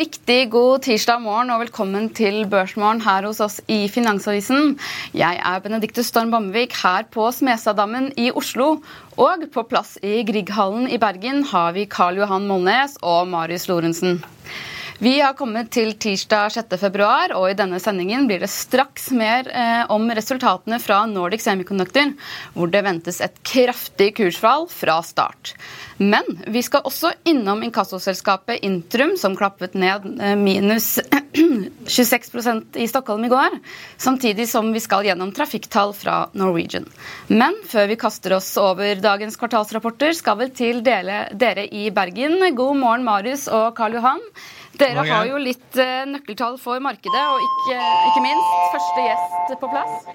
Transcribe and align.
riktig 0.00 0.50
god 0.52 0.84
tirsdag 0.86 1.20
morgen 1.20 1.50
og 1.52 1.60
velkommen 1.66 2.06
til 2.16 2.46
Børsmorgen 2.48 3.02
her 3.04 3.26
hos 3.26 3.40
oss 3.44 3.58
i 3.68 3.84
Finansavisen. 3.92 4.76
Jeg 5.16 5.40
er 5.42 5.60
Benedikte 5.64 6.04
Storm 6.06 6.30
Bamvik 6.32 6.72
her 6.80 7.04
på 7.12 7.26
Smestadammen 7.34 8.08
i 8.16 8.30
Oslo. 8.32 8.78
Og 9.20 9.44
på 9.52 9.64
plass 9.68 9.98
i 10.00 10.22
Grieghallen 10.24 10.88
i 10.88 11.00
Bergen 11.02 11.42
har 11.50 11.74
vi 11.76 11.84
Karl 11.90 12.22
Johan 12.22 12.48
Molnes 12.48 12.96
og 13.02 13.28
Marius 13.34 13.68
Lorentzen. 13.68 14.22
Vi 15.02 15.16
har 15.18 15.34
kommet 15.34 15.72
til 15.74 15.96
tirsdag 15.98 16.52
6.2, 16.54 17.34
og 17.34 17.48
i 17.50 17.56
denne 17.58 17.80
sendingen 17.82 18.28
blir 18.30 18.38
det 18.38 18.52
straks 18.52 19.10
mer 19.10 19.48
eh, 19.50 19.82
om 19.90 20.06
resultatene 20.14 20.78
fra 20.78 21.02
Nordic 21.10 21.42
Semiconductor, 21.42 22.14
hvor 22.54 22.70
det 22.70 22.84
ventes 22.86 23.18
et 23.24 23.40
kraftig 23.42 24.12
kursfall 24.20 24.68
fra 24.70 25.00
start. 25.02 25.56
Men 26.02 26.38
vi 26.46 26.62
skal 26.64 26.82
også 26.88 27.12
innom 27.28 27.62
inkassoselskapet 27.62 28.64
Intrum, 28.66 29.14
som 29.20 29.36
klappet 29.38 29.76
ned 29.78 30.06
eh, 30.18 30.34
minus 30.38 30.96
26% 31.86 32.78
i 32.82 32.88
Stockholm 32.88 33.24
i 33.24 33.30
går, 33.30 33.58
samtidig 33.96 34.48
som 34.50 34.72
vi 34.72 34.82
skal 34.82 35.06
gjennom 35.06 35.30
trafikktall 35.36 35.94
fra 35.96 36.16
Norwegian. 36.38 36.88
Men 37.28 37.54
før 37.68 37.86
vi 37.92 37.98
kaster 38.00 38.34
oss 38.38 38.50
over 38.60 38.98
dagens 39.04 39.38
kvartalsrapporter, 39.40 40.16
skal 40.18 40.40
vi 40.42 40.50
til 40.56 40.82
dele, 40.84 41.26
dere 41.32 41.68
i 41.68 41.90
Bergen. 41.94 42.40
God 42.56 42.80
morgen, 42.80 43.06
Marius 43.06 43.46
og 43.52 43.72
Karl 43.78 44.00
Johan. 44.00 44.26
Dere 44.80 45.04
har 45.06 45.28
jo 45.28 45.38
litt 45.40 45.78
uh, 45.78 46.02
nøkkeltall 46.08 46.58
for 46.60 46.80
markedet, 46.82 47.24
og 47.28 47.46
ikke, 47.46 47.78
ikke, 48.10 48.24
minst 48.24 48.60
første 48.74 49.06
gjest 49.06 49.58
på 49.60 49.72
plass. 49.72 50.12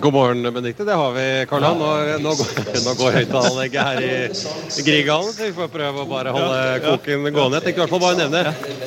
God 0.00 0.12
morgen, 0.12 0.42
Benedikte. 0.42 0.84
Det 0.84 0.94
har 0.94 1.12
vi, 1.12 1.46
Karl 1.50 1.62
Johan. 1.62 1.78
Nå, 1.78 2.18
nå, 2.22 2.34
går, 2.38 2.50
nå 2.86 2.92
går 3.00 3.16
høyttaleranlegget 3.16 3.82
her 3.82 4.02
i, 4.06 4.84
Grieghallen, 4.86 5.32
så 5.34 5.48
vi 5.48 5.56
får 5.56 5.72
prøve 5.74 6.04
å 6.04 6.06
bare 6.06 6.34
holde 6.36 6.60
koken 6.84 7.26
gående. 7.26 7.58
Jeg 7.58 7.66
tenkte 7.66 7.80
i 7.80 7.82
hvert 7.82 7.94
fall 7.96 8.04
bare 8.04 8.20
nevne 8.20 8.44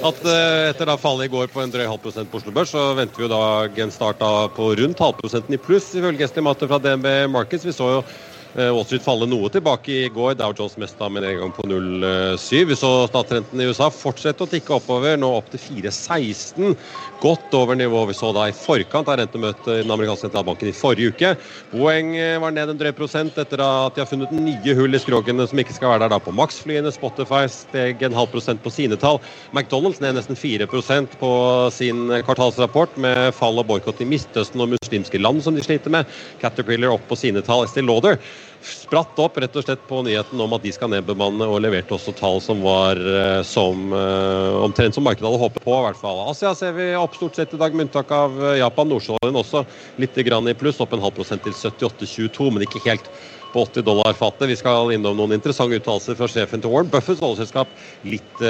at 0.07 0.23
uh, 0.23 0.69
etter 0.69 0.87
da 0.87 0.95
fallet 1.01 1.27
i 1.27 1.33
går 1.33 1.51
på 1.51 1.63
en 1.65 1.73
drøy 1.73 1.83
halv 1.83 1.99
prosent 2.05 2.31
på 2.31 2.39
Oslo 2.39 2.55
Børs, 2.55 2.71
så 2.71 2.93
venter 2.95 3.19
vi 3.19 3.27
jo 3.27 3.31
da 3.33 3.43
en 3.83 3.91
start 3.91 4.23
på 4.55 4.71
rundt 4.79 5.03
halvprosenten 5.03 5.57
i 5.57 5.59
pluss, 5.59 5.91
ifølge 5.99 6.29
estimater 6.29 6.71
fra 6.71 6.79
DNB 6.79 7.11
Markets. 7.35 7.67
Vi 7.67 7.75
så 7.75 7.97
jo 7.97 8.03
Eh, 8.05 8.30
Wall 8.53 8.83
Street 8.83 9.03
falle 9.03 9.27
noe 9.31 9.47
tilbake 9.51 9.93
i 9.95 10.09
går. 10.11 10.33
Dow 10.39 10.51
Jones 10.57 10.75
mest 10.81 10.97
da 10.99 11.07
med 11.09 11.23
en 11.23 11.37
gang 11.39 11.51
på 11.55 11.63
0,7. 11.69 12.65
Vi 12.67 12.75
så 12.75 12.89
statsrenten 13.07 13.61
i 13.63 13.67
USA 13.69 13.87
fortsette 13.93 14.43
å 14.43 14.49
tikke 14.51 14.75
oppover, 14.75 15.15
nå 15.19 15.29
opp 15.37 15.47
til 15.53 15.61
4,16. 15.63 16.75
Godt 17.23 17.55
over 17.55 17.79
nivået 17.79 18.11
vi 18.11 18.17
så 18.17 18.33
da 18.35 18.49
i 18.49 18.55
forkant 18.55 19.07
av 19.07 19.21
rentemøtet 19.21 19.69
i 19.71 19.77
den 19.85 19.93
amerikanske 19.93 20.27
sentralbanken 20.27 20.71
i 20.71 20.75
forrige 20.75 21.13
uke. 21.13 21.31
Boeng 21.71 22.11
eh, 22.19 22.35
var 22.43 22.51
ned 22.55 22.73
en 22.73 22.81
drøy 22.81 22.91
prosent 22.97 23.39
etter 23.39 23.63
at 23.63 23.95
de 23.95 24.03
har 24.03 24.09
funnet 24.09 24.33
nye 24.35 24.75
hull 24.75 24.99
i 24.99 25.01
skrogene 25.01 25.47
som 25.47 25.63
ikke 25.63 25.77
skal 25.77 25.93
være 25.93 26.03
der 26.05 26.15
da 26.15 26.19
på 26.19 26.35
Max-flyene. 26.35 26.91
Spotify 26.91 27.45
steg 27.51 28.03
en 28.03 28.19
halv 28.19 28.33
prosent 28.35 28.63
på 28.65 28.73
sine 28.73 28.99
tall. 28.99 29.21
McDonald's 29.55 30.03
ned 30.03 30.19
nesten 30.19 30.39
4% 30.39 31.15
på 31.21 31.31
sin 31.71 32.03
kvartalsrapport 32.27 32.99
med 32.99 33.31
fall 33.37 33.63
og 33.63 33.69
boikott 33.71 34.03
i 34.03 34.11
Midtøsten 34.11 34.59
og 34.59 34.73
muslimske 34.75 35.23
land 35.23 35.39
som 35.45 35.55
de 35.55 35.63
sliter 35.63 35.93
med. 35.93 36.09
Caterpillar 36.43 36.97
opp 36.97 37.07
på 37.07 37.19
sine 37.19 37.45
tall. 37.45 37.63
Estee 37.69 37.87
Lauder 37.87 38.19
spratt 38.61 39.19
opp 39.21 39.37
rett 39.41 39.55
og 39.57 39.65
slett 39.65 39.83
på 39.89 40.01
nyheten 40.05 40.41
om 40.43 40.53
at 40.55 40.63
de 40.63 40.71
skal 40.73 40.91
nedbemanne, 40.93 41.47
og 41.47 41.61
leverte 41.63 41.95
også 41.95 42.13
tall 42.17 42.39
som 42.43 42.61
var 42.63 42.99
eh, 42.99 43.41
som, 43.47 43.89
uh, 43.93 44.61
omtrent 44.61 44.95
som 44.95 45.05
markedet 45.05 45.27
hadde 45.27 45.41
håpet 45.41 45.65
på. 45.65 45.73
i 45.75 45.85
hvert 45.87 45.99
fall. 45.99 46.21
Asia 46.31 46.53
ser 46.57 46.75
vi 46.77 46.91
opp 46.97 47.17
stort 47.17 47.39
sett 47.39 47.55
i 47.55 47.59
dag, 47.61 47.75
med 47.75 47.89
unntak 47.89 48.13
av 48.15 48.37
eh, 48.39 48.59
Japan. 48.61 48.91
Nordsjøen 48.91 49.41
også 49.41 49.65
litt 50.01 50.17
i 50.21 50.55
pluss, 50.57 50.81
opp 50.83 50.93
en 50.93 51.03
halv 51.03 51.15
prosent 51.17 51.43
til 51.43 51.55
78,22, 51.57 52.49
men 52.51 52.67
ikke 52.67 52.83
helt 52.85 53.11
på 53.51 53.65
80 53.65 53.87
dollar 53.87 54.15
fatet. 54.15 54.49
Vi 54.49 54.59
skal 54.59 54.93
innom 54.95 55.17
noen 55.17 55.35
interessante 55.35 55.75
uttalelser 55.79 56.15
fra 56.15 56.29
sjefen 56.31 56.61
til 56.61 56.71
Warren 56.71 56.91
Buffetts 56.91 57.23
oljeselskap 57.25 57.73
litt 58.07 58.43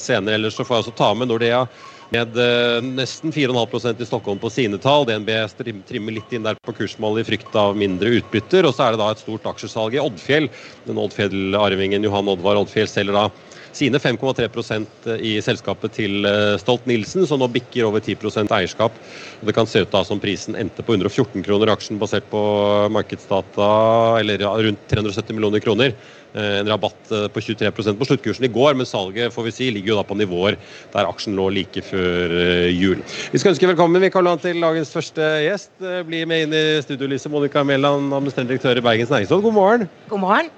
senere. 0.00 0.40
Ellers 0.40 0.58
så 0.58 0.66
får 0.66 0.76
jeg 0.76 0.86
også 0.86 0.96
ta 0.98 1.12
med 1.14 1.30
Nordea 1.30 1.62
med 2.10 2.38
eh, 2.38 2.78
nesten 2.84 3.32
4,5% 3.32 4.02
i 4.02 4.06
Stockholm 4.06 4.38
på 4.42 4.50
sine 4.50 4.78
tall. 4.82 5.06
DNB 5.08 5.30
trimmer 5.88 6.16
litt 6.16 6.32
inn 6.34 6.46
der 6.46 6.58
på 6.66 6.74
kursmålet 6.76 7.24
i 7.24 7.28
frykt 7.32 7.54
av 7.58 7.78
mindre 7.78 8.16
utbytter. 8.18 8.66
Og 8.66 8.74
så 8.74 8.86
er 8.86 8.96
det 8.96 9.02
da 9.02 9.10
et 9.14 9.22
stort 9.22 9.46
aksjesalg 9.50 9.96
i 9.96 10.02
Oddfjell. 10.02 10.50
Den 10.88 11.00
Oddfjell-arvingen 11.00 12.06
Johan 12.06 12.30
Oddvar 12.32 12.60
Oddfjell 12.60 12.90
selger 12.90 13.16
da 13.16 13.28
sine 13.76 14.00
5,3% 14.02 15.10
i 15.20 15.36
selskapet 15.44 15.94
til 15.98 16.26
eh, 16.28 16.56
Stolt-Nielsen, 16.60 17.26
som 17.28 17.42
nå 17.42 17.50
bikker 17.52 17.88
over 17.88 18.02
10 18.02 18.16
eierskap. 18.50 18.96
Og 19.40 19.46
Det 19.46 19.56
kan 19.56 19.68
se 19.70 19.84
ut 19.84 19.92
da 19.92 20.04
som 20.06 20.22
prisen 20.22 20.58
endte 20.58 20.84
på 20.86 20.96
114 20.96 21.44
kroner 21.46 21.72
aksjen, 21.74 22.00
basert 22.00 22.26
på 22.30 22.40
markedsdata, 22.92 23.70
eller 24.20 24.42
rundt 24.42 24.88
370 24.90 25.36
millioner 25.36 25.62
kroner. 25.64 25.94
Eh, 26.32 26.58
en 26.60 26.68
rabatt 26.68 27.10
eh, 27.10 27.26
på 27.28 27.40
23% 27.42 27.98
på 27.98 28.06
sluttkursen 28.06 28.46
i 28.46 28.52
går, 28.54 28.76
men 28.78 28.86
salget 28.86 29.34
får 29.34 29.48
vi 29.48 29.54
si, 29.54 29.70
ligger 29.74 29.94
jo 29.94 29.98
da 29.98 30.06
på 30.06 30.18
nivåer 30.18 30.58
der 30.92 31.08
aksjen 31.10 31.34
lå 31.38 31.48
like 31.56 31.82
før 31.82 32.36
eh, 32.36 32.68
jul. 32.70 33.02
Vi 33.32 33.42
skal 33.42 33.54
ønske 33.54 33.70
velkommen 33.72 34.02
vi 34.02 34.12
kaller 34.14 34.36
han 34.36 34.42
til 34.42 34.62
dagens 34.62 34.94
første 34.94 35.26
gjest. 35.42 35.74
Bli 36.06 36.22
med 36.30 36.46
inn 36.46 36.54
i 36.54 36.64
studio, 36.86 37.10
Lise 37.10 37.32
Monica 37.32 37.66
Mæland, 37.66 38.14
administrerende 38.14 38.54
direktør 38.54 38.78
i 38.78 38.86
Bergens 38.86 39.10
Næringsråd. 39.10 39.46
God 39.48 39.58
morgen. 39.58 39.90
God 40.12 40.26
morgen. 40.28 40.54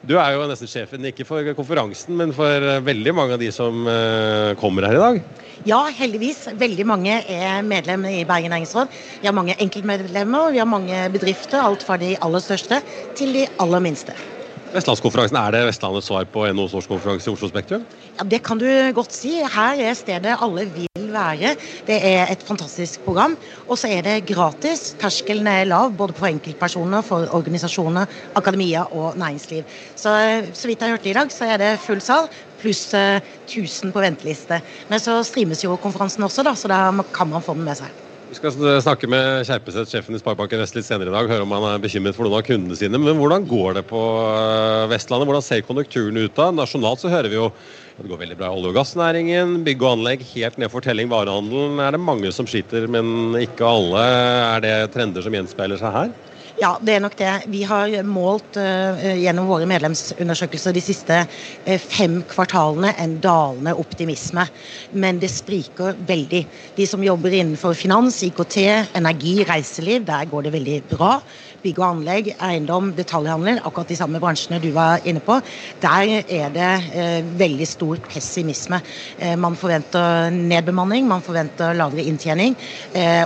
Du 0.00 0.14
er 0.16 0.32
jo 0.32 0.46
nesten 0.48 0.68
sjefen, 0.70 1.04
ikke 1.10 1.26
for 1.28 1.44
konferansen, 1.56 2.14
men 2.16 2.30
for 2.32 2.64
veldig 2.86 3.12
mange 3.12 3.36
av 3.36 3.42
de 3.42 3.50
som 3.52 3.84
kommer 4.60 4.86
her 4.88 4.96
i 4.96 5.02
dag. 5.02 5.20
Ja, 5.68 5.82
heldigvis. 5.92 6.46
Veldig 6.56 6.86
mange 6.88 7.18
er 7.28 7.60
medlem 7.66 8.06
i 8.08 8.22
Bergen 8.24 8.54
Næringsråd. 8.54 8.88
Vi 9.20 9.28
har 9.28 9.36
mange 9.36 9.58
enkeltmedlemmer, 9.60 10.54
vi 10.54 10.62
har 10.62 10.68
mange 10.68 11.04
bedrifter. 11.12 11.60
Alt 11.60 11.84
fra 11.84 12.00
de 12.00 12.14
aller 12.16 12.40
største 12.40 12.80
til 13.18 13.36
de 13.36 13.44
aller 13.60 13.84
minste. 13.84 14.16
Vestlandskonferansen, 14.70 15.36
Er 15.36 15.50
det 15.50 15.60
Vestlandets 15.66 16.06
svar 16.06 16.26
på 16.30 16.44
NHOs 16.54 16.76
årskonferanse 16.78 17.26
i 17.26 17.32
Oslo 17.32 17.48
Spektrum? 17.50 17.82
Ja, 18.18 18.24
Det 18.24 18.42
kan 18.42 18.58
du 18.58 18.66
godt 18.94 19.12
si. 19.12 19.32
Her 19.42 19.80
er 19.82 19.94
stedet 19.94 20.36
alle 20.40 20.66
vil 20.70 21.12
være. 21.12 21.56
Det 21.86 21.98
er 21.98 22.30
et 22.30 22.42
fantastisk 22.42 23.00
program. 23.04 23.36
Og 23.68 23.78
så 23.78 23.88
er 23.88 24.02
det 24.02 24.26
gratis. 24.26 24.94
Terskelen 25.00 25.46
er 25.46 25.64
lav 25.64 25.90
både 25.90 26.14
for 26.14 26.26
enkeltpersoner, 26.26 27.02
for 27.02 27.26
organisasjoner, 27.34 28.06
akademia 28.36 28.82
og 28.82 29.18
næringsliv. 29.18 29.64
Så 29.96 30.44
så 30.54 30.68
vidt 30.68 30.80
jeg 30.80 30.90
hørte 30.90 31.10
i 31.10 31.12
dag, 31.18 31.32
så 31.32 31.44
er 31.44 31.56
det 31.56 31.80
full 31.80 32.00
sal 32.00 32.28
pluss 32.60 32.94
1000 32.94 33.88
eh, 33.88 33.92
på 33.92 34.00
venteliste. 34.00 34.60
Men 34.88 35.00
så 35.00 35.22
streames 35.22 35.64
jo 35.64 35.76
konferansen 35.76 36.22
også, 36.22 36.42
da, 36.42 36.54
så 36.54 36.68
da 36.68 37.02
kan 37.14 37.28
man 37.28 37.42
få 37.42 37.54
den 37.54 37.64
med 37.64 37.74
seg. 37.74 38.09
Vi 38.30 38.36
skal 38.38 38.52
snakke 38.78 39.08
med 39.10 39.40
Kjerpeseth, 39.42 39.90
sjefen 39.90 40.14
i 40.14 40.18
Sparebanken 40.20 40.60
Vest 40.62 40.76
litt 40.76 40.86
senere 40.86 41.10
i 41.10 41.14
dag. 41.16 41.26
Høre 41.32 41.42
om 41.42 41.50
han 41.50 41.64
er 41.66 41.80
bekymret 41.82 42.14
for 42.14 42.22
noen 42.22 42.38
av 42.38 42.44
kundene 42.46 42.76
sine. 42.78 42.94
Men 43.02 43.18
hvordan 43.18 43.42
går 43.50 43.80
det 43.80 43.82
på 43.88 44.02
eh, 44.22 44.84
Vestlandet? 44.92 45.26
Hvordan 45.26 45.42
ser 45.42 45.64
konjunkturen 45.66 46.20
ut 46.20 46.36
da? 46.36 46.46
Nasjonalt 46.54 47.02
så 47.02 47.10
hører 47.10 47.26
vi 47.26 47.40
jo 47.40 47.48
at 47.50 48.04
det 48.04 48.06
går 48.12 48.20
veldig 48.20 48.38
bra 48.38 48.52
i 48.52 48.60
olje- 48.60 48.70
og 48.70 48.78
gassnæringen. 48.78 49.56
Bygg 49.66 49.82
og 49.82 49.96
anlegg 49.96 50.22
helt 50.30 50.62
ned 50.62 50.70
for 50.70 50.86
telling. 50.86 51.10
Varehandelen 51.10 51.82
er 51.82 51.96
det 51.96 52.02
mange 52.06 52.30
som 52.36 52.46
sliter, 52.46 52.86
men 52.86 53.34
ikke 53.40 53.66
alle. 53.66 54.06
Er 54.54 54.62
det 54.62 54.76
trender 54.94 55.26
som 55.26 55.34
gjenspeiler 55.34 55.82
seg 55.82 55.98
her? 55.98 56.14
Ja, 56.60 56.74
det 56.84 56.92
er 56.92 57.00
nok 57.00 57.14
det. 57.16 57.30
Vi 57.48 57.62
har 57.64 57.88
målt 58.04 58.58
uh, 58.60 59.00
gjennom 59.16 59.46
våre 59.48 59.64
medlemsundersøkelser 59.70 60.74
de 60.76 60.82
siste 60.84 61.22
uh, 61.24 61.76
fem 61.80 62.18
kvartalene 62.28 62.90
en 63.00 63.14
dalende 63.24 63.72
optimisme. 63.80 64.44
Men 64.92 65.22
det 65.22 65.30
spriker 65.32 65.96
veldig. 66.10 66.42
De 66.76 66.86
som 66.88 67.00
jobber 67.00 67.32
innenfor 67.32 67.72
finans, 67.80 68.18
IKT, 68.26 68.58
energi, 69.00 69.38
reiseliv, 69.48 70.04
der 70.10 70.28
går 70.28 70.44
det 70.44 70.52
veldig 70.58 70.74
bra. 70.90 71.14
Bygg 71.64 71.80
og 71.80 71.86
anlegg, 71.86 72.28
eiendom, 72.44 72.92
detaljhandel, 72.98 73.62
akkurat 73.64 73.94
de 73.94 73.98
samme 74.02 74.20
bransjene 74.20 74.60
du 74.60 74.68
var 74.76 75.00
inne 75.08 75.24
på. 75.24 75.38
Der 75.80 76.12
er 76.20 76.52
det 76.58 76.68
uh, 76.92 77.32
veldig 77.40 77.70
stor 77.72 78.04
pessimisme. 78.12 78.82
man 79.40 79.56
forventer 79.56 80.28
nedbemanning, 80.36 81.08
man 81.08 81.24
forventer 81.24 81.72
lavere 81.80 82.04
inntjening, 82.04 82.56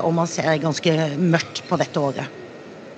og 0.06 0.14
man 0.14 0.30
ser 0.30 0.62
ganske 0.62 0.96
mørkt 1.18 1.64
på 1.66 1.82
dette 1.82 2.00
året. 2.00 2.43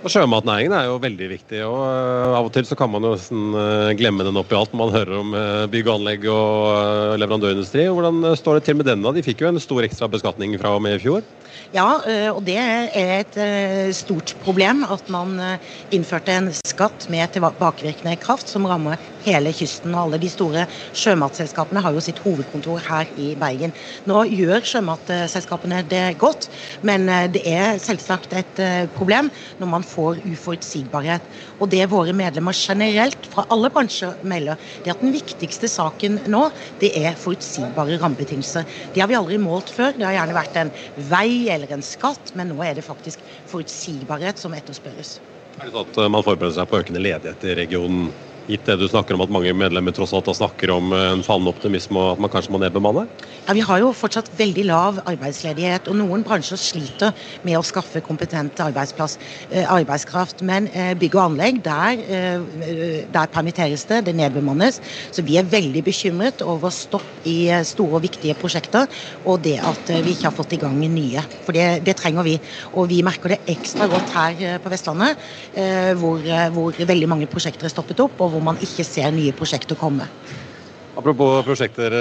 Og 0.05 0.13
Sjømatnæringen 0.13 0.75
er 0.77 0.91
jo 0.91 0.99
veldig 1.03 1.29
viktig. 1.31 1.63
og 1.65 1.79
uh, 1.81 2.37
Av 2.37 2.47
og 2.47 2.53
til 2.55 2.67
så 2.69 2.77
kan 2.79 2.91
man 2.93 3.05
jo 3.07 3.15
nesten 3.15 3.57
uh, 3.57 3.95
glemme 3.99 4.27
den 4.27 4.37
oppi 4.39 4.57
alt 4.59 4.75
når 4.75 4.83
man 4.83 4.95
hører 4.95 5.15
om 5.23 5.33
uh, 5.35 5.65
bygg 5.73 5.89
og 5.89 5.95
anlegg 5.97 6.27
og 6.31 7.17
leverandørindustri. 7.23 7.87
Hvordan 7.89 8.37
står 8.39 8.59
det 8.59 8.67
til 8.69 8.79
med 8.79 8.91
denne? 8.91 9.15
De 9.17 9.25
fikk 9.25 9.43
jo 9.43 9.51
en 9.51 9.63
stor 9.63 9.87
ekstra 9.87 10.11
beskatning 10.13 10.55
fra 10.61 10.77
og 10.77 10.85
med 10.85 10.99
i 10.99 11.03
fjor? 11.03 11.25
Ja, 11.75 11.87
og 12.31 12.45
det 12.47 12.57
er 12.61 12.93
et 12.95 13.37
stort 13.97 14.37
problem 14.45 14.85
at 14.87 15.09
man 15.11 15.35
innførte 15.91 16.37
en 16.37 16.53
skatt 16.55 17.09
med 17.11 17.33
tilbakevirkende 17.35 18.15
kraft 18.23 18.53
som 18.53 18.69
rammer 18.71 19.01
hele 19.27 19.53
kysten. 19.57 19.95
og 19.95 20.07
Alle 20.07 20.21
de 20.23 20.31
store 20.31 20.67
sjømatselskapene 20.97 21.83
har 21.85 21.95
jo 21.97 22.03
sitt 22.05 22.21
hovedkontor 22.25 22.83
her 22.87 23.11
i 23.19 23.33
Bergen. 23.39 23.75
Nå 24.09 24.25
gjør 24.31 24.65
sjømatselskapene 24.67 25.83
det 25.91 26.05
godt, 26.23 26.49
men 26.87 27.09
det 27.35 27.43
er 27.51 27.81
selvsagt 27.83 28.35
et 28.37 28.63
problem 28.97 29.31
når 29.61 29.73
man 29.73 29.87
får 29.87 30.23
uforutsigbarhet. 30.25 31.27
Og 31.61 31.71
det 31.73 31.85
våre 31.93 32.15
medlemmer 32.17 32.57
generelt 32.57 33.29
fra 33.33 33.47
alle 33.53 33.71
bransjer 33.75 34.17
melder, 34.27 34.61
det 34.83 34.91
er 34.93 34.97
at 34.97 35.05
den 35.05 35.15
viktigste 35.15 35.69
saken 35.71 36.21
nå, 36.31 36.47
det 36.83 36.93
er 36.99 37.19
forutsigbare 37.21 37.99
rammebetingelser. 38.03 38.67
Det 38.95 39.03
har 39.03 39.11
vi 39.11 39.19
aldri 39.19 39.39
målt 39.43 39.73
før. 39.73 39.95
Det 39.97 40.07
har 40.07 40.17
gjerne 40.19 40.37
vært 40.37 40.61
en 40.61 40.73
vei 41.11 41.49
eller 41.53 41.73
en 41.77 41.85
skatt, 41.85 42.35
men 42.39 42.53
nå 42.53 42.61
er 42.65 42.77
det 42.79 42.87
faktisk 42.87 43.23
forutsigbarhet 43.51 44.41
som 44.41 44.55
etterspørres. 44.57 45.19
Er 45.57 45.69
det 45.69 45.73
sånn 45.73 45.89
at 45.89 46.13
man 46.13 46.25
forbereder 46.25 46.59
seg 46.59 46.69
på 46.69 46.81
økende 46.83 47.01
ledighet 47.01 47.45
i 47.49 47.57
regionen 47.57 48.11
Gitt 48.47 48.63
det 48.69 48.77
du 48.79 48.87
snakker 48.87 49.17
om 49.17 49.25
at 49.25 49.33
mange 49.35 49.51
medlemmer 49.59 49.95
tross 49.95 50.13
alt 50.15 50.29
snakker 50.31 50.71
om 50.71 50.93
eh, 50.95 51.09
en 51.17 51.23
fallende 51.27 51.51
optimisme 51.51 51.99
og 51.99 52.13
at 52.13 52.21
man 52.23 52.31
kanskje 52.31 52.53
må 52.55 52.61
nedbemanne? 52.63 53.03
Ja, 53.49 53.57
Vi 53.59 53.65
har 53.67 53.81
jo 53.83 53.89
fortsatt 53.91 54.29
veldig 54.39 54.67
lav 54.69 55.01
arbeidsledighet, 55.03 55.89
og 55.91 55.99
noen 55.99 56.23
bransjer 56.27 56.61
sliter 56.61 57.11
med 57.43 57.59
å 57.59 57.65
skaffe 57.67 57.99
kompetent 58.07 58.63
eh, 58.63 58.69
arbeidskraft. 58.71 60.45
Men 60.47 60.69
eh, 60.71 60.93
bygg 60.99 61.17
og 61.19 61.25
anlegg, 61.25 61.59
der, 61.67 61.99
der 63.11 63.33
permitteres 63.35 63.83
det, 63.91 64.05
det 64.07 64.15
nedbemannes. 64.15 64.79
Så 65.11 65.27
vi 65.27 65.41
er 65.41 65.51
veldig 65.51 65.83
bekymret 65.87 66.45
over 66.47 66.71
stopp 66.75 67.27
i 67.27 67.51
store 67.67 67.99
og 67.99 68.07
viktige 68.07 68.39
prosjekter, 68.39 68.87
og 69.27 69.43
det 69.43 69.57
at 69.59 69.91
vi 69.91 70.15
ikke 70.15 70.29
har 70.29 70.37
fått 70.37 70.55
i 70.55 70.61
gang 70.63 70.79
nye. 70.79 71.23
For 71.43 71.57
det, 71.57 71.83
det 71.87 71.97
trenger 71.99 72.27
vi. 72.27 72.37
Og 72.79 72.87
vi 72.93 73.03
merker 73.07 73.35
det 73.35 73.43
ekstra 73.57 73.91
godt 73.91 74.15
her 74.15 74.61
på 74.63 74.71
Vestlandet, 74.71 75.19
hvor, 75.99 76.23
hvor 76.55 76.79
veldig 76.79 77.09
mange 77.11 77.31
prosjekter 77.31 77.67
er 77.67 77.75
stoppet 77.75 78.05
opp. 78.05 78.21
og 78.23 78.36
hvor 78.37 78.45
man 78.53 78.61
ikke 78.63 78.85
ser 78.85 79.15
nye 79.17 79.33
prosjekter 79.37 79.79
komme. 79.79 80.09
Apropos 80.97 81.43
prosjekter, 81.45 81.93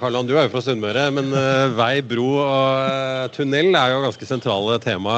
Karland, 0.00 0.24
du 0.30 0.38
er 0.38 0.46
jo 0.46 0.52
fra 0.54 0.62
Sunnmøre. 0.64 1.02
Men 1.12 1.34
eh, 1.36 1.72
vei, 1.76 1.98
bro 2.00 2.30
og 2.40 2.78
eh, 2.80 3.26
tunnel 3.34 3.76
er 3.76 3.92
jo 3.92 4.04
ganske 4.06 4.28
sentrale 4.28 4.78
tema. 4.80 5.16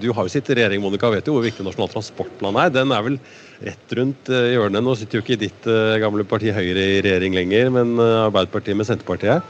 Du 0.00 0.08
har 0.16 0.24
jo 0.24 0.32
sittet 0.32 0.54
i 0.54 0.62
regjering, 0.62 0.80
Monica, 0.80 1.10
vet 1.12 1.28
jo 1.28 1.36
hvor 1.36 1.44
viktig 1.44 1.66
Nasjonal 1.66 1.92
transportplan 1.92 2.56
er. 2.62 2.72
Den 2.72 2.96
er 2.96 3.04
vel 3.04 3.18
rett 3.60 3.96
rundt 3.98 4.32
hjørnet. 4.32 4.80
Nå 4.86 4.96
sitter 4.96 5.20
jo 5.20 5.24
ikke 5.26 5.40
ditt 5.42 5.68
gamle 6.00 6.24
parti 6.28 6.48
Høyre 6.56 6.86
i 6.96 7.02
regjering 7.04 7.36
lenger, 7.36 7.74
men 7.76 7.92
Arbeiderpartiet 8.00 8.80
med 8.80 8.88
Senterpartiet. 8.88 9.44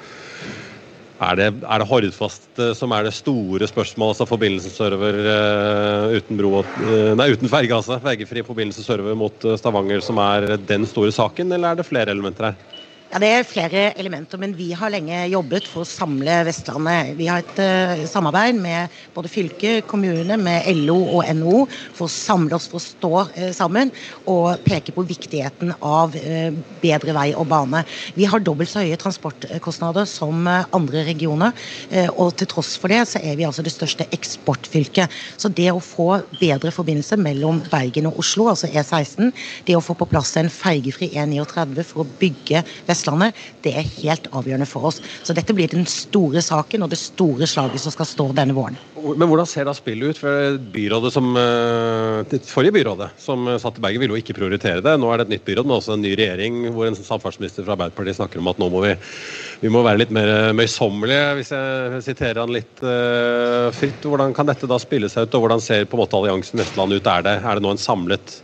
Er 1.20 1.37
det, 1.37 1.49
er 1.61 1.82
det 1.82 1.88
Hordfast 1.90 2.61
eh, 2.62 2.72
som 2.76 2.94
er 2.96 3.05
det 3.05 3.12
store 3.12 3.69
spørsmålet, 3.69 4.14
altså 4.14 4.26
Forbindelsesserver 4.31 5.19
uh, 5.20 6.14
uten 6.17 6.40
uh, 6.40 7.12
uten 7.28 7.52
ferge, 7.52 7.76
altså. 7.76 7.99
Fergefri 8.00 8.44
forbindelsesserver 8.46 9.19
mot 9.20 9.44
Stavanger 9.61 10.00
som 10.00 10.20
er 10.25 10.56
den 10.56 10.88
store 10.88 11.12
saken, 11.12 11.52
eller 11.52 11.75
er 11.75 11.81
det 11.82 11.88
flere 11.90 12.17
elementer 12.17 12.49
her? 12.49 12.79
Ja, 13.10 13.18
Det 13.18 13.26
er 13.26 13.42
flere 13.42 13.80
elementer, 13.98 14.38
men 14.38 14.52
vi 14.54 14.68
har 14.70 14.92
lenge 14.94 15.24
jobbet 15.32 15.64
for 15.66 15.82
å 15.82 15.88
samle 15.88 16.44
Vestlandet. 16.46 17.16
Vi 17.18 17.26
har 17.26 17.42
et 17.42 17.56
uh, 17.58 18.02
samarbeid 18.06 18.54
med 18.54 18.92
både 19.16 19.26
fylke, 19.26 19.72
kommune, 19.90 20.36
med 20.38 20.68
LO 20.78 21.00
og 21.16 21.26
NHO 21.34 21.64
for 21.96 22.06
å 22.06 22.12
samle 22.14 22.54
oss 22.54 22.68
for 22.70 22.78
å 22.78 22.84
stå 22.84 23.10
uh, 23.24 23.48
sammen 23.56 23.90
og 24.30 24.62
peke 24.62 24.94
på 24.94 25.02
viktigheten 25.08 25.72
av 25.82 26.14
uh, 26.14 26.60
bedre 26.84 27.16
vei 27.16 27.24
og 27.34 27.48
bane. 27.50 27.80
Vi 28.14 28.28
har 28.30 28.44
dobbelt 28.46 28.70
så 28.70 28.84
høye 28.84 29.00
transportkostnader 29.02 30.06
som 30.06 30.46
andre 30.46 31.02
regioner, 31.08 31.50
og 32.14 32.36
til 32.38 32.46
tross 32.50 32.76
for 32.78 32.92
det 32.92 33.00
så 33.10 33.18
er 33.26 33.34
vi 33.38 33.44
altså 33.46 33.64
det 33.66 33.72
største 33.74 34.06
eksportfylket. 34.14 35.10
Så 35.40 35.50
det 35.50 35.66
å 35.72 35.82
få 35.82 36.20
bedre 36.38 36.70
forbindelse 36.74 37.18
mellom 37.18 37.58
Bergen 37.72 38.06
og 38.10 38.22
Oslo, 38.22 38.46
altså 38.52 38.70
E16, 38.70 39.34
det 39.66 39.76
å 39.76 39.82
få 39.82 39.98
på 39.98 40.08
plass 40.10 40.36
en 40.38 40.50
fergefri 40.52 41.10
E39 41.10 41.88
for 41.90 42.04
å 42.04 42.10
bygge 42.22 42.62
Vestlandet 42.86 43.00
Vestlandet, 43.00 43.37
det 43.64 43.73
er 43.81 43.88
helt 44.02 44.29
avgjørende 44.37 44.69
for 44.69 44.91
oss. 44.91 45.00
Så 45.25 45.35
dette 45.37 45.55
blir 45.56 45.70
den 45.73 45.87
store 45.88 46.43
saken 46.44 46.85
og 46.85 46.93
det 46.93 47.00
store 47.00 47.49
slaget 47.49 47.81
som 47.81 47.94
skal 47.94 48.08
stå 48.08 48.26
denne 48.37 48.56
våren. 48.56 48.76
Men 49.00 49.31
hvordan 49.31 49.49
ser 49.49 49.64
da 49.64 49.73
spillet 49.76 50.12
ut? 50.12 50.20
For 50.20 50.58
byrådet 50.75 51.12
som, 51.12 51.37
eh, 51.37 52.25
Det 52.31 52.44
forrige 52.44 52.73
byrådet 52.73 53.11
som 53.19 53.47
satt 53.58 53.79
i 53.79 53.81
Bergen 53.81 54.00
ville 54.00 54.14
jo 54.14 54.23
ikke 54.23 54.37
prioritere 54.37 54.82
det. 54.82 54.99
Nå 55.00 55.12
er 55.12 55.19
det 55.19 55.26
et 55.26 55.41
nytt 55.41 55.47
byråd, 55.47 55.67
men 55.67 55.81
også 55.81 55.94
en 55.94 56.02
ny 56.02 56.14
regjering 56.14 56.73
hvor 56.75 56.87
en 56.87 56.94
samferdselsminister 56.94 57.64
fra 57.64 57.76
Arbeiderpartiet 57.76 58.17
snakker 58.17 58.38
om 58.38 58.49
at 58.49 58.58
nå 58.58 58.70
må 58.70 58.82
vi, 58.82 58.97
vi 59.62 59.69
må 59.69 59.82
være 59.82 59.99
litt 59.99 60.11
mer 60.11 60.52
møysommelige, 60.52 61.35
hvis 61.37 61.50
jeg 61.50 62.02
siterer 62.02 62.41
han 62.41 62.52
litt 62.52 62.82
uh, 62.82 63.70
fritt. 63.73 64.02
Hvordan 64.02 64.35
kan 64.35 64.47
dette 64.47 64.69
da 64.69 64.79
spille 64.79 65.08
seg 65.08 65.26
ut, 65.26 65.35
og 65.35 65.47
hvordan 65.47 65.61
ser 65.61 65.87
på 65.87 65.97
en 65.97 66.05
måte 66.05 66.17
alliansen 66.17 66.61
Vestland 66.61 66.93
ut? 66.93 67.06
Er 67.06 67.23
det, 67.23 67.43
er 67.43 67.55
det 67.55 67.62
nå 67.62 67.70
en 67.70 67.79
samlet 67.81 68.43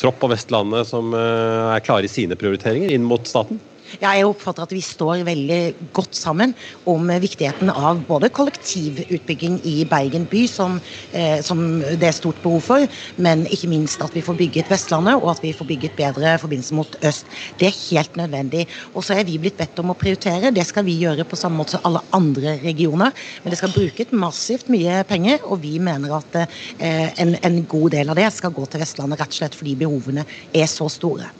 tropp 0.00 0.18
på 0.18 0.28
Vestlandet 0.32 0.88
som 0.88 1.12
er 1.14 1.84
klare 1.84 2.04
i 2.04 2.08
sine 2.08 2.34
prioriteringer 2.34 2.90
inn 2.90 3.04
mot 3.04 3.26
staten? 3.28 3.60
Jeg 4.00 4.24
oppfatter 4.24 4.64
at 4.64 4.72
vi 4.72 4.80
står 4.84 5.24
veldig 5.26 5.60
godt 5.96 6.16
sammen 6.16 6.54
om 6.88 7.10
viktigheten 7.22 7.70
av 7.72 8.00
både 8.08 8.30
kollektivutbygging 8.32 9.58
i 9.68 9.82
Bergen 9.88 10.24
by, 10.30 10.44
som, 10.48 10.78
eh, 11.12 11.42
som, 11.44 11.82
det 11.82 12.08
er 12.08 12.16
stort 12.16 12.40
behov 12.44 12.62
for, 12.64 12.86
men 13.16 13.44
ikke 13.52 13.70
minst 13.72 14.02
at 14.04 14.14
vi 14.16 14.24
får 14.24 14.38
bygget 14.38 14.70
Vestlandet, 14.72 15.18
og 15.20 15.34
at 15.34 15.42
vi 15.44 15.52
får 15.56 15.68
bygget 15.68 15.96
bedre 15.98 16.36
forbindelse 16.40 16.78
mot 16.78 16.96
øst. 17.02 17.28
Det 17.60 17.68
er 17.68 17.80
helt 17.90 18.16
nødvendig. 18.16 18.66
Og 18.94 19.04
så 19.04 19.18
er 19.18 19.28
vi 19.28 19.38
blitt 19.42 19.58
bedt 19.60 19.78
om 19.82 19.92
å 19.92 19.98
prioritere. 19.98 20.54
Det 20.54 20.66
skal 20.68 20.86
vi 20.88 20.96
gjøre 21.02 21.26
på 21.28 21.38
samme 21.38 21.60
måte 21.60 21.76
som 21.76 21.86
alle 21.88 22.04
andre 22.16 22.56
regioner. 22.64 23.12
Men 23.42 23.52
det 23.52 23.60
skal 23.60 23.74
brukes 23.74 24.12
massivt 24.12 24.72
mye 24.72 25.02
penger, 25.08 25.44
og 25.44 25.62
vi 25.62 25.76
mener 25.82 26.16
at 26.16 26.40
eh, 26.42 27.12
en, 27.20 27.36
en 27.42 27.62
god 27.68 27.92
del 27.96 28.12
av 28.12 28.18
det 28.18 28.30
skal 28.32 28.54
gå 28.54 28.66
til 28.66 28.82
Vestlandet, 28.82 29.20
rett 29.20 29.34
og 29.34 29.40
slett 29.42 29.58
fordi 29.58 29.76
behovene 29.84 30.26
er 30.54 30.68
så 30.70 30.88
store. 30.92 31.30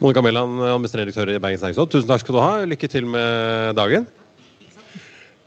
Monica 0.00 0.20
Mæland, 0.24 0.62
administrerende 0.64 1.12
direktør 1.12 1.34
i 1.34 1.38
Bergens 1.44 1.60
Næringsråd. 1.60 1.90
Tusen 1.92 2.08
takk 2.08 2.22
skal 2.24 2.32
du 2.32 2.40
ha. 2.40 2.64
Lykke 2.64 2.88
til 2.88 3.04
med 3.06 3.74
dagen. 3.76 4.06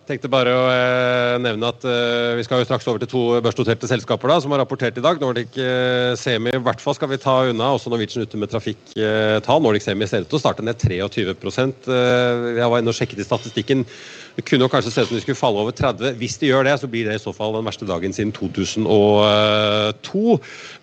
Tenkte 0.04 0.28
bare 0.28 0.52
å 0.52 0.64
eh, 0.68 1.34
nevne 1.40 1.70
at 1.72 1.86
eh, 1.88 2.34
Vi 2.36 2.44
skal 2.44 2.60
jo 2.60 2.68
straks 2.68 2.88
over 2.92 3.00
til 3.00 3.10
to 3.14 3.22
børsnoterte 3.44 3.88
selskaper 3.88 4.34
da, 4.34 4.36
som 4.44 4.52
har 4.52 4.60
rapportert 4.60 4.98
i 5.00 5.04
dag. 5.04 5.22
Nordic 5.22 5.56
eh, 5.56 6.12
Semi 6.20 6.52
i 6.52 6.60
hvert 6.60 6.84
fall 6.84 6.98
skal 6.98 7.12
vi 7.14 7.20
ta 7.24 7.38
unna. 7.48 7.70
Også 7.78 7.92
Norwegian 7.94 8.28
ute 8.28 8.42
med 8.42 8.52
trafikktall. 8.52 9.64
Nordic 9.64 9.86
Semi 9.86 10.08
ser 10.10 10.26
ut 10.26 10.32
til 10.32 10.40
å 10.40 10.44
starte 10.44 10.66
ned 10.66 10.82
23 10.82 11.32
eh, 11.32 12.52
Jeg 12.60 12.68
var 12.68 12.84
inne 12.84 12.92
og 12.92 13.00
sjekket 13.00 13.24
i 13.24 13.30
statistikken. 13.30 13.88
Det 14.36 14.44
kunne 14.48 14.66
jo 14.66 14.72
kanskje 14.74 14.92
se 14.92 15.06
ut 15.06 15.12
som 15.12 15.18
de 15.18 15.24
skulle 15.24 15.40
falle 15.40 15.64
over 15.64 15.76
30. 15.78 16.18
Hvis 16.20 16.40
de 16.42 16.52
gjør 16.52 16.68
det, 16.68 16.76
så 16.82 16.90
blir 16.92 17.08
det 17.08 17.20
i 17.20 17.24
så 17.24 17.32
fall 17.36 17.56
den 17.56 17.68
verste 17.68 17.88
dagen 17.88 18.16
siden 18.16 18.34
2002. 18.36 20.40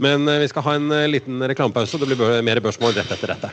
Men 0.06 0.30
eh, 0.30 0.44
vi 0.46 0.52
skal 0.52 0.68
ha 0.68 0.78
en 0.78 0.94
eh, 0.96 1.10
liten 1.12 1.44
reklamepause. 1.44 2.00
Det 2.00 2.08
blir 2.08 2.40
mer 2.46 2.64
børsmål 2.64 2.96
rett 2.96 3.18
etter 3.18 3.34
dette. 3.34 3.52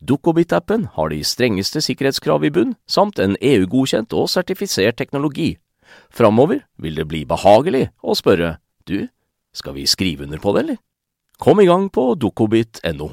Dukkobit-appen 0.00 0.88
har 0.94 1.12
de 1.12 1.20
strengeste 1.24 1.82
sikkerhetskrav 1.84 2.44
i 2.44 2.52
bunn, 2.54 2.74
samt 2.86 3.18
en 3.22 3.36
EU-godkjent 3.40 4.14
og 4.16 4.30
sertifisert 4.32 4.98
teknologi. 5.00 5.56
Framover 6.10 6.64
vil 6.76 6.98
det 6.98 7.08
bli 7.08 7.24
behagelig 7.28 7.88
å 8.02 8.16
spørre 8.18 8.56
du, 8.88 9.08
skal 9.52 9.76
vi 9.76 9.86
skrive 9.86 10.28
under 10.28 10.42
på 10.42 10.54
det, 10.54 10.66
eller? 10.66 10.82
Kom 11.38 11.60
i 11.62 11.68
gang 11.68 11.88
på 11.90 12.12
dukkobit.no. 12.18 13.10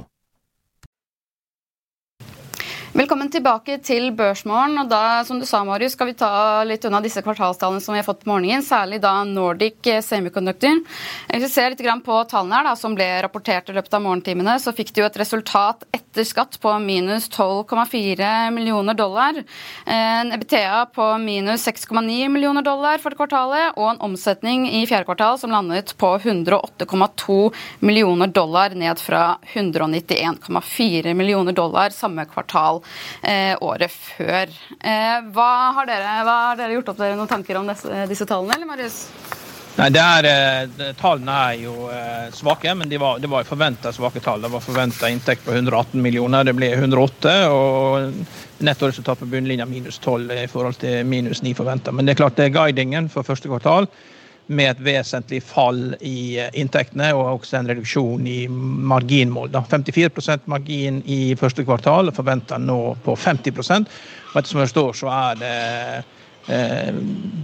Velkommen 2.95 3.27
tilbake 3.27 3.75
til 3.83 4.05
Børsmorgen. 4.15 4.87
da, 4.87 5.21
som 5.27 5.39
du 5.39 5.45
sa, 5.45 5.59
Marius, 5.67 5.91
skal 5.97 6.07
vi 6.07 6.13
ta 6.15 6.63
litt 6.63 6.85
unna 6.87 7.01
disse 7.03 7.19
kvartalstallene 7.21 7.83
som 7.83 7.91
vi 7.91 7.99
har 7.99 8.07
fått 8.07 8.23
på 8.23 8.29
morgenen, 8.31 8.63
særlig 8.63 9.01
da 9.03 9.17
Nordic 9.27 9.83
Semiconductor. 10.01 10.79
Hvis 11.27 11.43
vi 11.43 11.49
ser 11.51 11.73
litt 11.75 11.83
på 12.05 12.23
tallene 12.31 12.55
her 12.55 12.69
da, 12.69 12.75
som 12.79 12.95
ble 12.95 13.09
rapportert 13.21 13.67
i 13.67 13.75
løpet 13.75 13.93
av 13.93 14.01
morgentimene, 14.05 14.55
så 14.63 14.71
fikk 14.71 14.93
de 14.95 15.03
jo 15.03 15.09
et 15.09 15.19
resultat 15.19 15.83
etter 15.91 16.04
etter 16.15 16.23
skatt 16.23 16.59
på 16.61 16.71
minus 16.79 17.29
12,4 17.29 18.51
millioner 18.51 18.93
dollar. 18.93 19.43
En 19.85 20.31
EBTA 20.31 20.85
på 20.85 21.17
minus 21.17 21.67
6,9 21.67 22.29
millioner 22.29 22.61
dollar 22.61 23.01
for 23.03 23.11
kvartalet, 23.11 23.75
og 23.75 23.89
en 23.89 24.01
omsetning 24.07 24.63
i 24.69 24.85
fjerde 24.87 25.09
kvartal 25.09 25.35
som 25.41 25.51
landet 25.51 25.91
på 25.99 26.13
108,2 26.17 27.39
millioner 27.83 28.31
dollar, 28.31 28.71
ned 28.79 28.99
fra 29.03 29.37
191,4 29.53 31.13
millioner 31.13 31.51
dollar 31.51 31.91
samme 31.91 32.23
kvartal 32.31 32.79
eh, 33.21 33.57
året 33.59 33.91
før. 33.91 34.55
Eh, 34.79 35.17
hva, 35.35 35.51
har 35.75 35.89
dere, 35.91 36.21
hva, 36.23 36.37
har 36.51 36.61
dere, 36.61 36.77
gjort 36.77 36.93
opp 36.93 37.03
dere 37.03 37.19
noen 37.19 37.33
tanker 37.35 37.59
om 37.59 37.67
disse, 37.67 38.05
disse 38.07 38.29
tallene, 38.29 38.55
eller 38.55 38.71
Marius? 38.71 39.03
Nei, 39.75 39.89
er, 39.99 40.25
eh, 40.29 40.91
Tallene 40.95 41.33
er 41.49 41.55
jo 41.59 41.89
eh, 41.91 42.29
svake, 42.31 42.71
men 42.79 42.87
det 42.87 42.95
var, 43.01 43.19
det 43.19 43.27
var 43.27 43.43
forventa 43.43 43.91
svake 43.91 44.21
tall. 44.23 44.45
Det 44.45 44.51
var 44.53 44.63
forventa 44.63 45.09
inntekt 45.11 45.43
på 45.43 45.51
118 45.51 45.99
millioner, 46.01 46.47
det 46.47 46.53
ble 46.55 46.69
108. 46.77 47.33
og 47.51 48.63
Nettoresultat 48.63 49.19
på 49.19 49.27
bunnlinja 49.27 49.67
minus 49.67 49.99
12 49.99 50.31
i 50.31 50.47
forhold 50.47 50.79
til 50.79 51.03
minus 51.05 51.43
9 51.43 51.51
forventa. 51.57 51.91
Men 51.91 52.07
det 52.07 52.15
er 52.15 52.21
klart 52.23 52.39
det 52.39 52.47
er 52.47 52.55
guidingen 52.55 53.11
for 53.11 53.27
første 53.27 53.51
kvartal 53.51 53.89
med 54.47 54.69
et 54.69 54.81
vesentlig 54.85 55.41
fall 55.43 55.95
i 55.99 56.37
eh, 56.39 56.55
inntektene 56.55 57.11
og 57.17 57.41
også 57.41 57.59
en 57.59 57.69
reduksjon 57.73 58.31
i 58.31 58.39
marginmål. 58.47 59.51
Da. 59.51 59.65
54% 59.67 60.47
margin 60.55 61.03
i 61.03 61.35
første 61.35 61.67
kvartal, 61.67 62.15
forventa 62.15 62.61
nå 62.61 62.79
på 63.03 63.19
50 63.19 63.59
og 63.59 63.89
Etter 64.35 64.49
som 64.51 64.59
jeg 64.59 64.69
forstår, 64.69 64.95
så 64.99 65.11
er 65.15 65.41
det 65.43 65.55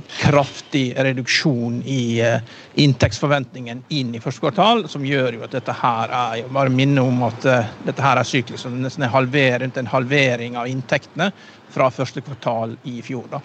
kraftig 0.07 0.93
reduksjon 0.97 1.81
i 1.85 2.19
eh, 2.21 2.41
inntektsforventningen 2.73 3.83
inn 3.89 4.15
i 4.15 4.21
første 4.21 4.43
kvartal, 4.43 4.85
som 4.89 5.05
gjør 5.05 5.39
jo 5.39 5.45
at 5.47 5.55
dette 5.55 5.73
her 5.73 6.13
er 6.13 6.35
jeg 6.41 6.51
Bare 6.53 6.73
minne 6.73 7.01
om 7.01 7.23
at 7.25 7.47
eh, 7.49 7.73
dette 7.87 8.03
her 8.03 8.21
er 8.21 8.27
syklisk. 8.27 8.69
Nesten 8.75 9.07
er 9.07 9.13
halver, 9.13 9.59
rundt 9.63 9.79
en 9.81 9.89
halvering 9.89 10.57
av 10.59 10.69
inntektene 10.69 11.31
fra 11.71 11.89
første 11.89 12.21
kvartal 12.21 12.75
i 12.85 12.99
fjor. 13.01 13.25
da. 13.31 13.41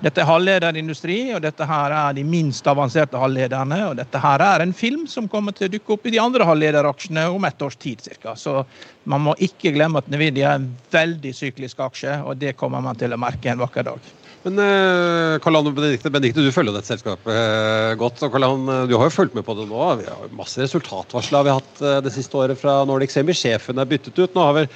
Dette 0.00 0.22
er 0.22 0.28
halvlederindustri, 0.30 1.18
og 1.36 1.42
dette 1.44 1.66
her 1.68 1.92
er 1.92 2.14
de 2.16 2.22
minst 2.24 2.64
avanserte 2.70 3.20
halvlederne. 3.20 3.80
Og 3.90 3.98
dette 3.98 4.22
her 4.22 4.40
er 4.46 4.64
en 4.64 4.72
film 4.76 5.04
som 5.10 5.28
kommer 5.28 5.52
til 5.56 5.68
å 5.68 5.72
dukke 5.74 5.96
opp 5.96 6.06
i 6.08 6.14
de 6.14 6.22
andre 6.22 6.46
halvlederaksjene 6.48 7.26
om 7.34 7.44
et 7.44 7.66
års 7.66 7.76
tid 7.76 8.06
ca. 8.22 8.32
Så 8.32 8.62
man 9.04 9.26
må 9.26 9.34
ikke 9.44 9.74
glemme 9.76 10.00
at 10.00 10.08
Nvidia 10.08 10.54
er 10.54 10.62
en 10.62 10.70
veldig 10.92 11.34
syklisk 11.36 11.84
aksje, 11.84 12.16
og 12.24 12.40
det 12.40 12.56
kommer 12.56 12.80
man 12.84 12.96
til 12.96 13.12
å 13.12 13.20
merke 13.20 13.52
en 13.52 13.60
vakker 13.60 13.90
dag. 13.90 14.16
Men 14.46 14.56
uh, 14.56 15.36
Karl 15.44 15.58
Anne 15.58 15.72
Benedikte, 15.76 16.12
Benedikte, 16.12 16.44
du 16.44 16.54
følger 16.54 16.72
dette 16.72 16.88
selskapet 16.88 17.28
uh, 17.28 17.92
godt. 18.00 18.22
og 18.24 18.32
Karl 18.32 18.48
Anne, 18.48 18.78
Du 18.88 18.96
har 18.96 19.10
jo 19.10 19.16
fulgt 19.18 19.36
med 19.36 19.44
på 19.44 19.56
det 19.58 19.68
nå. 19.68 19.82
Vi 20.00 20.08
har 20.08 20.32
masse 20.36 20.62
resultatvarsler 20.62 21.44
vi 21.44 21.52
har 21.52 21.60
hatt 21.60 21.84
uh, 21.84 21.98
det 22.04 22.14
siste 22.16 22.40
året 22.40 22.60
fra 22.60 22.80
Nordic 22.88 23.12
Semi. 23.12 23.36
Sjefen 23.36 23.80
er 23.80 23.90
byttet 23.90 24.16
ut. 24.16 24.32
Nå 24.36 24.48
har 24.48 24.60
vi 24.62 24.68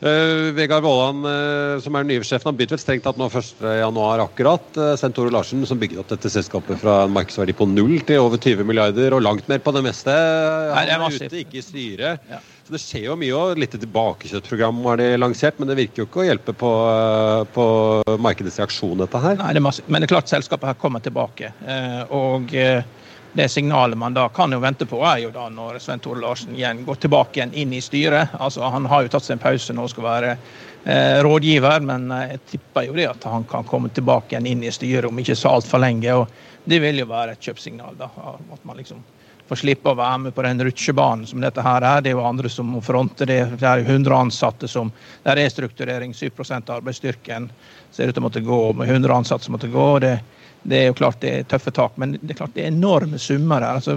Uh, 0.00 0.48
Vegard 0.56 0.80
Våland, 0.80 1.26
uh, 1.28 1.76
som 1.84 1.92
er 1.92 2.06
den 2.06 2.14
nye 2.14 2.24
sjefen, 2.24 2.48
han 2.48 2.56
begynte 2.56 2.72
vel 2.72 2.80
strengt 2.80 3.02
tatt 3.04 3.18
nå 3.20 3.26
1.1 3.28 4.22
akkurat. 4.24 4.70
Uh, 4.72 4.94
sendt 4.96 5.18
Tore 5.18 5.32
Larsen, 5.34 5.60
som 5.68 5.76
bygde 5.80 6.00
opp 6.00 6.08
dette 6.08 6.30
selskapet 6.32 6.80
fra 6.80 7.02
en 7.04 7.12
markedsverdi 7.12 7.52
på 7.58 7.68
null 7.68 7.98
til 8.08 8.22
over 8.24 8.40
20 8.40 8.64
milliarder, 8.64 9.12
og 9.12 9.20
langt 9.26 9.50
mer 9.52 9.60
på 9.60 9.74
det 9.76 9.84
meste. 9.84 10.14
Han 10.72 10.94
er 10.94 11.04
ute, 11.04 11.42
ikke 11.42 11.60
i 11.60 11.66
styret. 11.66 12.24
Ja. 12.32 12.40
Så 12.70 12.76
det 12.76 12.82
skjer 12.84 13.06
jo 13.08 13.14
mye. 13.18 13.34
og 13.34 13.58
Litt 13.58 13.72
tilbakekjøttprogram 13.74 14.76
har 14.86 15.00
de 15.00 15.06
lansert, 15.18 15.56
men 15.58 15.66
det 15.66 15.74
virker 15.74 16.04
jo 16.04 16.06
ikke 16.06 16.20
å 16.22 16.26
hjelpe 16.28 16.52
på, 16.54 16.70
på 17.50 17.64
markedets 18.22 18.60
reaksjon, 18.62 19.00
dette 19.00 19.18
her. 19.24 19.34
Nei, 19.40 19.56
det. 19.56 19.62
Men 19.90 19.98
det 19.98 20.06
er 20.06 20.12
klart 20.12 20.30
selskapet 20.30 20.70
her 20.70 20.78
kommer 20.78 21.02
tilbake. 21.02 21.50
og 22.14 22.54
det 23.32 23.48
signalet 23.48 23.98
man 23.98 24.14
da 24.14 24.28
kan 24.28 24.54
jo 24.54 24.60
vente 24.62 24.86
på, 24.86 25.02
er 25.02 25.24
jo 25.24 25.34
da 25.34 25.48
når 25.50 25.82
Svein 25.82 25.98
Tore 26.02 26.22
Larsen 26.22 26.54
igjen 26.54 26.84
går 26.86 27.02
tilbake 27.02 27.40
igjen 27.40 27.58
inn 27.58 27.74
i 27.74 27.82
styret. 27.82 28.38
Altså 28.38 28.62
Han 28.62 28.86
har 28.86 29.02
jo 29.02 29.12
tatt 29.16 29.26
seg 29.26 29.40
en 29.40 29.42
pause 29.42 29.74
nå 29.74 29.86
og 29.86 29.90
skal 29.90 30.06
være 30.06 30.32
eh, 30.36 31.18
rådgiver, 31.26 31.82
men 31.90 32.10
eh, 32.14 32.26
jeg 32.36 32.44
tipper 32.54 32.86
jo 32.86 32.98
det 32.98 33.10
at 33.10 33.30
han 33.30 33.50
kan 33.50 33.66
komme 33.66 33.90
tilbake 33.90 34.36
igjen 34.36 34.46
inn 34.50 34.62
i 34.66 34.74
styret 34.74 35.10
om 35.10 35.18
ikke 35.18 35.38
så 35.38 35.58
altfor 35.58 35.82
lenge. 35.82 36.14
og 36.14 36.30
Det 36.62 36.78
vil 36.86 37.02
jo 37.02 37.10
være 37.10 37.34
et 37.34 37.50
kjøpsignal. 37.50 37.98
da, 37.98 38.10
At 38.54 38.62
man 38.62 38.78
liksom 38.78 39.02
får 39.50 39.62
slippe 39.64 39.90
å 39.90 39.98
være 39.98 40.18
med 40.24 40.34
på 40.34 40.44
den 40.46 40.62
rutsjebanen 40.62 41.26
som 41.26 41.42
dette 41.42 41.62
her 41.66 41.82
er. 41.82 42.02
Det 42.02 42.12
er 42.12 42.18
jo 42.18 42.26
andre 42.26 42.50
som 42.52 42.68
må 42.70 42.82
fronte 42.86 43.26
det. 43.26 43.40
Det 43.58 43.66
er 43.66 43.82
100 43.82 44.14
ansatte 44.16 44.70
som 44.70 44.92
Det 45.22 45.32
er 45.32 45.42
restrukturering, 45.42 46.14
7 46.14 46.30
av 46.38 46.76
arbeidsstyrken 46.78 47.50
ser 47.90 48.08
ut 48.08 48.14
til 48.14 48.22
å 48.22 48.28
måtte 48.28 48.46
gå, 48.46 48.60
med 48.72 48.88
100 48.88 49.14
ansatte 49.14 49.44
som 49.44 49.58
måtte 49.58 49.72
gå. 49.72 49.98
det 49.98 50.20
det 50.62 50.76
er 50.76 50.90
jo 50.90 50.96
klart 50.96 51.22
det 51.22 51.30
er 51.30 51.46
tøffe 51.48 51.72
tak, 51.72 51.94
men 51.96 52.18
det 52.20 52.34
er 52.34 52.42
klart 52.42 52.52
det 52.54 52.66
er 52.66 52.74
enorme 52.74 53.18
summer 53.18 53.64
her. 53.64 53.78
Altså, 53.78 53.96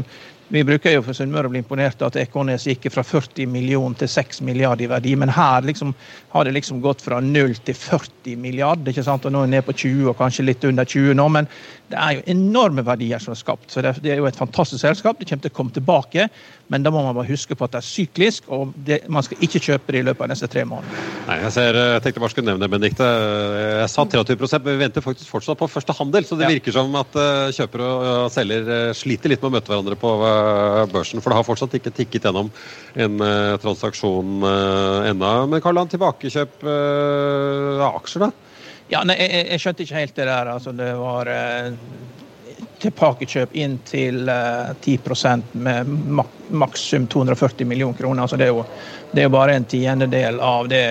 vi 0.54 0.62
bruker 0.64 0.94
jo 0.94 1.02
for 1.02 1.18
Sunnmøre 1.18 1.50
å 1.50 1.52
bli 1.52 1.62
imponert 1.64 2.02
av 2.04 2.12
at 2.12 2.18
Ekornes 2.22 2.68
gikk 2.68 2.90
fra 2.94 3.02
40 3.08 3.48
millioner 3.50 3.98
til 3.98 4.10
6 4.12 4.42
milliarder 4.46 4.86
i 4.86 4.90
verdi, 4.92 5.16
men 5.18 5.32
her 5.34 5.66
liksom, 5.66 5.94
har 6.30 6.46
det 6.46 6.54
liksom 6.54 6.82
gått 6.84 7.02
fra 7.02 7.22
0 7.24 7.56
til 7.66 7.78
40 7.80 8.38
milliarder. 8.44 8.92
ikke 8.92 9.06
sant? 9.08 9.26
Og 9.26 9.34
nå 9.34 9.44
er 9.44 9.50
det 9.50 9.56
ned 9.56 9.66
på 9.66 9.76
20 9.86 10.12
og 10.12 10.20
kanskje 10.20 10.46
litt 10.46 10.68
under 10.70 10.86
20 10.86 11.18
nå, 11.18 11.28
men 11.36 11.50
det 11.94 12.02
er 12.02 12.18
jo 12.18 12.24
enorme 12.34 12.84
verdier 12.86 13.22
som 13.22 13.36
er 13.36 13.40
skapt. 13.40 13.70
Så 13.72 13.84
det, 13.86 13.94
er 14.10 14.22
jo 14.22 14.28
et 14.30 14.38
fantastisk 14.38 14.82
selskap. 14.82 15.20
Det 15.20 15.28
kommer 15.30 15.46
til 15.46 15.54
å 15.54 15.58
komme 15.60 15.74
tilbake. 15.76 16.28
Men 16.74 16.86
da 16.86 16.90
må 16.94 17.04
man 17.06 17.14
bare 17.14 17.30
huske 17.30 17.54
på 17.58 17.68
at 17.68 17.76
det 17.76 17.82
er 17.82 17.86
syklisk, 17.86 18.48
og 18.54 18.72
det, 18.88 19.02
man 19.12 19.26
skal 19.26 19.42
ikke 19.46 19.62
kjøpe 19.62 19.94
det 19.94 20.00
i 20.02 20.06
løpet 20.08 20.26
av 20.26 20.32
neste 20.32 20.48
tre 20.50 20.64
måneder. 20.66 21.04
Nei, 21.28 21.36
jeg, 21.44 21.52
ser, 21.54 21.78
jeg 21.78 22.04
tenkte 22.06 22.24
bare 22.24 22.34
skulle 22.34 22.50
nevne 22.50 22.66
det, 22.66 22.70
Benedicte. 22.74 23.10
Jeg 23.84 23.92
sa 23.94 24.06
23 24.10 24.38
men 24.64 24.70
vi 24.72 24.78
venter 24.80 25.06
faktisk 25.06 25.30
fortsatt 25.30 25.60
på 25.60 25.70
første 25.70 25.96
handel. 26.00 26.26
Så 26.26 26.40
det 26.40 26.48
ja. 26.48 26.54
virker 26.56 26.76
som 26.76 26.96
at 26.98 27.20
eh, 27.20 27.52
kjøper 27.60 27.84
og 27.86 28.32
selger 28.34 28.72
eh, 28.78 28.94
sliter 28.98 29.34
litt 29.34 29.44
med 29.44 29.52
å 29.52 29.56
møte 29.58 29.74
hverandre 29.74 30.00
på 30.00 30.14
eh, 30.30 30.80
børsen. 30.96 31.22
For 31.22 31.30
det 31.30 31.42
har 31.42 31.48
fortsatt 31.52 31.78
ikke 31.78 31.94
tikket 31.94 32.30
gjennom 32.30 32.50
en 33.04 33.28
transaksjon 33.62 34.48
ennå. 35.12 35.34
Men 35.52 35.62
Karl-Land, 35.62 35.94
tilbakekjøp 35.94 36.66
av 36.66 38.00
aksjer, 38.00 38.28
da? 38.28 38.43
Ja, 38.94 39.04
nei, 39.08 39.18
jeg, 39.20 39.46
jeg, 39.50 39.64
skjønte 39.64 39.86
ikke 39.86 40.02
helt 40.02 40.16
det 40.16 40.30
der. 40.30 40.54
Altså, 40.54 40.74
det 40.78 40.90
var 41.00 41.32
tilbakekjøp 42.84 43.54
inn 43.60 43.78
til 43.88 44.30
eh, 44.30 44.74
10% 44.84 45.56
med 45.64 45.94
mak 46.20 46.40
makssum 46.54 47.08
240 47.10 47.66
millioner 47.66 47.98
kroner. 47.98 48.22
Altså 48.22 48.38
det, 48.38 48.46
er 48.46 48.52
jo, 48.52 48.66
det 49.12 49.24
er 49.24 49.26
jo 49.26 49.32
bare 49.34 49.56
en 49.58 49.66
tiendedel 49.66 50.38
av 50.44 50.68
det 50.70 50.84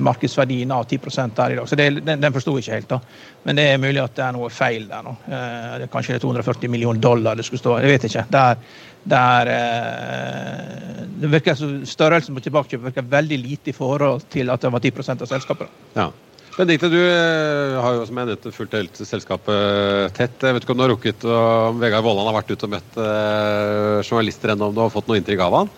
markedsverdien 0.00 0.72
av 0.72 0.86
10 0.88 1.00
der 1.36 1.52
i 1.52 1.58
dag. 1.58 1.68
Så 1.68 1.76
det, 1.76 1.88
den, 2.06 2.22
den 2.22 2.32
forsto 2.32 2.54
jeg 2.56 2.64
ikke 2.64 2.78
helt. 2.78 2.88
da. 2.94 3.00
Men 3.42 3.58
det 3.58 3.66
er 3.68 3.82
mulig 3.82 4.00
at 4.00 4.14
det 4.16 4.24
er 4.24 4.36
noe 4.38 4.48
feil 4.54 4.86
der 4.88 5.04
nå. 5.04 5.16
Eh, 5.26 5.68
det 5.82 5.90
kanskje 5.92 6.14
det 6.14 6.22
er 6.22 6.24
240 6.24 6.72
millioner 6.72 7.02
dollar 7.02 7.36
det 7.36 7.44
skulle 7.48 7.60
stå. 7.60 7.76
Jeg 7.82 7.92
vet 7.92 8.08
ikke. 8.08 8.24
Det 8.32 8.46
er, 8.54 8.64
det 9.12 9.20
er 9.36 9.52
uh, 9.52 11.06
det 11.22 11.30
virker, 11.32 11.62
Størrelsen 11.90 12.36
på 12.36 12.44
tilbakekjøp 12.44 12.84
virker 12.86 13.08
veldig 13.18 13.38
lite 13.42 13.72
i 13.72 13.76
forhold 13.76 14.28
til 14.30 14.50
at 14.54 14.62
det 14.62 14.70
var 14.72 14.80
10% 14.80 15.26
av 15.26 15.34
selskapet. 15.34 15.80
Ja. 15.98 16.08
Benedicte, 16.52 16.88
du 16.92 16.98
eh, 17.00 17.78
har 17.80 17.94
jo 17.96 18.02
som 18.04 18.18
jeg 18.20 18.28
nevnte 18.28 18.50
fulgt 18.52 18.74
helt 18.76 18.98
selskapet 19.08 20.12
tett. 20.18 20.34
Jeg 20.36 20.52
vet 20.52 20.66
ikke 20.66 20.74
om 20.74 20.80
du 20.80 20.84
har 20.84 20.92
rukket 20.92 21.24
om 21.24 21.78
Vegard 21.80 22.04
Vollan 22.04 22.28
har 22.28 22.36
vært 22.36 22.52
ute 22.52 22.68
og 22.68 22.74
møtt 22.74 22.98
eh, 23.00 24.02
journalister 24.04 24.52
ennå, 24.52 24.68
om 24.68 24.76
du 24.76 24.82
har 24.84 24.92
fått 24.92 25.08
noe 25.08 25.16
inntrykk 25.20 25.46
av 25.46 25.56
han? 25.62 25.72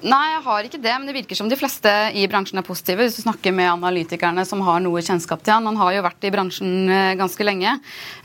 Nei, 0.00 0.30
jeg 0.32 0.40
har 0.46 0.64
ikke 0.64 0.78
det, 0.80 0.92
men 0.96 1.08
det 1.08 1.12
virker 1.12 1.36
som 1.36 1.48
de 1.50 1.56
fleste 1.60 1.90
i 2.16 2.22
bransjen 2.30 2.56
er 2.56 2.64
positive. 2.64 3.04
Hvis 3.04 3.18
du 3.18 3.24
snakker 3.26 3.52
med 3.52 3.68
analytikerne 3.68 4.46
som 4.48 4.62
har 4.64 4.78
noe 4.80 5.02
kjennskap 5.04 5.42
til 5.44 5.52
han. 5.52 5.66
Han 5.68 5.76
har 5.76 5.92
jo 5.92 6.04
vært 6.06 6.24
i 6.24 6.30
bransjen 6.32 6.88
eh, 6.88 7.16
ganske 7.20 7.44
lenge. 7.44 7.74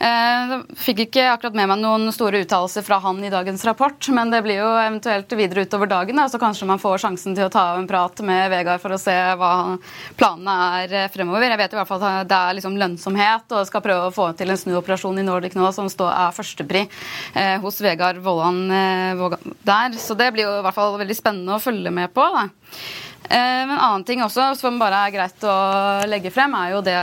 Jeg 0.00 0.54
eh, 0.56 0.62
fikk 0.80 1.02
ikke 1.04 1.26
akkurat 1.34 1.58
med 1.58 1.68
meg 1.68 1.82
noen 1.82 2.08
store 2.16 2.40
uttalelser 2.46 2.84
fra 2.86 2.96
han 3.04 3.20
i 3.20 3.32
dagens 3.32 3.64
rapport, 3.68 4.08
men 4.16 4.32
det 4.32 4.40
blir 4.46 4.62
jo 4.62 4.70
eventuelt 4.72 5.34
videre 5.36 5.66
utover 5.66 5.90
dagen, 5.90 6.22
så 6.32 6.40
kanskje 6.40 6.68
man 6.70 6.80
får 6.80 7.02
sjansen 7.04 7.36
til 7.36 7.44
å 7.44 7.52
ta 7.52 7.66
en 7.76 7.88
prat 7.90 8.24
med 8.24 8.48
Vegard 8.54 8.80
for 8.80 8.96
å 8.96 9.00
se 9.00 9.16
hva 9.36 9.52
planene 10.16 10.56
er 10.80 10.96
eh, 11.02 11.10
fremover. 11.12 11.44
Jeg 11.44 11.60
vet 11.60 11.76
i 11.76 11.80
hvert 11.82 11.92
fall 11.92 12.08
at 12.08 12.32
det 12.32 12.40
er 12.40 12.56
liksom 12.56 12.80
lønnsomhet, 12.80 13.52
og 13.52 13.68
skal 13.68 13.84
prøve 13.84 14.08
å 14.08 14.16
få 14.16 14.30
til 14.40 14.54
en 14.54 14.62
snuoperasjon 14.62 15.20
i 15.20 15.26
Nordic 15.28 15.58
nå 15.60 15.68
som 15.76 15.92
står, 15.92 16.08
er 16.08 16.36
førstepri 16.38 16.86
hos 17.60 17.82
Vegard 17.84 18.18
Vollan 18.24 18.64
der. 18.70 20.00
Så 20.00 20.16
det 20.16 20.30
blir 20.32 20.46
jo 20.46 20.56
i 20.56 20.64
hvert 20.64 20.76
fall 20.76 20.96
veldig 21.00 21.16
spennende 21.18 21.56
å 21.56 21.65
følge 21.66 21.92
med 21.94 22.14
på. 22.14 22.24
Da. 22.34 22.46
Eh, 23.28 23.62
en 23.62 23.72
annen 23.74 24.04
ting 24.06 24.22
også 24.22 24.52
som 24.58 24.78
bare 24.78 25.00
er 25.06 25.14
greit 25.16 25.46
å 25.46 25.54
legge 26.06 26.30
frem, 26.30 26.52
er 26.54 26.76
jo 26.76 26.82
det 26.86 26.98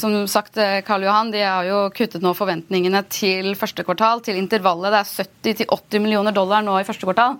Som 0.00 0.16
sagt, 0.26 0.58
eh, 0.58 0.80
Karl 0.86 1.06
Johan 1.06 1.30
de 1.30 1.44
har 1.46 1.64
jo 1.68 1.84
kuttet 1.94 2.22
nå 2.24 2.34
forventningene 2.34 3.04
til 3.08 3.54
første 3.54 3.84
kvartal 3.86 4.22
til 4.26 4.40
intervallet. 4.40 4.90
Det 4.90 5.54
er 5.54 5.64
70-80 5.66 6.02
millioner 6.02 6.34
dollar 6.34 6.64
nå 6.66 6.80
i 6.80 6.86
første 6.88 7.06
kvartal. 7.06 7.38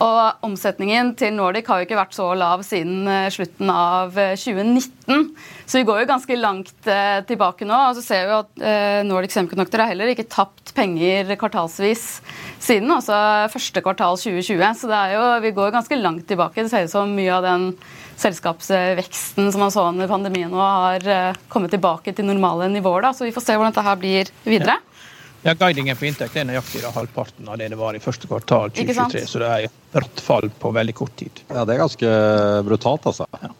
Og 0.00 0.46
omsetningen 0.46 1.12
til 1.20 1.34
Nordic 1.36 1.68
har 1.68 1.80
jo 1.80 1.86
ikke 1.86 1.98
vært 1.98 2.16
så 2.16 2.30
lav 2.38 2.64
siden 2.66 3.04
eh, 3.10 3.28
slutten 3.34 3.72
av 3.72 4.16
2019. 4.16 5.26
Så 5.68 5.80
vi 5.80 5.86
går 5.88 6.02
jo 6.02 6.10
ganske 6.10 6.38
langt 6.38 6.88
tilbake 7.28 7.66
nå. 7.68 7.76
Og 7.90 7.98
så 7.98 8.04
ser 8.04 8.26
vi 8.28 8.34
at 8.36 9.04
Nordic 9.06 9.32
Semiconductor 9.34 9.82
har 9.82 9.92
heller 9.92 10.10
ikke 10.12 10.28
tapt 10.30 10.72
penger 10.76 11.32
kvartalsvis 11.40 12.04
siden, 12.62 12.90
altså 12.92 13.16
første 13.52 13.82
kvartal 13.84 14.18
2020. 14.20 14.64
Så 14.80 14.90
det 14.90 14.98
er 14.98 15.16
jo, 15.16 15.24
vi 15.44 15.54
går 15.56 15.74
ganske 15.74 15.98
langt 16.00 16.26
tilbake. 16.28 16.64
Det 16.64 16.72
ser 16.72 16.88
ut 16.88 16.94
som 16.94 17.16
mye 17.16 17.32
av 17.32 17.46
den 17.46 17.70
selskapsveksten 18.22 19.52
som 19.52 19.62
man 19.64 19.72
så 19.74 19.86
under 19.88 20.10
pandemien 20.10 20.52
nå, 20.52 20.60
har 20.60 21.08
eh, 21.08 21.42
kommet 21.52 21.72
tilbake 21.74 22.14
til 22.14 22.28
normale 22.28 22.68
nivåer. 22.72 23.06
Da. 23.06 23.12
Så 23.16 23.26
vi 23.26 23.34
får 23.34 23.46
se 23.46 23.56
hvordan 23.58 23.74
dette 23.74 23.86
her 23.86 24.00
blir 24.00 24.32
videre. 24.44 24.78
Ja. 24.78 24.91
Ja, 25.42 25.56
Guidingen 25.58 25.98
på 25.98 26.06
inntekt 26.06 26.36
er 26.38 26.46
nøyaktig 26.46 26.84
da, 26.84 26.92
halvparten 26.94 27.48
av 27.50 27.58
det 27.58 27.72
det 27.72 27.78
var 27.80 27.96
i 27.98 28.02
første 28.02 28.28
kvartal 28.30 28.70
2023. 28.76 29.24
Så 29.26 29.40
det 29.42 29.48
er 29.50 29.66
et 29.66 29.80
bratt 29.94 30.22
fall 30.22 30.46
på 30.62 30.70
veldig 30.74 30.94
kort 30.94 31.16
tid. 31.18 31.42
Ja, 31.50 31.64
Det 31.66 31.74
er 31.74 31.82
ganske 31.82 32.12
brutalt, 32.68 33.08
altså. 33.10 33.26
Ja. 33.42 33.50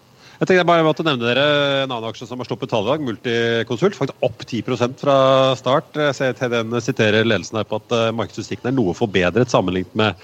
Jeg 0.43 0.49
tenkte 0.49 0.61
jeg 0.62 0.67
bare 0.67 0.83
måtte 0.87 1.05
nevne 1.07 1.23
dere 1.29 1.43
en 1.85 1.93
annen 1.93 2.09
aksje 2.09 2.27
som 2.27 2.41
har 2.43 2.49
sluppet 2.49 2.71
tall 2.73 2.87
i 2.87 2.91
dag, 2.91 3.03
Multiconsult. 3.07 3.95
Faktisk 3.99 4.25
opp 4.27 4.43
10% 4.43 5.03
fra 5.05 5.17
start. 5.59 5.93
Jeg 5.95 6.17
ser 6.19 6.39
TDN 6.39 6.81
siterer 6.83 7.27
ledelsen 7.27 7.61
her 7.61 7.69
på 7.71 7.79
at 7.79 7.95
markedsutsiktene 8.19 8.73
er 8.73 8.79
noe 8.79 8.95
forbedret 8.99 9.53
sammenlignet 9.55 9.95
med 9.99 10.19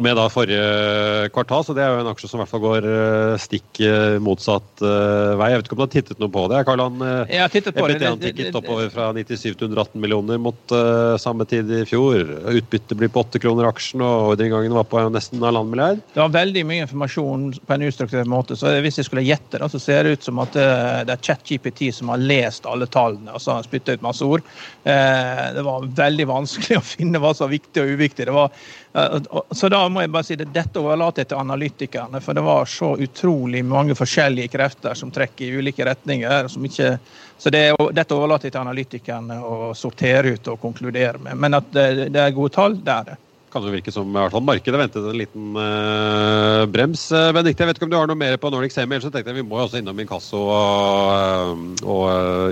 med 0.00 0.16
da 0.16 0.24
forrige 0.32 1.28
kvartal, 1.34 1.64
så 1.66 1.74
det 1.76 1.82
er 1.84 1.90
jo 1.92 2.00
en 2.00 2.10
aksje 2.12 2.28
som 2.30 2.38
i 2.38 2.42
hvert 2.42 2.52
fall 2.52 2.62
går 2.62 2.86
eh, 2.88 3.32
stikk 3.40 3.80
eh, 3.84 4.16
motsatt 4.24 4.80
uh, 4.80 5.34
vei. 5.36 5.50
Jeg 5.52 5.60
vet 5.60 5.68
ikke 5.68 5.76
om 5.76 5.80
du 5.80 5.84
har 5.84 5.92
tittet 5.92 6.22
noe 6.22 6.32
på 6.32 6.44
det? 6.48 6.62
Karl 6.64 6.80
han, 6.80 7.02
jeg 7.28 7.42
har 7.42 7.52
tittet 7.52 7.76
på 7.76 7.88
det. 7.90 7.98
tikket 8.22 8.56
oppover 8.56 8.88
fra 8.92 9.10
97 9.12 9.42
til 9.44 9.66
118 9.68 10.00
millioner 10.00 10.40
mot 10.40 10.74
uh, 10.74 11.18
samme 11.20 11.44
tid 11.48 11.68
i 11.76 11.82
fjor. 11.88 12.24
Utbyttet 12.54 12.96
blir 12.96 13.12
på 13.12 13.24
8 13.26 13.42
kroner 13.42 13.68
aksjen, 13.68 14.04
og 14.04 14.32
ordreinngangen 14.32 14.76
var 14.78 14.88
på 14.88 15.02
nesten 15.12 15.44
halvannen 15.44 15.74
milliard. 15.74 16.00
Det 16.14 16.22
var 16.22 16.32
veldig 16.38 16.64
mye 16.70 16.86
informasjon 16.86 17.44
på 17.60 17.76
en 17.76 17.86
ustrukturert 17.90 18.32
måte, 18.32 18.56
så 18.56 18.72
hvis 18.84 19.02
jeg 19.02 19.10
skulle 19.10 19.26
gjette, 19.26 19.60
da, 19.60 19.68
så 19.68 19.80
ser 19.82 20.06
det 20.06 20.16
ut 20.16 20.28
som 20.30 20.40
at 20.42 20.56
det 20.56 21.16
er 21.16 21.20
ChatGPT 21.20 21.90
som 21.92 22.14
har 22.14 22.22
lest 22.22 22.68
alle 22.68 22.88
tallene 22.88 23.32
og 23.32 23.42
så 23.42 23.52
har 23.52 23.60
han 23.60 23.68
spytta 23.68 23.96
ut 23.96 24.04
masse 24.04 24.24
ord. 24.24 24.44
Det 24.84 25.64
var 25.64 25.84
veldig 26.00 26.26
vanskelig 26.30 26.78
å 26.80 26.84
finne 26.86 27.20
hva 27.20 27.34
som 27.36 27.46
var 27.46 27.56
viktig 27.58 27.84
og 27.84 27.92
uviktig. 27.96 28.28
Det 28.28 28.36
var 28.36 28.52
så 28.92 29.68
da 29.72 29.81
må 29.88 30.04
jeg 30.04 30.12
bare 30.12 30.26
si 30.26 30.36
det, 30.38 30.48
dette 30.54 30.80
overlater 30.80 31.24
jeg 31.24 31.32
til 31.32 31.40
analytikerne, 31.40 32.20
for 32.22 32.38
det 32.38 32.44
var 32.46 32.70
så 32.70 32.92
utrolig 33.06 33.64
mange 33.66 33.96
forskjellige 33.98 34.52
krefter 34.52 34.98
som 34.98 35.10
trekker 35.14 35.46
i 35.46 35.58
ulike 35.62 35.86
retninger. 35.88 36.48
Ikke, 36.68 36.94
så 37.38 37.52
det, 37.54 37.64
dette 37.96 38.16
overlater 38.16 38.50
jeg 38.50 38.56
til 38.56 38.62
analytikerne 38.62 39.40
å 39.42 39.74
sortere 39.78 40.36
ut 40.36 40.54
og 40.54 40.62
konkludere 40.62 41.20
med. 41.22 41.38
Men 41.38 41.60
at 41.60 41.74
det, 41.74 41.90
det 42.14 42.24
er 42.24 42.34
gode 42.36 42.54
tall, 42.54 42.78
det 42.82 42.96
er 42.96 43.12
det 43.12 43.20
kan 43.52 43.66
jo 43.66 43.72
virke 43.72 43.92
som 43.92 44.08
i 44.08 44.16
hvert 44.16 44.32
fall 44.32 44.44
markedet 44.46 44.80
ventet 44.80 45.04
en 45.04 45.18
liten 45.18 45.56
uh, 45.58 46.64
brems. 46.72 47.04
Uh, 47.12 47.28
Benedikte, 47.36 47.62
jeg 47.62 47.68
vet 47.68 47.78
ikke 47.78 47.88
om 47.88 47.92
du 47.92 47.98
har 47.98 48.08
noe 48.08 48.18
mer 48.18 48.38
på 48.40 48.50
Nordic 48.52 48.72
Semi, 48.74 48.96
ellers 48.96 49.12
tenkte 49.12 49.32
jeg 49.32 49.42
vi 49.42 49.46
må 49.46 49.60
jo 49.60 49.66
også 49.66 49.82
innom 49.82 50.00
Inkasso 50.00 50.40
og, 50.40 51.64
og 51.84 52.04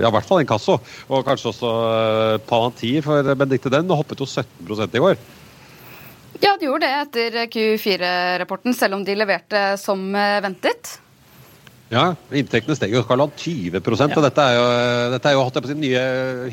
ja, 0.03 0.07
i 0.07 0.13
hvert 0.13 0.29
fall 0.29 0.43
Inkasso. 0.43 0.77
Og 1.09 1.25
kanskje 1.25 1.51
også 1.55 1.71
uh, 1.73 2.37
Palantir, 2.45 3.01
for 3.05 3.33
Benedikte 3.33 3.73
den 3.73 3.89
hoppet 3.89 4.21
jo 4.21 4.29
17% 4.29 4.99
i 4.99 5.05
går. 5.07 5.21
Ja, 6.41 6.55
de 6.57 6.67
gjorde 6.67 6.87
det 6.87 7.05
etter 7.05 7.39
Q4-rapporten, 7.53 8.73
selv 8.77 8.97
om 8.97 9.05
de 9.05 9.15
leverte 9.17 9.61
som 9.77 10.09
ventet. 10.13 10.97
Ja, 11.91 12.13
inntektene 12.31 12.77
steg 12.77 12.93
jo 12.95 13.01
Karl 13.03 13.25
20 13.27 13.75
ja. 13.75 14.07
og 14.07 14.23
dette 14.23 14.43
er 14.47 14.53
jo, 14.55 14.67
dette 15.11 15.27
er 15.27 15.35
jo 15.35 15.41
hatt 15.43 15.57
på 15.59 15.69
sin 15.69 15.81
nye 15.83 16.03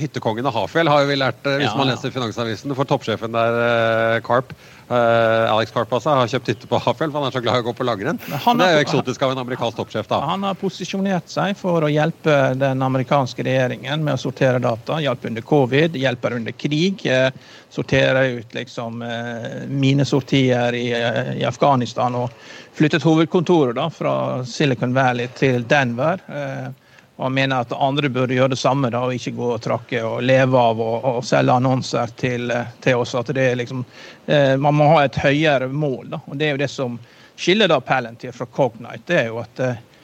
hyttekongen 0.01 0.49
av 0.51 0.57
Hafjell, 0.57 0.91
har 0.91 1.05
jo 1.05 1.11
vi 1.13 1.19
lært 1.21 1.47
hvis 1.47 1.69
ja, 1.69 1.77
man 1.79 1.87
leser 1.93 2.11
Finansavisen. 2.11 2.75
For 2.75 2.91
toppsjefen 2.91 3.37
der, 3.37 4.19
Karp, 4.27 4.51
Uh, 4.51 4.78
Alex 4.89 5.73
Karp 5.75 5.93
altså, 5.93 6.15
har 6.17 6.31
kjøpt 6.33 6.49
hytte 6.53 6.69
på 6.71 6.79
Hafjell, 6.81 7.11
for 7.13 7.21
han 7.21 7.29
er 7.29 7.35
så 7.37 7.43
glad 7.45 7.61
i 7.61 7.63
å 7.63 7.67
gå 7.67 7.75
på 7.77 7.87
langrenn. 7.87 8.21
Det 8.25 8.65
er 8.65 8.79
jo 8.79 8.85
eksotisk 8.87 9.23
av 9.27 9.35
en 9.35 9.43
amerikansk 9.43 9.77
toppsjef. 9.77 10.09
da. 10.09 10.21
Han 10.31 10.47
har 10.47 10.57
posisjonert 10.59 11.29
seg 11.29 11.57
for 11.61 11.85
å 11.85 11.91
hjelpe 11.93 12.37
den 12.59 12.83
amerikanske 12.85 13.45
regjeringen 13.45 14.05
med 14.05 14.17
å 14.17 14.23
sortere 14.23 14.63
data. 14.65 15.01
Hjelpe 15.05 15.29
under 15.29 15.45
covid, 15.45 15.97
hjelper 16.01 16.39
under 16.39 16.57
krig. 16.57 17.05
Uh, 17.05 17.29
sortere 17.69 18.27
ut 18.39 18.55
liksom 18.57 19.03
uh, 19.03 19.69
minesortier 19.69 20.75
i, 20.75 20.89
i, 21.37 21.45
Afghanistan. 21.45 22.17
Og 22.17 22.33
flyttet 22.79 23.05
hovedkontoret 23.05 23.77
da, 23.77 23.89
fra 23.93 24.15
Silicon 24.49 24.97
Valley 24.97 25.29
til 25.37 25.69
Denver. 25.69 26.25
Uh, 26.29 26.88
og 27.19 27.33
mener 27.35 27.65
at 27.65 27.73
andre 27.75 28.09
burde 28.15 28.37
gjøre 28.37 28.55
det 28.55 28.61
samme 28.61 28.91
da, 28.95 29.03
og 29.03 29.15
ikke 29.15 29.35
gå 29.35 29.51
og 29.57 29.63
trakke 29.63 30.03
og 30.07 30.23
leve 30.23 30.59
av 30.59 30.81
og, 30.81 31.07
og 31.11 31.25
selge 31.27 31.57
annonser 31.59 32.15
til, 32.19 32.53
til, 32.85 33.01
oss. 33.03 33.17
At 33.19 33.33
liksom, 33.35 33.83
eh, 34.27 34.55
man 34.57 34.79
må 34.79 34.87
ha 34.93 35.03
et 35.05 35.19
høyere 35.19 35.67
mål. 35.69 36.13
Da. 36.15 36.23
og 36.25 36.39
Det 36.39 36.47
er 36.47 36.55
jo 36.55 36.63
det 36.63 36.71
som 36.71 36.99
skiller 37.39 37.71
da 37.71 37.81
Palantir 37.83 38.33
fra 38.35 38.47
Cognite. 38.47 39.03
det 39.11 39.19
er 39.25 39.33
jo 39.33 39.43
at 39.43 39.65
eh, 39.67 39.75
Eh, 39.75 39.98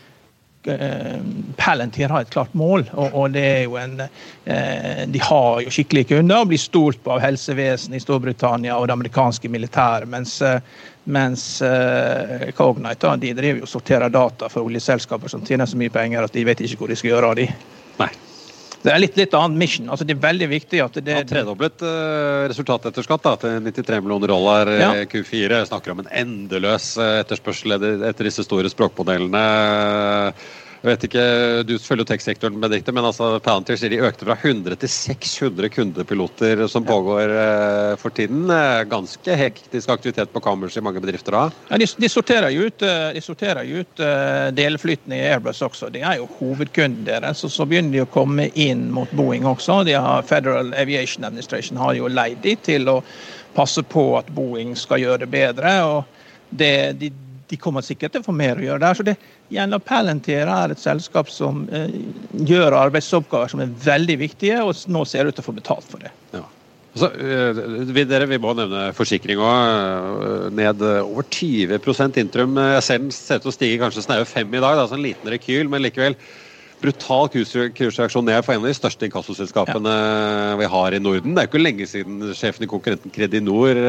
Palantir 1.57 2.09
har 2.09 2.25
et 2.25 2.31
klart 2.33 2.55
mål, 2.57 2.87
og, 2.97 3.31
det 3.35 3.45
er 3.45 3.63
jo 3.67 3.77
en 3.77 3.99
eh, 4.01 5.05
De 5.13 5.21
har 5.21 5.61
jo 5.61 5.73
skikkelige 5.73 6.15
kunder 6.15 6.41
og 6.41 6.53
blir 6.53 6.63
stolt 6.63 7.03
på 7.05 7.13
av 7.13 7.21
helsevesenet 7.21 8.01
i 8.01 8.03
Storbritannia 8.03 8.79
og 8.79 8.89
det 8.89 8.97
amerikanske 8.97 9.51
militæret. 9.53 10.09
Mens, 10.09 10.39
eh, 10.43 10.61
mens 11.05 11.47
eh, 11.63 12.49
Cognite 12.57 13.17
de 13.21 13.35
driver 13.37 13.65
jo 13.65 13.69
sorterer 13.69 14.13
data 14.13 14.49
for 14.49 14.65
oljeselskaper 14.65 15.33
som 15.33 15.45
tjener 15.45 15.69
så 15.69 15.81
mye 15.81 15.93
penger 15.93 16.25
at 16.25 16.33
de 16.33 16.47
vet 16.49 16.65
ikke 16.65 16.81
hvor 16.81 16.93
de 16.93 17.01
skal 17.01 17.13
gjøre 17.13 17.35
av 17.35 17.43
de. 17.43 17.51
Nei. 18.01 18.15
Det 18.85 18.93
er 18.93 19.01
litt, 19.01 19.15
litt 19.17 19.35
annen 19.37 19.57
mission. 19.57 19.87
altså 19.89 20.05
Det 20.05 20.13
er 20.13 20.25
veldig 20.27 20.49
viktig 20.51 20.81
at 20.85 20.99
det 21.01 21.15
ja, 21.17 21.23
tredoblet 21.29 21.81
uh, 21.85 22.45
resultatet 22.51 22.91
etter 22.91 23.07
skatt 23.07 23.25
da, 23.25 23.33
til 23.41 23.63
93 23.65 24.03
millioner 24.05 24.33
dollar 24.35 24.71
ja. 24.77 24.91
Q4. 25.09 25.47
Jeg 25.63 25.71
snakker 25.71 25.95
om 25.95 26.03
en 26.03 26.11
endeløs 26.25 26.91
etterspørsel 27.01 27.79
etter 27.81 28.29
disse 28.29 28.45
store 28.45 28.69
språkmodellene. 28.73 29.45
Jeg 30.85 30.91
vet 30.91 31.05
ikke, 31.07 31.21
Du 31.65 31.79
følger 31.81 32.03
jo 32.03 32.09
tech-sektoren, 32.11 32.59
Benedicte, 32.61 32.93
men 32.93 33.07
altså 33.09 33.39
Palantir 33.41 33.79
sier 33.81 33.89
de 33.89 34.03
økte 34.05 34.27
fra 34.29 34.35
100 34.37 34.77
til 34.83 34.91
600 34.93 35.71
kundepiloter 35.73 36.61
som 36.69 36.85
pågår 36.85 37.33
eh, 37.33 37.93
for 37.97 38.13
tiden. 38.13 38.53
Ganske 38.91 39.37
hektisk 39.41 39.89
aktivitet 39.95 40.35
på 40.35 40.43
kammers 40.45 40.77
i 40.77 40.83
mange 40.85 41.01
bedrifter 41.01 41.33
da? 41.33 41.45
Ja, 41.71 41.79
de, 41.81 41.89
de, 41.89 42.11
sorterer 42.13 42.53
jo 42.53 42.69
ut, 42.69 42.85
de 42.85 43.23
sorterer 43.25 43.65
jo 43.65 43.81
ut 43.81 44.03
uh, 44.05 44.51
delflytene 44.53 45.17
i 45.17 45.25
Airbus 45.31 45.63
også. 45.65 45.89
De 45.95 46.05
er 46.05 46.19
jo 46.21 46.29
hovedkunden 46.37 47.09
deres. 47.09 47.41
Og 47.49 47.55
så 47.55 47.65
begynner 47.65 47.97
de 47.97 48.05
å 48.05 48.11
komme 48.13 48.51
inn 48.53 48.91
mot 48.93 49.09
Boeing 49.17 49.49
også. 49.49 49.81
De 49.89 49.97
har 49.97 50.29
Federal 50.29 50.77
Aviation 50.77 51.25
Administration 51.25 51.81
har 51.81 51.97
jo 51.97 52.13
leid 52.13 52.45
de 52.45 52.59
til 52.61 52.93
å 52.93 52.99
passe 53.57 53.81
på 53.89 54.11
at 54.21 54.29
Boeing 54.37 54.77
skal 54.77 55.01
gjøre 55.01 55.25
det 55.25 55.33
bedre. 55.33 55.79
og 55.89 56.21
det, 56.55 56.93
de, 57.01 57.09
de 57.51 57.59
kommer 57.61 57.85
sikkert 57.85 58.15
til 58.15 58.23
å 58.23 58.27
få 58.27 58.35
mer 58.37 58.61
å 58.61 58.65
gjøre 58.65 58.83
der. 58.83 58.97
så 58.97 59.07
det 59.07 59.17
Gjennom 59.53 59.83
Palantir 59.85 60.49
er 60.49 60.73
et 60.73 60.81
selskap 60.81 61.29
som 61.33 61.67
eh, 61.69 61.93
gjør 62.49 62.77
arbeidsoppgaver 62.79 63.53
som 63.53 63.63
er 63.65 63.75
veldig 63.85 64.19
viktige, 64.23 64.63
og 64.65 64.77
nå 64.89 65.05
ser 65.09 65.25
det 65.25 65.35
ut 65.35 65.41
til 65.41 65.45
å 65.45 65.49
få 65.51 65.57
betalt 65.59 65.89
for 65.89 66.05
det. 66.05 66.13
Ja. 66.35 66.47
Så, 66.95 67.09
uh, 67.11 67.59
vi, 67.91 68.05
dere, 68.07 68.29
vi 68.31 68.39
må 68.39 68.53
nevne 68.55 68.87
forsikring 68.95 69.41
òg. 69.43 69.51
Uh, 69.51 70.45
ned 70.55 70.83
over 71.03 71.27
20 71.27 71.75
Intrum. 72.23 72.55
Jeg 72.55 72.85
ser 72.87 73.03
den 73.03 73.11
ser 73.15 73.41
ut 73.41 73.47
til 73.49 73.51
å 73.51 73.55
stige 73.57 73.81
kanskje 73.83 74.05
snaue 74.07 74.29
fem 74.31 74.55
i 74.55 74.63
dag, 74.63 74.79
da, 74.79 74.87
så 74.87 74.95
en 74.95 75.03
liten 75.03 75.33
rekyl, 75.35 75.67
men 75.71 75.83
likevel 75.83 76.15
brutal 76.85 77.31
kursreaksjon 77.33 78.27
ned 78.29 78.45
for 78.45 78.55
en 78.55 78.63
av 78.63 78.69
de 78.69 78.77
største 78.77 79.07
inkassoselskapene 79.09 79.93
ja. 79.95 80.55
vi 80.61 80.69
har 80.69 80.95
i 80.95 81.01
Norden. 81.01 81.33
Det 81.33 81.43
er 81.43 81.47
jo 81.49 81.53
ikke 81.55 81.63
lenge 81.63 81.89
siden 81.89 82.35
sjefen 82.37 82.67
i 82.67 82.69
konkurrenten 82.69 83.15
Kredinor, 83.15 83.81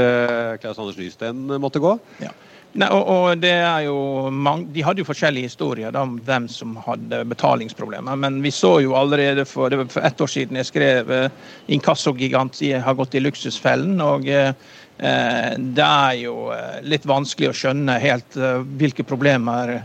Klaus 0.64 0.80
Anders 0.80 1.00
Nysten, 1.00 1.44
måtte 1.60 1.84
gå. 1.84 1.92
Ja. 2.24 2.32
Nei, 2.76 2.90
og, 2.92 3.08
og, 3.08 3.38
det 3.40 3.54
er 3.56 3.86
jo 3.86 3.98
mange, 4.36 4.68
De 4.76 4.84
hadde 4.84 5.00
jo 5.00 5.08
forskjellige 5.08 5.48
historier 5.48 5.96
om 5.96 6.18
hvem 6.28 6.50
som 6.52 6.74
hadde 6.84 7.22
betalingsproblemer. 7.32 8.20
Men 8.20 8.42
vi 8.44 8.52
så 8.52 8.74
jo 8.84 8.98
allerede 9.00 9.46
for, 9.48 9.72
det 9.72 9.80
var 9.80 9.94
for 9.94 10.08
ett 10.08 10.22
år 10.22 10.32
siden 10.34 10.60
jeg 10.60 10.68
skrev 10.68 11.14
eh, 11.16 11.46
inkassogigant 11.72 12.60
har 12.84 12.98
gått 13.00 13.16
i 13.16 13.24
luksusfellen. 13.24 14.02
og 14.04 14.28
eh, 14.28 14.52
Det 15.00 15.88
er 15.88 16.20
jo 16.20 16.36
eh, 16.52 16.82
litt 16.84 17.08
vanskelig 17.08 17.54
å 17.54 17.56
skjønne 17.56 18.00
helt 18.04 18.36
eh, 18.36 18.60
hvilke 18.76 19.08
problemer 19.08 19.78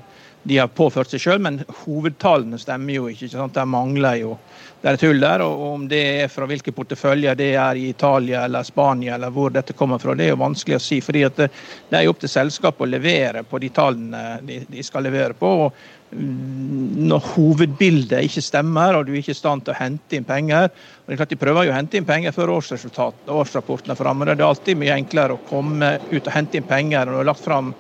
de 0.43 0.59
har 0.59 0.73
påført 0.73 1.13
seg 1.13 1.23
sjøl, 1.23 1.41
men 1.45 1.61
hovedtallene 1.85 2.59
stemmer 2.59 2.97
jo 2.97 3.09
ikke. 3.11 3.29
sant? 3.31 3.55
Der 3.55 3.69
mangler 3.69 4.19
jo 4.19 4.37
det 4.81 4.89
er 4.89 4.97
et 4.97 5.03
hull 5.05 5.21
der. 5.21 5.43
og 5.45 5.63
Om 5.75 5.87
det 5.89 6.01
er 6.23 6.31
fra 6.33 6.47
hvilke 6.49 6.73
porteføljer 6.73 7.37
det 7.37 7.51
er 7.53 7.77
i 7.77 7.91
Italia 7.91 8.45
eller 8.47 8.65
Spania 8.65 9.15
eller 9.15 9.33
hvor 9.35 9.53
dette 9.53 9.77
kommer 9.77 10.01
fra, 10.01 10.15
det 10.17 10.29
er 10.29 10.33
jo 10.33 10.41
vanskelig 10.41 10.79
å 10.79 10.83
si. 10.83 11.01
fordi 11.05 11.27
det, 11.37 11.51
er 11.93 12.05
jo 12.07 12.15
opp 12.15 12.23
til 12.23 12.33
selskapet 12.33 12.87
å 12.87 12.91
levere 12.91 13.45
på 13.45 13.61
de 13.61 13.69
tallene 13.77 14.39
de, 14.47 14.85
skal 14.87 15.05
levere 15.05 15.37
på. 15.37 15.51
og 15.67 16.17
mm, 16.17 17.05
Når 17.11 17.29
hovedbildet 17.35 18.25
ikke 18.25 18.45
stemmer 18.45 18.97
og 18.97 19.07
du 19.07 19.13
er 19.13 19.21
ikke 19.21 19.37
i 19.37 19.43
stand 19.43 19.67
til 19.67 19.77
å 19.77 19.81
hente 19.83 20.17
inn 20.17 20.29
penger 20.29 20.71
og 20.71 21.05
det 21.07 21.13
er 21.13 21.23
klart 21.25 21.35
De 21.35 21.43
prøver 21.45 21.69
jo 21.69 21.75
å 21.75 21.77
hente 21.77 22.01
inn 22.01 22.09
penger 22.09 22.33
før 22.33 22.57
årsrapporten 22.57 23.93
er 23.93 24.01
framme. 24.01 24.25
Det 24.31 24.39
er 24.39 24.49
alltid 24.49 24.81
mye 24.81 24.97
enklere 24.97 25.37
å 25.37 25.45
komme 25.49 25.99
ut 26.09 26.25
og 26.25 26.35
hente 26.35 26.57
inn 26.57 26.69
penger 26.69 27.05
når 27.05 27.13
du 27.13 27.21
har 27.21 27.33
lagt 27.35 27.45
fram 27.45 27.75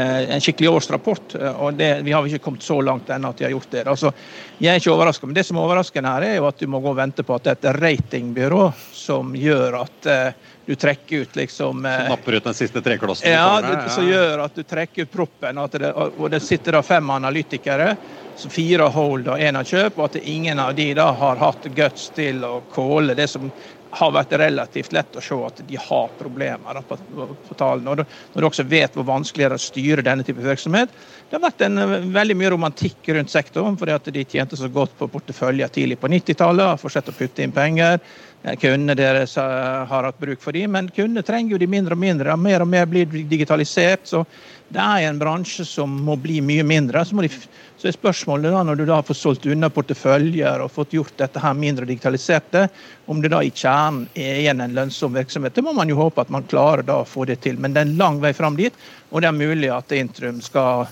en 0.00 0.40
skikkelig 0.40 0.70
årsrapport. 0.70 1.34
Eh, 1.34 1.60
og 1.60 1.74
det, 1.74 2.02
Vi 2.02 2.12
har 2.12 2.26
ikke 2.26 2.44
kommet 2.44 2.62
så 2.62 2.80
langt 2.80 3.10
ennå 3.10 3.32
at 3.32 3.38
de 3.38 3.44
har 3.44 3.50
gjort 3.50 3.70
det. 3.70 3.84
Altså, 3.86 4.12
jeg 4.58 4.72
er 4.72 4.80
ikke 4.80 4.94
overrasket, 4.94 5.28
men 5.28 5.36
det 5.36 5.44
som 5.46 5.58
er 5.58 5.66
overraskende 5.66 6.14
her, 6.14 6.26
er 6.28 6.38
jo 6.38 6.48
at 6.48 6.58
du 6.58 6.66
må 6.70 6.80
gå 6.80 6.92
og 6.94 6.96
vente 6.96 7.26
på 7.26 7.36
at 7.36 7.44
det 7.44 7.52
er 7.52 7.60
et 7.60 7.82
ratingbyrå 7.82 8.64
som 8.96 9.34
gjør 9.36 9.76
at 9.82 10.08
uh, 10.08 10.50
du 10.64 10.74
trekker 10.78 11.26
ut 11.26 11.36
liksom 11.36 11.84
uh, 11.84 11.96
Som 11.98 12.12
napper 12.14 12.38
ut 12.38 12.48
den 12.48 12.56
siste 12.56 12.82
treklossen? 12.84 13.28
Ja, 13.28 13.60
det, 13.64 13.90
som 13.92 14.06
gjør 14.06 14.44
at 14.46 14.56
du 14.56 14.62
trekker 14.62 15.04
ut 15.04 15.12
proppen. 15.12 15.60
Det, 15.72 15.92
og 15.92 16.30
det 16.30 16.40
sitter 16.44 16.78
da 16.78 16.82
fem 16.86 17.10
analytikere, 17.10 17.92
fire 18.48 18.88
hold 18.94 19.28
og 19.28 19.42
én 19.42 19.58
av 19.58 19.68
kjøp, 19.68 19.98
og 19.98 20.08
at 20.08 20.22
ingen 20.22 20.62
av 20.62 20.72
de 20.78 20.88
da 20.96 21.10
har 21.18 21.42
hatt 21.42 21.68
guts 21.76 22.08
til 22.16 22.44
å 22.46 22.62
kåle 22.72 23.18
det 23.18 23.28
som 23.28 23.50
har 23.92 24.12
vært 24.14 24.32
relativt 24.40 24.92
lett 24.96 25.16
å 25.16 25.22
se 25.24 25.36
at 25.46 25.60
de 25.68 25.78
har 25.80 26.12
problemer 26.18 26.80
på, 26.88 26.96
på 27.48 27.56
tallene. 27.58 27.84
Når, 27.84 28.04
når 28.32 28.44
du 28.44 28.48
også 28.48 28.64
vet 28.68 28.96
hvor 28.96 29.08
vanskelig 29.08 29.44
det 29.44 29.48
er 29.50 29.56
å 29.58 29.60
styre 29.60 30.04
denne 30.06 30.24
type 30.24 30.40
virksomhet. 30.44 30.94
Det 31.28 31.36
har 31.36 31.44
vært 31.44 31.64
en, 31.66 31.78
eh, 31.82 31.94
veldig 32.14 32.36
mye 32.40 32.52
romantikk 32.54 33.12
rundt 33.16 33.32
sektoren, 33.32 33.76
fordi 33.80 33.96
at 33.96 34.12
de 34.14 34.24
tjente 34.24 34.56
så 34.56 34.70
godt 34.72 34.96
på 34.98 35.10
porteføljer 35.12 35.72
tidlig 35.72 36.00
på 36.00 36.10
90-tallet. 36.12 36.72
Har 36.72 36.80
fortsatt 36.80 37.12
å 37.12 37.16
putte 37.16 37.44
inn 37.44 37.52
penger. 37.52 38.00
Eh, 38.42 38.56
kundene 38.60 38.96
deres 38.98 39.36
har 39.36 40.08
hatt 40.08 40.20
bruk 40.20 40.40
for 40.40 40.56
dem, 40.56 40.72
men 40.72 40.88
kundene 40.92 41.24
trenger 41.26 41.56
jo 41.56 41.62
de 41.62 41.70
mindre 41.76 41.98
og 41.98 42.02
mindre. 42.02 42.38
Mer 42.40 42.64
og 42.64 42.72
mer 42.72 42.88
blir 42.88 43.06
digitalisert. 43.06 44.08
så 44.08 44.24
det 44.72 44.80
er 44.80 45.06
en 45.06 45.18
bransje 45.20 45.64
som 45.68 45.92
må 46.06 46.16
bli 46.20 46.38
mye 46.44 46.64
mindre. 46.64 47.04
Så 47.04 47.16
de, 47.20 47.28
Så 47.82 47.88
er 47.90 47.96
spørsmålet 47.96 48.52
da, 48.54 48.62
når 48.62 48.78
du 48.78 48.84
da 48.86 49.00
fått 49.02 49.18
solgt 49.18 49.46
unna 49.50 49.66
porteføljer 49.72 50.62
og 50.62 50.70
fått 50.70 50.94
gjort 50.94 51.16
dette 51.18 51.40
her 51.42 51.56
mindre 51.58 51.86
digitaliserte, 51.88 52.68
om 53.10 53.18
det 53.20 53.32
da 53.32 53.40
i 53.42 53.50
kjernen 53.50 54.06
er 54.14 54.38
igjen 54.38 54.62
en 54.62 54.76
lønnsom 54.76 55.16
virksomhet. 55.18 55.54
Det 55.56 55.64
må 55.66 55.74
man 55.74 55.90
jo 55.90 55.98
håpe 55.98 56.22
at 56.22 56.30
man 56.30 56.46
klarer 56.46 56.86
da 56.86 57.00
å 57.02 57.08
få 57.08 57.26
det 57.26 57.40
til. 57.42 57.58
Men 57.58 57.74
det 57.74 57.82
er 57.82 57.90
en 57.90 57.98
lang 57.98 58.20
vei 58.22 58.30
fram 58.38 58.56
dit, 58.56 58.76
og 59.10 59.20
det 59.20 59.32
er 59.32 59.40
mulig 59.40 59.72
at 59.74 59.96
Intrum 59.98 60.38
skal 60.46 60.86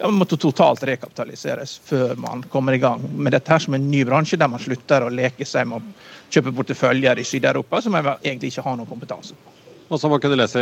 ja, 0.00 0.10
måtte 0.10 0.40
totalt 0.42 0.82
rekapitaliseres 0.90 1.78
før 1.86 2.16
man 2.18 2.42
kommer 2.50 2.74
i 2.74 2.82
gang 2.82 3.06
med 3.14 3.36
dette 3.36 3.54
her 3.54 3.62
som 3.62 3.78
en 3.78 3.90
ny 3.90 4.02
bransje, 4.08 4.40
der 4.42 4.50
man 4.50 4.62
slutter 4.62 5.06
å 5.06 5.14
leke 5.14 5.46
seg 5.46 5.70
med 5.70 5.78
å 5.78 6.34
kjøpe 6.34 6.56
porteføljer 6.58 7.22
i 7.22 7.30
Syd-Europa 7.30 7.78
som 7.84 7.94
man 7.94 8.16
egentlig 8.16 8.50
ikke 8.50 8.66
har 8.66 8.80
noen 8.80 8.90
kompetanse 8.90 9.38
på. 9.38 9.51
Og 9.92 10.00
som 10.00 10.08
man 10.08 10.22
kunne 10.24 10.38
lese 10.40 10.60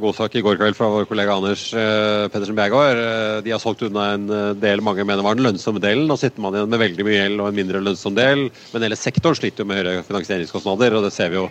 godsak 0.00 0.38
i 0.38 0.40
går 0.44 0.56
kveld 0.56 0.76
fra 0.78 0.86
vår 0.88 1.04
kollega 1.04 1.34
Anders 1.36 1.66
eh, 1.76 2.28
Pedersen 2.32 2.56
Bjergård. 2.56 2.96
Eh, 2.96 3.40
de 3.44 3.52
har 3.52 3.60
solgt 3.60 3.82
unna 3.84 4.06
en 4.14 4.24
eh, 4.32 4.46
del 4.56 4.80
mange 4.80 5.04
mener 5.04 5.26
var 5.26 5.36
den 5.36 5.44
lønnsomme 5.44 5.82
delen. 5.84 6.06
Nå 6.08 6.16
sitter 6.16 6.40
man 6.40 6.56
igjen 6.56 6.72
med 6.72 6.80
veldig 6.80 7.04
mye 7.04 7.18
gjeld 7.18 7.42
og 7.44 7.50
en 7.50 7.58
mindre 7.58 7.82
lønnsom 7.84 8.16
del. 8.16 8.46
Men 8.72 8.86
hele 8.86 8.96
sektoren 8.96 9.36
sliter 9.36 9.66
jo 9.66 9.68
med 9.68 9.82
høyere 9.82 10.06
finansieringskostnader, 10.08 10.96
og 10.96 11.04
det 11.04 11.12
ser 11.12 11.28
vi 11.28 11.42
jo 11.42 11.44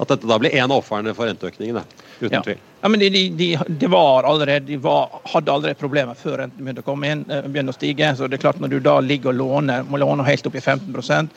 at 0.00 0.14
dette 0.14 0.30
da 0.30 0.40
blir 0.40 0.56
en 0.56 0.70
av 0.70 0.78
ofrene 0.78 1.12
for 1.18 1.28
renteøkningene. 1.28 1.84
Uten 2.22 2.38
ja. 2.38 2.42
tvil. 2.48 2.64
Ja, 2.80 2.88
men 2.94 3.04
de, 3.04 3.12
de, 3.12 3.50
de, 3.68 3.92
var 3.92 4.24
allerede, 4.30 4.64
de 4.72 4.80
var, 4.80 5.20
hadde 5.34 5.52
allerede 5.52 5.80
problemer 5.82 6.16
før 6.16 6.40
renten 6.46 6.64
begynte 6.64 6.80
å 6.80 6.88
komme 6.88 7.12
inn, 7.12 7.26
begynte 7.28 7.74
å 7.74 7.76
stige. 7.76 8.14
så 8.16 8.24
det 8.24 8.40
er 8.40 8.46
klart 8.46 8.64
Når 8.64 8.72
du 8.72 8.80
da 8.88 8.96
ligger 9.04 9.34
og 9.34 9.42
låner, 9.42 9.84
må 9.84 10.00
låne 10.00 10.24
helt 10.24 10.48
opp 10.48 10.56
i 10.56 10.64
15% 10.64 11.28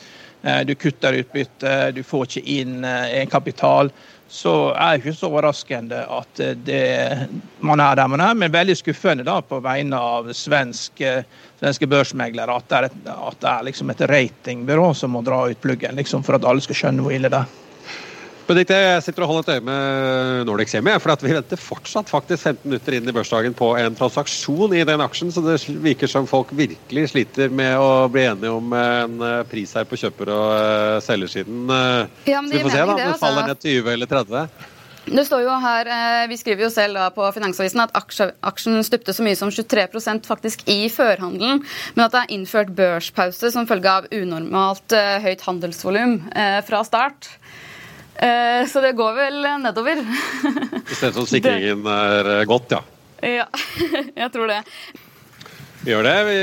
du 0.68 0.74
kutter 0.76 1.14
utbytte, 1.16 1.70
du 1.96 2.02
får 2.04 2.26
ikke 2.26 2.50
inn 2.52 2.82
egenkapital 2.84 3.88
så 4.34 4.52
er 4.74 4.96
det 4.96 5.04
ikke 5.04 5.14
så 5.14 5.28
overraskende 5.30 6.00
at 6.10 6.40
det, 6.66 6.78
man 7.62 7.80
er 7.80 7.94
der 8.00 8.08
man 8.10 8.22
er. 8.24 8.34
Men 8.34 8.52
veldig 8.52 8.74
skuffende 8.80 9.26
da 9.26 9.36
på 9.46 9.60
vegne 9.62 9.98
av 9.98 10.32
svenske, 10.34 11.20
svenske 11.60 11.88
børsmeglere 11.90 12.56
at 12.58 12.66
det 12.70 12.78
er, 12.80 12.88
et, 12.88 12.96
at 13.14 13.38
det 13.44 13.52
er 13.52 13.68
liksom 13.68 13.92
et 13.94 14.02
ratingbyrå 14.10 14.88
som 14.98 15.14
må 15.14 15.22
dra 15.22 15.44
ut 15.52 15.60
pluggen 15.62 15.94
liksom 16.00 16.26
for 16.26 16.38
at 16.38 16.48
alle 16.50 16.64
skal 16.66 16.80
skjønne 16.80 17.06
hvor 17.06 17.14
ille 17.14 17.30
det 17.30 17.44
er. 17.44 17.63
Benedikte, 18.44 18.76
jeg 18.76 19.04
sitter 19.06 19.24
og 19.24 19.30
holder 19.30 19.46
et 19.46 19.54
øye 19.54 19.64
med 19.64 20.42
Nordic 20.44 20.68
Semi, 20.74 20.92
for 21.00 21.16
vi 21.24 21.32
venter 21.32 21.60
fortsatt 21.60 22.10
faktisk 22.12 22.42
15 22.42 22.68
minutter 22.68 22.96
inn 22.98 23.08
i 23.08 23.14
børsdagen 23.16 23.54
på 23.56 23.70
en 23.80 23.96
transaksjon 23.96 24.74
i 24.76 24.82
den 24.84 25.00
aksjen, 25.00 25.30
så 25.32 25.40
det 25.46 25.56
virker 25.80 26.10
som 26.10 26.28
folk 26.28 26.52
virkelig 26.52 27.06
sliter 27.14 27.48
med 27.48 27.78
å 27.80 28.04
bli 28.12 28.26
enige 28.28 28.52
om 28.52 28.74
en 28.76 29.16
eh, 29.24 29.40
pris 29.48 29.72
her 29.78 29.88
på 29.88 29.96
kjøper- 29.96 30.32
og 30.34 30.52
uh, 30.52 31.00
selgersiden. 31.04 31.72
Ja, 32.28 32.42
så 32.44 32.52
vi 32.52 32.60
får 32.66 32.74
se 32.74 32.82
da, 32.82 32.86
om 32.92 33.00
det, 33.00 33.08
faller 33.22 33.48
ned 33.48 33.64
20 33.64 33.92
eller 33.94 34.12
30. 34.12 34.68
Det 35.04 35.24
står 35.28 35.42
jo 35.44 35.54
her, 35.60 35.88
Vi 36.28 36.36
skriver 36.40 36.64
jo 36.64 36.70
selv 36.72 36.96
da 36.96 37.10
på 37.12 37.26
Finansavisen 37.36 37.82
at 37.82 37.96
aksjen 37.96 38.78
stupte 38.84 39.12
så 39.12 39.24
mye 39.24 39.36
som 39.36 39.52
23% 39.52 40.28
faktisk 40.28 40.64
i 40.68 40.88
førhandelen, 40.92 41.60
men 41.96 42.04
at 42.04 42.12
det 42.12 42.22
er 42.22 42.36
innført 42.36 42.72
børspause 42.76 43.52
som 43.52 43.68
følge 43.68 43.92
av 44.00 44.08
unormalt 44.12 44.96
høyt 45.24 45.44
handelsvolum 45.44 46.16
fra 46.64 46.80
start. 46.88 47.28
Eh, 48.16 48.66
så 48.70 48.80
det 48.80 48.92
går 48.92 49.12
vel 49.16 49.40
nedover. 49.62 50.02
I 50.90 50.94
stedet 50.94 51.14
for 51.14 51.26
sikringen 51.28 51.86
er 51.86 52.30
eh, 52.38 52.44
godt, 52.48 52.76
ja. 52.76 52.82
Ja, 53.24 53.46
jeg 54.22 54.32
tror 54.32 54.50
det. 54.50 54.60
Vi 55.84 55.92
gjør 55.92 56.06
det. 56.06 56.20
Vi 56.24 56.36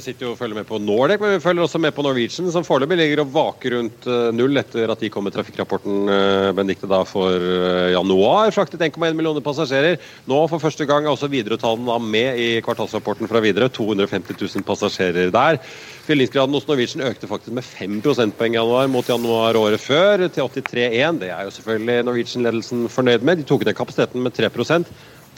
sitter 0.00 0.24
jo 0.24 0.30
og 0.32 0.38
følger 0.38 0.56
med 0.56 0.64
på 0.64 0.78
Nordic, 0.80 1.20
men 1.20 1.34
vi 1.34 1.40
følger 1.44 1.66
også 1.66 1.76
med 1.84 1.92
på 1.92 2.00
Norwegian, 2.00 2.46
som 2.48 2.64
foreløpig 2.64 2.96
ligger 2.96 3.20
og 3.20 3.32
vaker 3.34 3.74
rundt 3.76 4.06
eh, 4.08 4.28
null 4.32 4.56
etter 4.56 4.88
at 4.88 5.02
de 5.04 5.10
kom 5.12 5.26
med 5.28 5.34
trafikkrapporten 5.34 6.08
Benedikte, 6.56 6.88
da 6.88 7.02
for 7.04 7.44
januar. 7.92 8.48
Fraktet 8.56 8.80
1,1 8.86 9.18
millioner 9.18 9.44
passasjerer. 9.44 9.98
Nå 10.24 10.38
for 10.48 10.64
første 10.64 10.86
gang 10.88 11.04
er 11.04 11.12
også 11.12 11.28
Widerøe-tallene 11.28 11.98
med 12.06 12.40
i 12.40 12.46
kvartalsrapporten 12.64 13.28
fra 13.28 13.42
Widerøe. 13.44 13.68
250 13.76 14.40
000 14.40 14.64
passasjerer 14.64 15.28
der. 15.34 15.60
Fyllingsgraden 16.06 16.56
hos 16.56 16.64
Norwegian 16.70 17.04
økte 17.04 17.28
faktisk 17.28 17.52
med 17.52 17.68
5 17.68 17.98
prosentpoeng 18.00 18.56
i 18.56 18.60
januar 18.62 18.88
mot 18.88 19.12
januar 19.12 19.60
året 19.60 19.82
før, 19.82 20.24
til 20.24 20.48
83,1. 20.48 21.20
Det 21.20 21.28
er 21.34 21.44
jo 21.44 21.52
selvfølgelig 21.58 22.08
Norwegian-ledelsen 22.08 22.88
fornøyd 22.96 23.28
med. 23.28 23.42
De 23.42 23.48
tok 23.52 23.68
ned 23.68 23.76
kapasiteten 23.76 24.24
med 24.24 24.32
3 24.40 24.48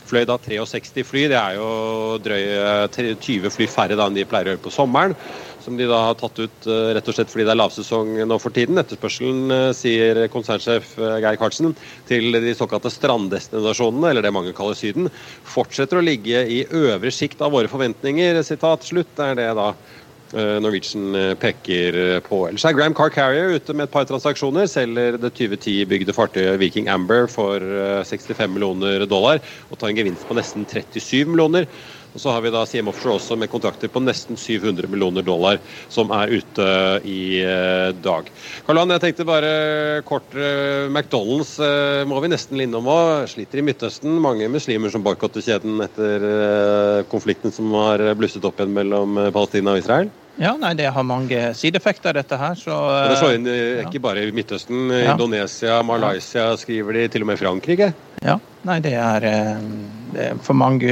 Fløy 0.09 0.25
da 0.29 0.38
63 0.40 1.05
fly. 1.05 1.27
Det 1.31 1.37
er 1.38 1.59
jo 1.59 1.68
drøye 2.25 2.88
20 3.21 3.53
fly 3.53 3.68
færre 3.71 3.99
da 3.99 4.09
enn 4.09 4.16
de 4.16 4.25
pleier 4.29 4.49
å 4.49 4.55
gjøre 4.55 4.64
på 4.64 4.73
sommeren. 4.73 5.14
Som 5.64 5.77
de 5.77 5.88
da 5.90 5.99
har 6.07 6.16
tatt 6.16 6.38
ut 6.40 6.68
eh, 6.71 6.94
rett 6.97 7.11
og 7.11 7.16
slett 7.16 7.33
fordi 7.33 7.44
det 7.44 7.53
er 7.53 7.61
lavsesong 7.61 8.14
nå 8.31 8.38
for 8.40 8.55
tiden. 8.57 8.81
Etterspørselen, 8.81 9.53
eh, 9.53 9.68
sier 9.77 10.23
konsernsjef 10.33 10.94
eh, 10.97 11.18
Geir 11.25 11.38
Karlsen, 11.40 11.75
til 12.09 12.40
de 12.40 12.57
såkalte 12.57 12.92
stranddestinasjonene, 12.94 14.12
eller 14.12 14.25
det 14.25 14.33
mange 14.33 14.55
kaller 14.57 14.79
Syden, 14.79 15.11
fortsetter 15.44 16.01
å 16.01 16.07
ligge 16.07 16.47
i 16.49 16.62
øvre 16.64 17.12
sjikt 17.12 17.44
av 17.44 17.53
våre 17.53 17.68
forventninger. 17.68 18.40
Sitat 18.47 18.87
slutt, 18.88 19.12
Det 19.18 19.33
er 19.33 19.40
det 19.42 19.51
da 19.59 19.73
Eh, 19.73 20.08
Norwegian 20.34 21.14
eh, 21.16 21.34
peker 21.40 21.96
eh, 21.96 22.20
på. 22.24 22.42
Ellers 22.48 22.64
er 22.68 22.76
Graham 22.76 22.96
Car 22.96 23.12
Carrier 23.14 23.54
ute 23.56 23.74
med 23.76 23.88
et 23.88 23.92
par 23.94 24.04
transaksjoner. 24.08 24.68
Selger 24.68 25.16
det 25.20 25.32
2010-bygde 25.38 26.16
fartøyet 26.16 26.58
Viking 26.60 26.90
Amber 26.92 27.28
for 27.32 27.62
65 28.04 28.52
millioner 28.52 29.06
dollar 29.08 29.40
og 29.70 29.78
tar 29.78 29.92
en 29.92 30.00
gevinst 30.00 30.28
på 30.28 30.36
nesten 30.36 30.66
37 30.68 31.24
millioner. 31.30 31.68
Og 32.14 32.23
så 32.23 32.35
har 32.35 32.44
vi 32.44 32.53
da 32.55 32.64
CM 32.68 32.90
Offshore 32.90 33.18
også 33.18 33.37
med 33.40 33.51
kontrakter 33.53 33.90
på 33.92 34.03
nesten 34.03 34.38
700 34.38 34.88
millioner 34.90 35.27
dollar, 35.27 35.61
som 35.92 36.12
er 36.14 36.33
ute 36.38 36.68
i 37.09 37.40
dag. 38.03 38.31
Karl-Johan, 38.66 38.94
jeg 38.97 39.05
tenkte 39.05 39.29
bare 39.29 39.51
kort 40.09 40.37
McDonald's 40.88 41.57
må 42.09 42.21
vi 42.25 42.31
nesten 42.33 42.62
innom 42.64 42.88
òg. 42.90 43.29
Sliter 43.31 43.61
i 43.61 43.66
Midtøsten. 43.66 44.16
Mange 44.23 44.49
muslimer 44.53 44.92
som 44.92 45.05
boikotter 45.05 45.44
kjeden 45.44 45.83
etter 45.85 47.05
konflikten 47.12 47.55
som 47.55 47.71
har 47.77 48.03
blusset 48.18 48.47
opp 48.49 48.61
igjen 48.61 48.75
mellom 48.79 49.21
Palestina 49.35 49.77
og 49.77 49.85
Israel? 49.85 50.11
Ja, 50.38 50.55
nei, 50.55 50.75
Det 50.79 50.87
har 50.94 51.03
mange 51.07 51.38
sideeffekter, 51.59 52.14
dette 52.14 52.38
her. 52.38 52.55
Så, 52.59 52.75
det 53.11 53.18
slår 53.18 53.38
inn 53.38 53.49
eh, 53.51 53.81
ikke 53.83 54.03
bare 54.03 54.23
i 54.29 54.35
Midtøsten. 54.35 54.87
Ja. 54.94 55.14
Indonesia, 55.16 55.81
Malaysia 55.83 56.53
skriver 56.61 56.94
de, 56.94 57.07
til 57.11 57.27
og 57.27 57.33
med 57.33 57.40
Frankrike. 57.40 57.90
Ja, 58.23 58.38
nei, 58.68 58.79
det 58.85 58.94
er, 58.94 59.27
eh, 59.27 59.64
det 60.18 60.26
er 60.33 60.40
for 60.42 60.59
mange 60.59 60.90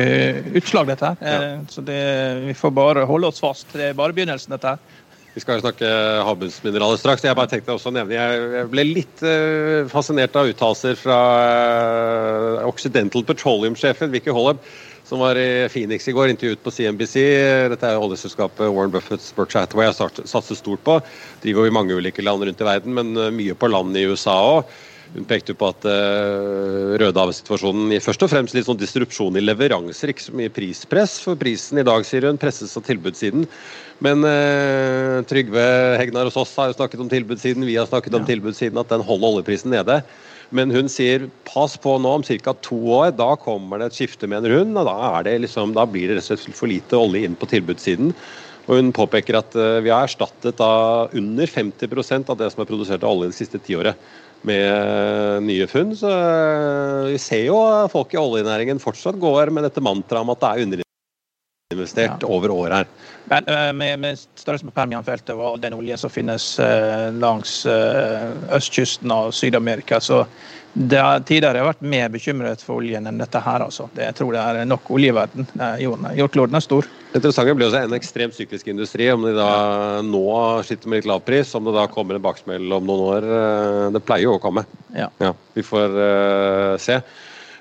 utslag, 0.56 0.86
dette 0.92 1.10
her. 1.10 1.18
Ja. 1.20 1.40
Eh, 1.56 1.66
så 1.72 1.82
det, 1.82 1.98
vi 2.46 2.54
får 2.54 2.74
bare 2.78 3.06
holde 3.10 3.32
oss 3.32 3.42
fast. 3.42 3.68
Det 3.74 3.90
er 3.90 3.98
bare 3.98 4.14
begynnelsen, 4.14 4.54
dette 4.54 4.76
her. 4.76 5.02
Vi 5.34 5.42
skal 5.42 5.58
jo 5.58 5.66
snakke 5.66 5.88
havbunnsmineraler 6.24 6.96
straks. 6.96 7.26
Jeg 7.26 7.36
bare 7.36 7.50
tenkte 7.50 7.74
også 7.74 7.90
å 7.90 7.96
nevne, 7.98 8.16
jeg 8.16 8.68
ble 8.72 8.86
litt 8.88 9.24
fascinert 9.92 10.38
av 10.40 10.48
uttalelser 10.48 10.96
fra 10.96 11.18
Occidental 12.64 13.26
Petroleum-sjefen 13.28 14.14
Vicky 14.14 14.32
Holleb 14.32 14.62
som 15.06 15.22
var 15.22 15.38
i 15.38 15.68
Phoenix 15.70 16.08
i 16.08 16.14
går, 16.14 16.32
intervjuet 16.32 16.62
på 16.64 16.72
CNBC. 16.74 17.14
Dette 17.70 17.90
er 17.92 18.02
oljeselskapet 18.02 18.72
Warren 18.74 18.90
Buffetts 18.90 19.30
Berkshire 19.36 19.62
Hathaway 19.62 19.86
har 19.86 19.94
satset 20.26 20.58
stort 20.58 20.82
på. 20.86 20.98
Driver 21.44 21.62
jo 21.62 21.70
i 21.70 21.76
mange 21.76 21.94
ulike 21.94 22.24
land 22.26 22.42
rundt 22.42 22.62
i 22.62 22.66
verden, 22.66 22.96
men 22.96 23.14
eh, 23.14 23.34
mye 23.34 23.54
på 23.54 23.70
land 23.70 23.94
i 23.96 24.06
USA 24.10 24.34
òg. 24.56 24.74
Hun 25.16 25.24
pekte 25.24 25.54
jo 25.54 25.56
på 25.56 25.70
at 25.72 25.86
uh, 25.88 26.92
Rødehavet-situasjonen 27.00 27.94
gir 27.94 28.02
først 28.04 28.24
og 28.26 28.28
fremst 28.28 28.56
litt 28.56 28.66
sånn 28.68 28.80
disrupsjon 28.80 29.38
i 29.40 29.44
leveranser, 29.44 30.12
ikke 30.12 30.26
så 30.26 30.34
mye 30.36 30.52
prispress. 30.52 31.16
For 31.24 31.38
prisen 31.40 31.80
i 31.80 31.86
dag, 31.86 32.04
sier 32.04 32.26
hun, 32.28 32.36
presses 32.40 32.76
av 32.76 32.84
tilbudssiden. 32.84 33.46
Men 34.04 34.26
uh, 34.28 35.24
Trygve 35.30 35.64
Hegnar 36.02 36.28
hos 36.28 36.36
oss 36.42 36.52
har 36.60 36.68
jo 36.68 36.76
snakket 36.76 37.00
om 37.00 37.08
tilbudssiden, 37.12 37.64
vi 37.64 37.78
har 37.80 37.88
snakket 37.88 38.18
om 38.18 38.26
tilbudssiden, 38.28 38.80
at 38.82 38.92
den 38.92 39.04
holder 39.08 39.38
oljeprisen 39.38 39.72
nede. 39.72 40.02
Men 40.54 40.70
hun 40.70 40.92
sier 40.92 41.30
pass 41.48 41.78
på 41.80 41.96
nå, 41.98 42.12
om 42.18 42.26
ca. 42.26 42.52
to 42.62 42.76
år, 42.98 43.14
da 43.16 43.32
kommer 43.40 43.80
det 43.80 43.88
et 43.88 44.02
skifte, 44.02 44.28
mener 44.28 44.52
hun. 44.58 44.76
og 44.76 44.84
Da, 44.90 45.24
liksom, 45.24 45.72
da 45.74 45.88
blir 45.88 46.12
det 46.12 46.20
rett 46.20 46.28
og 46.28 46.44
slett 46.44 46.60
for 46.60 46.70
lite 46.70 47.00
olje 47.00 47.24
inn 47.24 47.40
på 47.40 47.48
tilbudssiden. 47.56 48.12
Og 48.66 48.76
Hun 48.82 48.92
påpeker 48.92 49.38
at 49.38 49.56
uh, 49.56 49.80
vi 49.80 49.94
har 49.94 50.04
erstattet 50.04 50.60
da 50.60 51.06
under 51.16 51.48
50% 51.48 52.28
av 52.28 52.36
det 52.36 52.52
som 52.52 52.62
er 52.62 52.68
produsert 52.68 53.04
av 53.06 53.16
olje 53.16 53.32
det 53.32 53.40
siste 53.40 53.62
tiåret 53.62 53.96
med 54.42 54.64
uh, 54.72 55.38
nye 55.44 55.66
funn. 55.70 55.94
Så 55.96 56.10
uh, 56.10 57.06
vi 57.10 57.20
ser 57.22 57.46
jo 57.48 57.60
folk 57.92 58.14
i 58.14 58.20
oljenæringen 58.20 58.82
fortsatt 58.82 59.18
går 59.20 59.52
med 59.54 59.66
dette 59.68 59.84
mantraet 59.84 60.24
om 60.24 60.34
at 60.34 60.42
det 60.42 60.50
er 60.50 60.66
underinvestert 60.66 62.26
ja. 62.26 62.30
over 62.30 62.54
år 62.54 62.76
her. 62.80 62.90
Men 63.30 63.48
uh, 63.50 63.70
med, 63.76 64.02
med 64.04 64.20
størrelsen 64.38 64.70
på 64.70 64.76
Permianfeltet 64.76 65.34
og 65.34 65.60
den 65.62 65.78
oljen 65.78 66.00
som 66.00 66.12
finnes 66.12 66.52
langs 67.16 67.58
østkysten 67.66 69.12
av 69.12 69.32
Syd-Amerika, 69.34 70.00
så 70.00 70.24
det 70.76 71.00
har 71.00 71.22
tidligere 71.24 71.64
vært 71.64 71.84
mer 71.88 72.10
bekymret 72.12 72.60
for 72.60 72.82
oljen 72.82 73.08
enn 73.08 73.18
dette 73.18 73.40
her. 73.40 73.64
altså. 73.64 73.88
Det, 73.94 74.04
jeg 74.10 74.18
tror 74.18 74.34
det 74.36 74.42
er 74.44 74.68
nok 74.68 74.90
olje 74.92 75.08
i 75.08 75.16
verden. 75.16 75.48
Jordkloden 75.80 76.58
er 76.58 76.64
stor. 76.64 76.88
Det 77.16 77.22
interessante 77.22 77.54
blir 77.56 77.70
også 77.70 77.80
en 77.80 77.96
ekstremt 77.96 78.34
syklisk 78.36 78.66
industri. 78.68 79.06
Om 79.08 79.22
de 79.24 79.30
da 79.38 79.52
nå 80.04 80.26
sliter 80.68 80.90
med 80.92 81.00
litt 81.00 81.08
lav 81.08 81.22
pris, 81.24 81.54
om 81.56 81.64
det 81.64 81.72
da 81.72 81.86
kommer 81.88 82.18
en 82.18 82.24
baksmell 82.26 82.74
om 82.76 82.84
noen 82.84 83.04
år. 83.06 83.28
Det 83.94 84.02
pleier 84.04 84.26
jo 84.26 84.34
å 84.36 84.42
komme. 84.42 84.66
Ja. 84.92 85.08
ja 85.22 85.32
vi 85.56 85.64
får 85.64 85.96
se. 86.84 87.00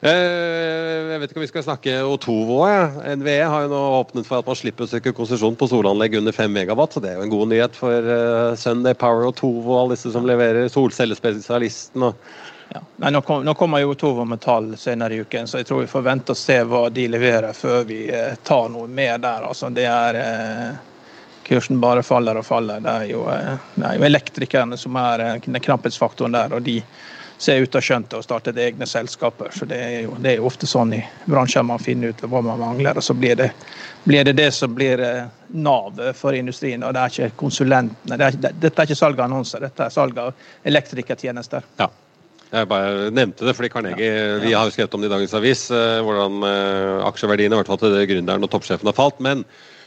Eh, 0.06 1.12
jeg 1.14 1.22
vet 1.22 1.32
ikke 1.32 1.40
om 1.40 1.46
vi 1.46 1.50
skal 1.50 1.64
snakke 1.66 1.94
Otovo. 2.06 2.60
Ja. 2.68 2.90
NVE 3.16 3.38
har 3.48 3.66
jo 3.66 3.72
nå 3.72 3.82
åpnet 4.02 4.28
for 4.28 4.42
at 4.42 4.50
man 4.50 4.58
slipper 4.60 4.86
å 4.86 4.92
søke 4.92 5.16
konsesjon 5.16 5.56
på 5.58 5.70
solanlegg 5.72 6.18
under 6.20 6.36
5 6.36 6.52
megawatt. 6.52 6.94
så 6.94 7.02
Det 7.02 7.14
er 7.14 7.18
jo 7.18 7.26
en 7.26 7.34
god 7.34 7.50
nyhet 7.54 7.80
for 7.80 8.10
uh, 8.10 8.58
Sunday 8.60 8.94
Power 8.94 9.26
Otovo 9.32 9.72
og 9.72 9.80
alle 9.80 9.96
disse 9.96 10.12
som 10.14 10.28
leverer 10.28 10.70
solcellespesialisten 10.70 12.10
og 12.10 12.20
Ja. 12.74 12.82
Nei, 12.98 13.12
nå, 13.12 13.22
kom, 13.22 13.46
nå, 13.46 13.54
kommer 13.54 13.80
jo 13.80 13.94
Tovo 14.00 14.26
Metall 14.26 14.74
senere 14.78 15.16
i 15.16 15.22
uken, 15.22 15.48
så 15.48 15.62
jeg 15.62 15.68
tror 15.70 15.84
vi 15.84 15.92
får 15.92 16.02
vente 16.02 16.34
og 16.34 16.40
se 16.40 16.58
hva 16.66 16.88
de 16.90 17.08
leverer 17.08 17.54
før 17.54 17.84
vi 17.88 18.06
eh, 18.10 18.36
tar 18.44 18.70
noe 18.74 18.88
mer 18.88 19.18
der. 19.22 19.48
Altså, 19.50 19.70
det 19.70 19.86
er 19.90 20.22
eh, 20.22 20.76
Kursen 21.46 21.78
bare 21.80 22.04
faller 22.04 22.40
og 22.42 22.46
faller. 22.46 22.80
Det 22.82 22.90
er 22.90 23.12
jo, 23.12 23.28
eh, 23.30 23.52
det 23.76 23.86
er 23.86 24.00
jo 24.00 24.08
elektrikerne 24.08 24.78
som 24.82 24.98
er 24.98 25.26
eh, 25.26 25.36
den 25.46 25.62
knapphetsfaktoren 25.62 26.34
der. 26.34 26.54
og 26.58 26.66
de 26.66 26.82
ser 27.38 27.60
ut 27.60 27.76
av 27.76 27.82
å 27.82 27.84
skjønt 27.84 28.14
og 28.16 28.24
startet 28.24 28.58
egne 28.64 28.88
selskaper. 28.88 29.52
Så 29.54 29.68
det 29.70 29.80
er, 29.84 29.98
jo, 30.06 30.16
det 30.24 30.32
er 30.32 30.40
jo 30.40 30.48
ofte 30.48 30.68
sånn 30.68 30.94
i 30.96 31.02
bransjer 31.26 31.66
man 31.68 31.84
finner 31.84 32.14
ut 32.14 32.24
hva 32.24 32.42
man 32.42 32.62
mangler. 32.62 32.98
Og 32.98 33.04
så 33.04 33.14
blir 33.14 33.36
det 33.36 33.52
blir 34.06 34.24
det, 34.24 34.34
det 34.34 34.52
som 34.52 34.74
blir 34.76 35.02
eh, 35.02 35.24
navet 35.48 36.18
for 36.18 36.38
industrien. 36.38 36.84
Og 36.84 36.94
det 36.94 37.02
er 37.02 37.14
ikke 37.14 37.38
konsulentene. 37.42 38.18
Det 38.18 38.26
er, 38.26 38.54
dette 38.54 38.82
er 38.82 38.88
ikke 38.88 38.98
salg 38.98 39.20
av 39.20 39.28
annonser, 39.28 39.66
dette 39.66 39.88
er 39.88 39.94
salg 39.94 40.18
av 40.22 40.34
elektrikertjenester. 40.64 41.66
Ja. 41.82 41.90
Jeg 42.56 42.68
bare 42.72 43.12
nevnte 43.12 43.48
det 43.48 43.54
fordi 43.58 43.70
Carnegie, 43.74 44.10
ja. 44.10 44.36
Vi 44.40 44.54
har 44.56 44.68
jo 44.68 44.74
skrevet 44.76 44.94
om 44.96 45.04
det 45.04 45.10
i 45.10 45.16
dagens 45.16 45.34
avis, 45.36 45.64
eh, 45.76 46.02
hvordan 46.06 46.46
eh, 46.48 47.08
aksjeverdiene 47.10 47.58
i 47.58 47.60
hvert 47.60 47.72
fall 47.72 47.82
til 47.82 47.98
gründeren 48.14 48.48
og 48.48 48.52
toppsjefen 48.54 48.88
har 48.88 48.96
falt. 48.96 49.20
men 49.20 49.44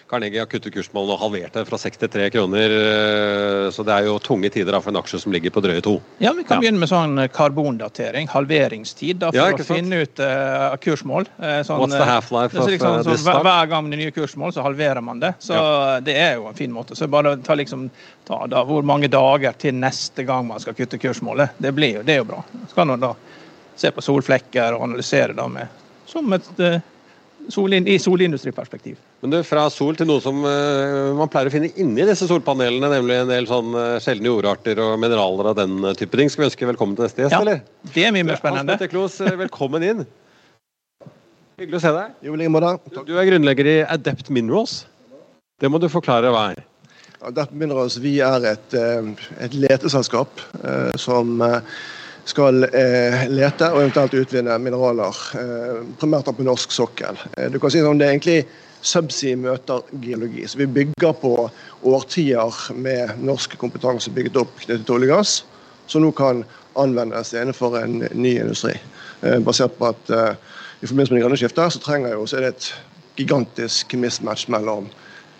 Carnegie 0.08 0.40
har 0.40 0.48
kuttet 0.48 0.72
kursmålene 0.72 1.14
og 1.14 1.20
halvert 1.20 1.56
det 1.58 1.64
fra 1.68 1.78
6 1.80 2.00
til 2.00 2.10
3 2.14 2.28
kroner. 2.32 2.74
Eh, 2.78 3.66
så 3.74 3.84
det 3.84 3.92
er 3.92 4.08
jo 4.08 4.16
tunge 4.24 4.48
tider 4.52 4.78
for 4.80 4.92
en 4.92 5.00
aksje 5.00 5.20
som 5.20 5.34
ligger 5.34 5.52
på 5.52 5.62
drøye 5.64 5.82
to. 5.84 5.98
Ja, 6.22 6.32
Vi 6.32 6.46
kan 6.48 6.56
ja. 6.56 6.64
begynne 6.64 6.80
med 6.80 6.90
sånn 6.90 7.20
eh, 7.20 7.28
karbondatering, 7.32 8.30
halveringstid, 8.32 9.20
da, 9.20 9.32
for 9.34 9.52
ja, 9.52 9.52
å 9.52 9.68
finne 9.68 10.02
ut 10.06 10.22
uh, 10.24 10.72
kursmål. 10.80 11.28
Sånn, 11.38 11.82
What's 11.82 11.98
the 11.98 12.08
half-life 12.08 12.56
of 12.56 12.70
liksom, 12.72 13.02
sånn, 13.04 13.20
stock? 13.20 13.42
Hver 13.44 13.70
gang 13.70 13.92
det 13.92 13.98
er 13.98 14.04
nye 14.06 14.16
kursmål, 14.16 14.56
så 14.56 14.64
halverer 14.64 15.04
man 15.04 15.20
det. 15.22 15.34
Så 15.44 15.56
det 16.06 16.16
er 16.16 16.38
jo 16.38 16.48
en 16.48 16.58
fin 16.58 16.72
måte. 16.72 16.96
Så 16.98 17.10
bare 17.12 17.36
ta 17.44 17.58
liksom 17.58 17.88
ta 18.28 18.42
da, 18.48 18.64
hvor 18.68 18.86
mange 18.86 19.12
dager 19.12 19.56
til 19.60 19.76
neste 19.76 20.24
gang 20.28 20.48
man 20.48 20.64
skal 20.64 20.76
kutte 20.78 21.00
kursmålet. 21.00 21.58
Det, 21.60 21.72
blir 21.76 22.00
jo, 22.00 22.06
det 22.06 22.16
er 22.16 22.22
jo 22.24 22.30
bra. 22.32 22.44
Så 22.64 22.78
kan 22.78 22.88
man 22.94 23.04
da 23.04 23.14
se 23.78 23.92
på 23.94 24.02
solflekker 24.02 24.74
og 24.76 24.88
analysere 24.88 25.36
det 25.36 25.50
med, 25.52 25.82
som 26.08 26.32
et 26.34 26.54
uh, 26.64 26.80
sol, 27.52 27.74
i 27.74 27.96
solindustriperspektiv. 28.00 28.98
Men 29.22 29.32
du, 29.32 29.38
Fra 29.46 29.66
sol 29.72 29.96
til 29.98 30.08
noe 30.08 30.22
som 30.24 30.40
uh, 30.44 31.14
man 31.18 31.30
pleier 31.32 31.50
å 31.50 31.54
finne 31.54 31.70
inni 31.80 32.06
disse 32.08 32.28
solpanelene, 32.30 32.90
nemlig 32.92 33.18
en 33.22 33.32
del 33.32 33.48
sånn 33.50 33.74
uh, 33.76 33.96
sjeldne 34.02 34.30
jordarter 34.30 34.80
og 34.84 34.94
mineraler 35.02 35.50
og 35.52 35.58
den 35.58 35.90
type 35.98 36.18
ting. 36.18 36.30
Skal 36.32 36.44
vi 36.44 36.48
ønske 36.50 36.70
velkommen 36.70 36.98
til 36.98 37.08
neste 37.08 37.24
gjest, 37.24 37.36
ja, 37.36 37.42
eller? 37.42 37.62
Det 37.94 38.06
er 38.06 38.14
mye 38.14 38.28
mer 38.28 38.40
spennende. 38.40 38.64
Hans 38.74 38.82
Petter 38.82 38.92
Klos, 38.92 39.18
uh, 39.24 39.32
velkommen 39.40 39.86
inn. 39.86 40.06
Hyggelig 41.58 41.80
å 41.80 41.84
se 41.84 41.94
deg. 41.96 42.16
Jo, 42.28 42.38
like 42.38 42.54
måte. 42.54 42.74
Du, 42.94 43.02
du 43.08 43.14
er 43.18 43.28
grunnlegger 43.30 43.72
i 43.72 43.76
Adept 43.88 44.32
Minerals. 44.34 44.80
Det 45.58 45.70
må 45.72 45.80
du 45.82 45.88
forklare 45.90 46.30
hva 46.34 46.50
er. 46.54 46.64
Adept 47.26 47.54
Minerals 47.58 47.96
vi 47.98 48.20
er 48.22 48.44
et, 48.46 48.74
et 49.42 49.54
leteselskap 49.58 50.38
som 51.02 51.32
skal 52.28 52.64
eh, 52.64 53.26
lete 53.32 53.70
og 53.72 53.82
eventuelt 53.82 54.16
utvinne 54.18 54.56
mineraler, 54.60 55.20
eh, 55.40 55.78
primært 56.00 56.28
på 56.28 56.46
norsk 56.46 56.72
sokkel. 56.74 57.16
Eh, 57.36 57.48
du 57.52 57.58
kan 57.60 57.72
si 57.72 57.82
sånn, 57.84 57.98
Det 57.98 58.06
er 58.06 58.14
egentlig 58.14 58.38
subsea 58.82 59.36
møter 59.36 59.82
geologi. 60.02 60.46
Så 60.46 60.58
Vi 60.58 60.66
bygger 60.66 61.12
på 61.12 61.50
årtier 61.84 62.74
med 62.76 63.18
norsk 63.24 63.56
kompetanse 63.58 64.10
bygget 64.10 64.36
opp 64.36 64.54
knyttet 64.60 64.86
til 64.86 64.94
olje 64.94 65.10
og 65.10 65.16
gass, 65.16 65.44
som 65.86 66.02
nå 66.02 66.12
kan 66.12 66.44
anvendes 66.76 67.32
innenfor 67.32 67.78
en 67.80 68.06
ny 68.12 68.38
industri. 68.38 68.76
Basert 69.42 69.74
på 69.78 69.88
at 69.88 70.12
i 70.80 70.86
forbindelse 70.86 71.12
med 71.12 71.18
det 71.18 71.24
grønne 71.24 71.38
skiftet 71.40 71.72
så 71.74 71.80
trenger 71.82 72.12
jo, 72.12 72.26
så 72.26 72.36
er 72.36 72.40
det 72.40 72.52
et 72.52 72.68
gigantisk 73.18 73.96
mismatch 73.98 74.46
mellom 74.48 74.86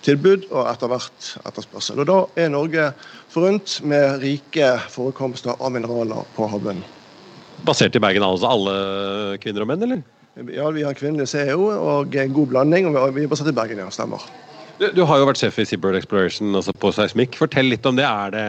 tilbud 0.07 0.47
og 0.51 0.69
etter 0.71 0.91
hvert 0.93 1.31
etterspørsel. 1.49 2.03
Og 2.03 2.07
Da 2.09 2.19
er 2.45 2.53
Norge 2.53 2.91
forunt 3.33 3.79
med 3.85 4.23
rike 4.23 4.75
forekomster 4.93 5.57
av 5.59 5.73
mineraler 5.75 6.29
på 6.37 6.49
havbunnen. 6.51 6.85
Basert 7.67 7.97
i 7.97 8.03
Bergen, 8.03 8.23
altså 8.23 8.47
alle 8.49 9.39
kvinner 9.43 9.65
og 9.65 9.73
menn, 9.73 9.83
eller? 9.83 10.05
Ja, 10.55 10.69
vi 10.71 10.85
har 10.87 10.95
kvinnelig 10.95 11.27
CEO 11.33 11.67
og 11.75 12.15
en 12.15 12.35
god 12.35 12.53
blanding. 12.53 12.87
og 12.95 13.15
Vi 13.15 13.25
er 13.25 13.31
basert 13.31 13.51
i 13.51 13.57
Bergen, 13.57 13.83
ja. 13.83 13.91
Stemmer. 13.91 14.23
Du, 14.79 14.85
du, 14.95 15.01
har 15.11 15.19
jo 15.19 15.27
vært 15.27 15.41
sjef 15.41 15.57
i 15.59 15.65
Seabird 15.67 15.97
Exploration, 15.99 16.53
altså 16.55 16.71
på 16.71 16.93
seismikk. 16.95 17.35
Fortell 17.41 17.67
litt 17.67 17.87
om 17.89 17.97
det. 17.99 18.05
Er 18.07 18.31
det 18.31 18.43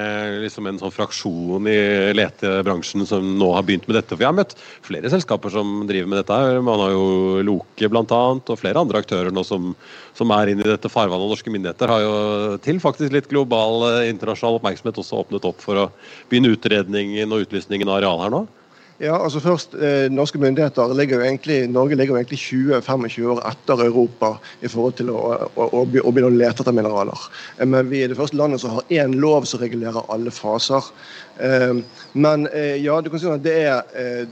liksom 0.44 0.68
en 0.70 0.78
sånn 0.78 0.94
fraksjon 0.94 1.66
i 1.66 1.78
letebransjen 2.14 3.08
som 3.10 3.32
nå 3.40 3.48
har 3.56 3.66
begynt 3.66 3.88
med 3.90 3.98
dette? 3.98 4.14
For 4.14 4.22
jeg 4.22 4.30
har 4.30 4.38
møtt 4.38 4.54
flere 4.86 5.10
selskaper 5.10 5.50
som 5.56 5.88
driver 5.90 6.12
med 6.12 6.22
dette. 6.22 6.38
Man 6.68 6.84
har 6.84 6.94
jo 6.94 7.08
Loke 7.48 7.90
bl.a. 7.90 8.22
og 8.38 8.62
flere 8.62 8.84
andre 8.86 9.02
aktører 9.02 9.34
nå 9.34 9.42
som, 9.48 9.72
som 10.14 10.36
er 10.38 10.54
inne 10.54 10.68
i 10.68 10.70
dette 10.70 10.94
farvannet. 10.94 11.34
Norske 11.34 11.56
myndigheter 11.56 11.96
har 11.96 12.06
jo 12.06 12.14
til 12.62 12.78
faktisk 12.84 13.16
litt 13.16 13.32
global 13.34 13.88
eh, 13.90 14.12
internasjonal 14.14 14.62
oppmerksomhet 14.62 15.02
også 15.02 15.24
åpnet 15.24 15.50
opp 15.50 15.66
for 15.66 15.82
å 15.82 15.90
begynne 16.30 16.54
utredningen 16.54 17.34
og 17.34 17.48
utlysningen 17.48 17.90
av 17.90 18.04
areal 18.04 18.26
her 18.28 18.38
nå. 18.38 18.46
Ja, 19.00 19.16
altså 19.24 19.40
først, 19.40 19.76
eh, 19.80 20.12
Norske 20.12 20.40
myndigheter 20.40 20.94
ligger 20.94 21.16
jo 21.16 21.22
egentlig, 21.24 21.70
Norge 21.72 21.96
ligger 21.96 22.14
jo 22.14 22.18
egentlig 22.20 22.40
20-25 22.40 23.28
år 23.32 23.40
etter 23.48 23.84
Europa 23.86 24.34
i 24.60 24.68
forhold 24.68 24.94
til 25.00 25.10
å, 25.14 25.48
å, 25.56 25.70
å, 25.72 25.86
begynne 25.88 26.28
å 26.28 26.36
lete 26.36 26.62
etter 26.66 26.76
mineraler. 26.76 27.16
Eh, 27.56 27.66
men 27.66 27.88
vi 27.88 28.04
er 28.04 28.08
det 28.12 28.18
første 28.20 28.36
landet 28.36 28.60
som 28.60 28.76
har 28.76 28.84
én 28.92 29.16
lov 29.24 29.48
som 29.48 29.60
regulerer 29.64 30.04
alle 30.12 30.32
faser. 30.36 30.84
Eh, 31.40 31.80
men 32.14 32.48
eh, 32.52 32.76
ja, 32.84 33.00
du 33.00 33.10
kan 33.10 33.20
si 33.24 33.28
at 33.32 33.44
det 33.46 33.56
er, 33.70 33.80
eh, 33.96 34.28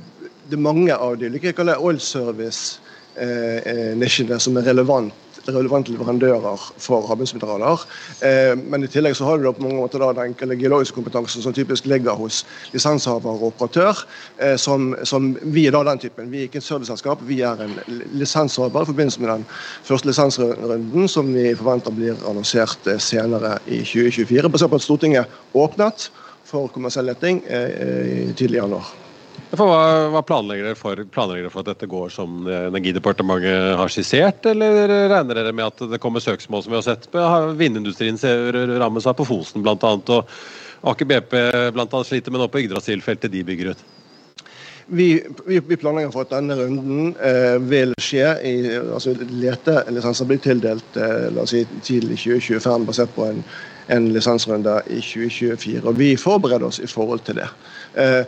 det 0.52 0.56
er 0.60 0.68
mange 0.68 0.96
av 0.96 1.18
de 1.22 1.30
like 1.32 1.54
oil 1.78 2.00
service-nisjene 2.04 4.36
eh, 4.36 4.44
som 4.44 4.58
er 4.60 4.68
relevant 4.68 5.14
relevante 5.56 5.92
leverandører 5.92 6.64
for 6.82 7.08
havbunnsmineraler. 7.10 7.86
Eh, 8.26 8.54
men 8.58 8.84
i 8.84 8.90
tillegg 8.92 9.16
så 9.18 9.28
har 9.28 9.40
du 9.40 9.48
på 9.52 9.64
mange 9.64 9.80
måter 9.80 10.02
da 10.02 10.12
den 10.18 10.36
geologiske 10.60 10.96
kompetansen 10.96 11.44
som 11.44 11.56
typisk 11.56 11.88
ligger 11.90 12.18
hos 12.20 12.44
lisenshaver 12.74 13.30
og 13.30 13.50
operatør. 13.52 14.04
Eh, 14.40 14.56
som, 14.58 14.94
som, 15.04 15.34
Vi 15.42 15.68
er 15.68 15.76
da 15.76 15.84
den 15.88 16.00
typen. 16.00 16.32
Vi 16.32 16.44
er 16.44 16.50
ikke 16.50 16.62
et 16.62 16.68
serviceselskap, 16.68 17.24
vi 17.28 17.42
er 17.42 17.64
en 17.64 17.76
lisenshaver 18.18 18.84
i 18.84 18.92
forbindelse 18.92 19.22
med 19.22 19.34
den 19.34 19.48
første 19.84 20.08
lisensrunden 20.08 21.08
som 21.08 21.34
vi 21.34 21.56
forventer 21.56 21.96
blir 21.96 22.30
annonsert 22.30 22.88
eh, 22.88 23.00
senere 23.00 23.58
i 23.68 23.84
2024. 23.84 24.50
Basert 24.50 24.72
på 24.72 24.80
at 24.82 24.88
Stortinget 24.88 25.42
åpnet 25.54 26.10
for 26.48 26.72
kommersiell 26.72 27.10
leting 27.10 27.42
tidlig 28.40 28.56
i 28.56 28.62
januar. 28.62 29.07
Hva, 29.58 29.66
hva 30.12 30.22
planlegger, 30.28 30.68
dere 30.68 30.78
for, 30.78 31.00
planlegger 31.14 31.46
dere 31.46 31.54
for 31.54 31.64
at 31.64 31.70
dette 31.72 31.88
går 31.90 32.12
som 32.12 32.48
Energidepartementet 32.52 33.78
har 33.80 33.92
skissert, 33.92 34.46
eller 34.52 34.92
regner 35.08 35.40
dere 35.40 35.54
med 35.56 35.70
at 35.70 35.84
det 35.94 36.02
kommer 36.04 36.24
søksmål 36.24 36.66
som 36.66 36.74
vi 36.74 36.80
har 36.82 36.86
sett? 36.86 37.08
Vindindustrien 37.56 38.20
rammes 38.78 39.08
av 39.08 39.16
på 39.20 39.28
Fosen 39.30 39.64
bl.a. 39.64 39.94
og 40.18 40.34
Aker 40.88 41.08
BP 41.10 41.38
annet, 41.74 41.96
sliter 42.06 42.34
med 42.34 42.44
nå 42.44 42.50
på 42.52 42.60
Yggdrasil-feltet 42.66 43.32
de 43.34 43.46
bygger 43.48 43.72
ut. 43.72 43.86
Vi, 44.88 45.08
vi, 45.46 45.60
vi, 45.60 45.78
planlegger 45.80 46.14
for 46.14 46.24
at 46.24 46.32
denne 46.32 46.56
runden 46.56 47.10
eh, 47.20 47.58
vil 47.60 47.92
skje 48.00 48.28
i 48.48 48.54
altså 48.78 49.16
Letelisenser 49.20 50.30
blir 50.30 50.40
tildelt 50.44 50.96
eh, 50.96 51.26
la 51.36 51.44
oss 51.44 51.52
si, 51.52 51.66
tidlig 51.84 52.22
2025 52.22 52.86
basert 52.88 53.12
på 53.16 53.26
en, 53.28 53.42
en 53.88 54.10
lisensrunde 54.14 54.82
i 54.88 55.02
2024. 55.02 55.82
og 55.88 55.98
Vi 56.00 56.16
forbereder 56.20 56.68
oss 56.68 56.80
i 56.84 56.90
forhold 56.90 57.24
til 57.28 57.42
det. 57.42 57.48
Eh, 57.98 58.26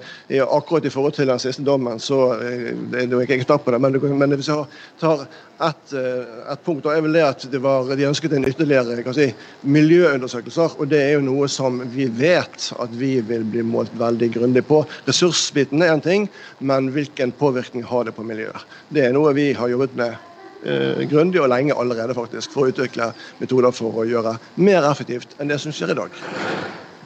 akkurat 0.48 0.86
i 0.86 0.90
forhold 0.90 1.14
til 1.14 1.28
den 1.28 1.40
siste 1.40 1.64
dommen, 1.64 2.00
så 2.00 2.34
eh, 2.42 2.72
det 2.92 3.04
er 3.06 3.22
ikke 3.22 3.38
ekspert 3.38 3.66
på 3.66 3.72
det, 3.76 3.82
men, 3.82 4.00
men 4.18 4.34
hvis 4.34 4.50
jeg 4.50 4.66
tar 5.02 5.28
ett 5.60 5.94
eh, 5.94 6.38
et 6.54 6.64
punkt, 6.66 6.84
da 6.86 6.96
er 6.96 7.04
vel 7.06 7.14
det 7.14 7.26
at 7.28 7.46
det 7.52 7.62
var, 7.62 7.92
de 7.94 8.08
ønsket 8.08 8.34
en 8.34 8.48
ytterligere 8.48 9.14
si, 9.14 9.28
miljøundersøkelser. 9.62 10.80
og 10.80 10.90
Det 10.90 11.02
er 11.04 11.12
jo 11.18 11.26
noe 11.28 11.50
som 11.52 11.82
vi 11.94 12.08
vet 12.08 12.72
at 12.80 12.96
vi 12.96 13.20
vil 13.22 13.44
bli 13.46 13.66
målt 13.68 13.94
veldig 14.00 14.32
grundig 14.40 14.66
på. 14.66 14.82
Ressursbiten 15.08 15.84
er 15.84 15.94
en 15.94 16.02
ting, 16.02 16.30
men 16.60 16.90
hvilken 16.96 17.36
påvirkning 17.36 17.86
har 17.86 18.08
det 18.08 18.16
på 18.18 18.26
miljøet? 18.26 18.66
Det 18.90 19.06
er 19.06 19.14
noe 19.14 19.36
vi 19.38 19.52
har 19.54 19.70
jobbet 19.70 19.94
med 20.00 20.29
eh, 20.66 21.06
grundig 21.10 21.42
og 21.42 21.50
lenge 21.52 21.78
allerede 21.78 22.16
faktisk, 22.18 22.54
for 22.56 22.68
å 22.68 22.74
utvikle 22.74 23.12
metoder 23.40 23.76
for 23.76 24.04
å 24.04 24.08
gjøre 24.08 24.38
mer 24.60 24.86
effektivt 24.90 25.38
enn 25.40 25.52
det 25.52 25.60
som 25.62 25.76
skjer 25.76 25.94
i 25.94 26.00
dag. 26.00 26.22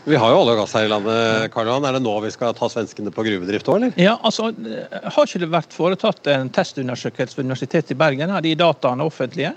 Vi 0.04 0.18
har 0.20 0.34
jo 0.34 0.40
olje 0.42 0.54
og 0.58 0.58
gass 0.60 0.74
her 0.76 0.84
i 0.84 0.92
landet. 0.92 1.52
Karl 1.54 1.70
Er 1.72 1.96
det 1.96 2.02
nå 2.04 2.14
vi 2.26 2.32
skal 2.34 2.56
ta 2.58 2.68
svenskene 2.68 3.12
på 3.14 3.24
gruvedrift 3.24 3.70
òg, 3.72 3.78
eller? 3.78 3.94
Ja, 3.96 4.18
altså, 4.20 4.50
Har 4.52 5.28
ikke 5.28 5.40
det 5.46 5.52
vært 5.54 5.76
foretatt 5.76 6.28
en 6.28 6.50
testundersøkelse 6.52 7.38
ved 7.38 7.46
Universitetet 7.48 7.96
i 7.96 8.00
Bergen? 8.02 8.30
Er 8.30 8.44
de 8.44 8.56
dataene 8.60 9.06
offentlige? 9.08 9.54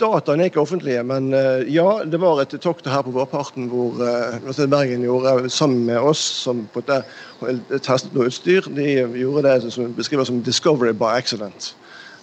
Dataene 0.00 0.42
er 0.42 0.50
ikke 0.50 0.64
offentlige, 0.64 1.04
men 1.06 1.30
eh, 1.36 1.68
ja, 1.70 2.00
det 2.02 2.18
var 2.18 2.40
et 2.42 2.56
tokt 2.64 2.88
her 2.90 3.04
på 3.06 3.12
vårparten 3.14 3.68
hvor 3.70 3.94
Universitetet 4.00 4.66
i 4.66 4.74
Bergen 4.74 5.06
gjorde 5.06 5.50
sammen 5.52 5.84
med 5.86 6.00
oss 6.10 6.24
som 6.42 6.64
på 6.74 6.82
testet 6.82 8.10
noe 8.16 8.26
utstyr. 8.32 8.66
De 8.66 8.88
gjorde 9.20 9.46
det 9.46 9.70
som 9.70 9.94
beskrives 9.94 10.32
som 10.32 10.42
'discovery 10.42 10.90
by 10.96 11.14
accident'. 11.14 11.74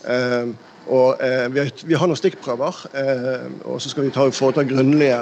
Uh, 0.05 0.55
og 0.89 1.21
uh, 1.21 1.45
vi, 1.53 1.93
har, 1.93 2.07
noen 2.09 2.17
stikkprøver, 2.17 2.77
og 3.65 3.81
så 3.81 3.91
skal 3.91 4.07
vi 4.07 4.13
ta, 4.15 4.23
foreta 4.33 4.63
grunnlige 4.65 5.19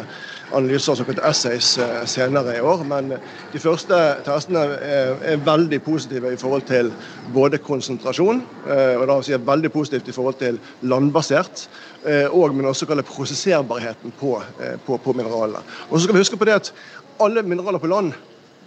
analyser, 0.55 0.95
såkalte 0.95 1.23
essays, 1.27 1.77
eh, 1.77 2.05
senere 2.05 2.57
i 2.57 2.59
år. 2.59 2.83
Men 2.83 3.13
de 3.53 3.59
første 3.59 3.95
testene 4.25 4.59
er 4.81 5.41
veldig 5.45 5.81
positive 5.83 6.33
i 6.33 6.37
forhold 6.37 6.61
til 6.67 6.91
både 7.33 7.57
konsentrasjon, 7.57 8.41
eh, 8.67 8.95
og 8.95 9.07
da 9.07 9.21
sier 9.21 9.37
veldig 9.43 9.71
positivt 9.71 10.07
i 10.07 10.15
forhold 10.15 10.39
til 10.39 10.59
landbasert, 10.81 11.67
eh, 12.05 12.27
og 12.31 12.55
men 12.55 12.65
også 12.65 12.85
prosesserbarheten 12.85 14.13
på, 14.19 14.41
på, 14.85 14.97
på 14.97 15.13
mineralene. 15.13 15.63
Og 15.89 15.99
så 15.99 16.03
skal 16.03 16.15
vi 16.15 16.19
huske 16.19 16.37
på 16.37 16.45
det 16.45 16.53
at 16.53 16.73
alle 17.19 17.43
mineraler 17.43 17.79
på 17.79 17.87
land 17.87 18.13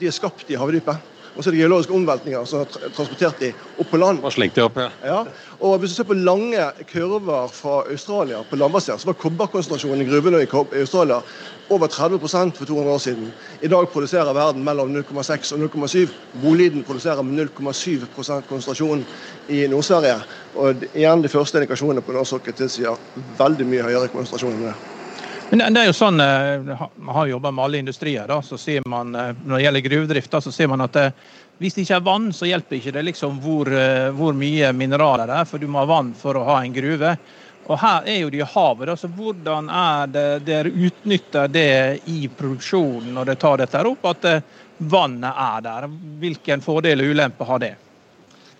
de 0.00 0.06
er 0.06 0.10
skapt 0.10 0.50
i 0.50 0.54
havdypet. 0.54 0.96
Og 1.34 1.42
så 1.44 1.50
er 1.50 1.54
det 1.54 1.60
geologiske 1.62 1.94
omveltninger 1.94 2.44
som 2.48 2.62
har 2.62 2.90
transportert 2.96 3.40
de 3.40 3.52
opp 3.78 3.90
på 3.90 4.00
land. 4.00 4.22
Opp, 4.24 4.80
ja. 4.82 4.88
ja. 5.06 5.20
Og 5.60 5.78
hvis 5.78 5.94
du 5.94 6.00
ser 6.00 6.08
på 6.08 6.18
lange 6.18 6.66
kurver 6.90 7.48
fra 7.54 7.80
Australia 7.90 8.42
på 8.48 8.58
landbasert, 8.58 9.00
så 9.02 9.10
var 9.10 9.18
kobberkonsentrasjonen 9.20 10.04
i 10.04 10.08
gruvene 10.08 10.42
i 10.42 10.50
Australia 10.82 11.20
over 11.70 11.86
30 11.86 12.18
for 12.20 12.64
200 12.66 12.94
år 12.94 12.98
siden. 12.98 13.32
I 13.62 13.68
dag 13.68 13.88
produserer 13.88 14.34
verden 14.34 14.64
mellom 14.64 14.90
0,6 14.96 15.54
og 15.54 15.58
0,7. 15.70 16.08
Boliden 16.42 16.84
produserer 16.84 17.22
med 17.22 17.46
0,7% 17.46 18.46
konsentrasjon 18.48 19.04
i 19.48 19.66
Nord-Sverige. 19.70 20.18
Og 20.54 20.86
igjen 20.94 21.22
de 21.22 21.30
første 21.30 21.60
indikasjonene 21.60 22.02
på 22.02 22.16
norsk 22.16 22.36
sokkel 22.36 22.58
tilsier 22.58 22.98
veldig 23.38 23.68
mye 23.70 23.86
høyere 23.86 24.10
konsentrasjon 24.10 24.58
enn 24.58 24.72
det. 24.72 24.78
Men 25.50 25.74
det 25.74 25.80
er 25.82 25.88
jo 25.88 25.94
sånn, 25.98 26.20
eh, 26.22 26.82
har 27.10 27.26
jobba 27.26 27.50
med 27.50 27.64
alle 27.64 27.78
industrier. 27.82 28.26
da, 28.26 28.40
så 28.42 28.58
sier 28.58 28.82
man, 28.86 29.14
eh, 29.14 29.32
Når 29.44 29.56
det 29.56 29.64
gjelder 29.64 29.80
gruvedrift, 29.80 30.30
så 30.30 30.52
sier 30.52 30.68
man 30.68 30.80
at 30.80 30.92
det, 30.92 31.06
eh, 31.06 31.12
hvis 31.58 31.74
det 31.74 31.82
ikke 31.82 31.96
er 31.96 32.06
vann, 32.06 32.32
så 32.32 32.46
hjelper 32.46 32.76
ikke 32.76 32.92
det 32.92 33.04
liksom 33.04 33.40
hvor, 33.40 33.66
hvor 34.16 34.32
mye 34.32 34.72
mineraler 34.72 35.26
det 35.26 35.34
er, 35.34 35.44
for 35.44 35.58
du 35.58 35.66
må 35.66 35.80
ha 35.80 35.84
vann 35.84 36.14
for 36.14 36.32
å 36.34 36.44
ha 36.44 36.62
en 36.62 36.72
gruve. 36.72 37.18
Og 37.66 37.78
Her 37.78 38.02
er 38.06 38.20
jo 38.20 38.30
det 38.30 38.48
havet. 38.48 38.86
Da, 38.86 38.96
så 38.96 39.08
Hvordan 39.08 39.68
er 39.68 40.06
det 40.06 40.44
dere 40.46 40.70
utnytter 40.70 41.48
det 41.48 42.00
i 42.06 42.28
produksjonen 42.28 43.12
når 43.12 43.26
dere 43.26 43.36
tar 43.36 43.58
dette 43.58 43.84
opp, 43.84 44.06
at 44.06 44.42
vannet 44.78 45.34
er 45.36 45.60
der? 45.60 45.88
Hvilken 46.22 46.62
fordel 46.62 47.00
og 47.00 47.12
ulempe 47.12 47.44
har 47.44 47.58
det? 47.58 47.74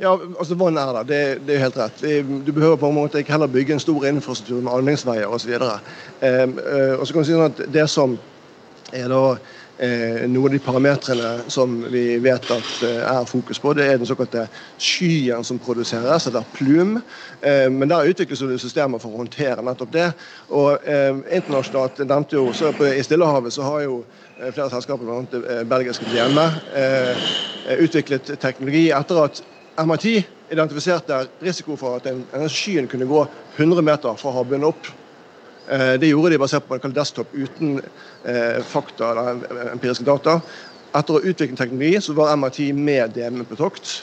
Ja, 0.00 0.18
altså 0.38 0.54
Vann 0.54 0.78
er 0.80 0.92
der, 0.92 1.02
det, 1.02 1.40
det 1.46 1.54
er 1.54 1.66
helt 1.66 1.76
rett. 1.76 2.02
Du 2.46 2.52
behøver 2.56 2.76
på 2.80 2.88
en 2.88 2.96
måte 2.96 3.20
ikke 3.20 3.34
heller 3.34 3.50
bygge 3.52 3.74
en 3.76 3.82
stor 3.82 4.06
infrastruktur 4.08 4.62
med 4.64 4.72
anleggsveier 4.72 5.28
osv. 5.28 5.52
Um, 5.60 6.54
uh, 6.56 6.94
og 6.96 7.04
så 7.04 7.12
kan 7.12 7.20
du 7.20 7.28
si 7.28 7.34
sånn 7.34 7.50
at 7.50 7.60
Det 7.68 7.84
som 7.92 8.14
er 8.96 9.12
da 9.12 9.20
uh, 9.34 10.22
noen 10.24 10.46
av 10.46 10.54
de 10.54 10.62
parametrene 10.64 11.34
som 11.52 11.76
vi 11.92 12.16
vet 12.24 12.48
at 12.56 12.72
uh, 12.80 13.02
er 13.10 13.28
fokus 13.28 13.60
på, 13.60 13.74
det 13.76 13.90
er 13.90 14.00
den 14.00 14.08
såkalte 14.08 14.46
skyen 14.80 15.44
som 15.44 15.60
produseres, 15.60 16.30
eller 16.32 16.48
plum. 16.56 16.96
Men 17.44 17.92
der 17.92 18.08
utvikles 18.08 18.40
det 18.40 18.58
systemer 18.64 19.04
for 19.04 19.12
å 19.12 19.20
håndtere 19.20 19.60
nettopp 19.64 19.92
det. 19.92 20.08
Og 20.48 20.90
internasjonalt, 21.28 22.00
nevnte 22.08 22.40
jo, 22.40 22.50
så 22.56 22.72
I 22.88 23.04
Stillehavet 23.04 23.52
så 23.52 23.68
har 23.68 23.84
jo 23.84 24.02
flere 24.40 24.72
selskaper, 24.72 25.04
bl.a. 25.04 25.62
belgiske 25.68 26.08
DME, 26.12 26.50
utviklet 27.80 28.36
teknologi 28.40 28.88
etter 28.96 29.24
at 29.28 29.40
MIT 29.78 30.06
identifiserte 30.50 31.26
risiko 31.42 31.76
for 31.78 32.00
at 32.00 32.08
en, 32.10 32.24
en 32.34 32.50
skyen 32.50 32.88
kunne 32.90 33.06
gå 33.06 33.22
100 33.56 33.84
meter 33.86 34.18
fra 34.18 34.32
havbunnen 34.34 34.68
opp. 34.70 34.90
Eh, 35.70 35.94
det 36.00 36.10
gjorde 36.10 36.32
de 36.34 36.40
basert 36.42 36.66
på 36.66 36.78
en 36.78 36.94
desktop 36.94 37.34
uten 37.34 37.78
eh, 38.24 38.58
fakta 38.66 39.12
eller 39.12 39.72
empiriske 39.74 40.06
data. 40.06 40.40
Etter 40.90 41.16
å 41.16 41.22
utvikle 41.22 41.58
teknologi 41.58 42.00
så 42.02 42.16
var 42.18 42.34
MIT 42.36 42.64
med 42.74 43.14
DM 43.14 43.44
på 43.46 43.58
tokt. 43.60 44.00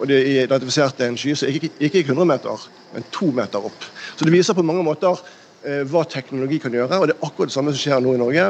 Og 0.00 0.08
de 0.08 0.16
identifiserte 0.40 1.04
en 1.06 1.18
sky 1.20 1.34
som 1.36 1.52
ikke 1.52 1.68
gikk 1.78 2.08
100 2.08 2.26
meter, 2.26 2.64
men 2.94 3.04
to 3.14 3.28
meter 3.34 3.68
opp. 3.68 3.84
Så 4.16 4.26
det 4.26 4.32
viser 4.34 4.56
på 4.56 4.64
mange 4.64 4.82
måter 4.86 5.20
eh, 5.66 5.82
hva 5.92 6.06
teknologi 6.08 6.58
kan 6.62 6.72
gjøre. 6.74 6.98
og 6.98 7.10
Det 7.10 7.18
er 7.18 7.26
akkurat 7.28 7.52
det 7.52 7.56
samme 7.58 7.74
som 7.74 7.82
skjer 7.84 8.00
nå 8.02 8.16
i 8.16 8.22
Norge. 8.22 8.48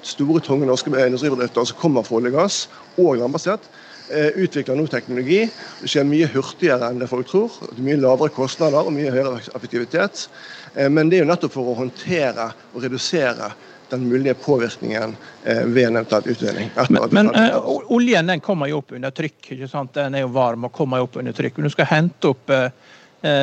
Store, 0.00 0.40
tunge 0.40 0.66
norske 0.66 0.90
industribedrifter 0.90 1.68
som 1.68 1.78
kommer 1.78 2.06
fra 2.06 2.16
olje 2.18 2.32
og 2.32 2.40
gass, 2.40 2.62
og 2.96 3.20
landbasert, 3.20 3.68
utvikler 4.08 4.78
nå 4.78 4.86
teknologi. 4.88 5.42
Det 5.82 5.90
skjer 5.90 6.06
mye 6.08 6.28
hurtigere 6.32 6.88
enn 6.88 7.00
det 7.02 7.10
folk 7.10 7.28
tror. 7.28 7.52
Det 7.68 7.76
er 7.76 7.84
Mye 7.88 8.00
lavere 8.00 8.32
kostnader 8.32 8.86
og 8.88 8.94
mye 8.96 9.12
høyere 9.12 9.42
effektivitet. 9.56 10.28
Eh, 10.74 10.90
men 10.90 11.08
det 11.08 11.18
er 11.18 11.26
jo 11.26 11.30
nettopp 11.32 11.56
for 11.56 11.72
å 11.72 11.78
håndtere 11.78 12.50
og 12.72 12.84
redusere 12.84 13.52
den 13.88 14.04
mulige 14.08 14.34
påvirkningen 14.36 15.16
eh, 15.44 15.64
ved 15.64 15.88
en 15.88 15.96
eventuell 15.96 16.28
utvinning. 16.34 16.70
Men, 16.90 17.08
men 17.10 17.30
uh, 17.32 17.56
oljen 17.94 18.28
den 18.28 18.42
kommer 18.44 18.68
jo 18.68 18.82
opp 18.82 18.92
under 18.92 19.14
trykk. 19.16 19.54
ikke 19.54 19.68
sant? 19.70 19.94
Den 19.96 20.18
er 20.18 20.26
jo 20.26 20.34
varm 20.34 20.68
og 20.68 20.74
kommer 20.76 21.00
jo 21.00 21.08
opp 21.08 21.16
under 21.22 21.36
trykk. 21.36 21.56
Men 21.56 21.70
du 21.70 21.72
skal 21.72 21.88
hente 21.88 22.34
opp 22.34 22.52
uh, 22.52 22.68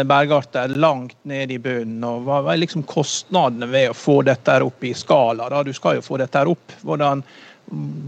bergarter 0.06 0.76
langt 0.78 1.18
ned 1.28 1.52
i 1.52 1.58
bunnen. 1.60 2.06
og 2.06 2.30
Hva 2.30 2.44
er 2.54 2.62
liksom 2.62 2.86
kostnadene 2.88 3.72
ved 3.74 3.90
å 3.90 3.98
få 3.98 4.20
dette 4.28 4.60
opp 4.64 4.86
i 4.86 4.94
skala? 4.96 5.50
Da? 5.50 5.66
Du 5.66 5.74
skal 5.74 5.98
jo 5.98 6.06
få 6.06 6.22
dette 6.22 6.46
opp. 6.46 6.78
Hvordan, 6.86 7.26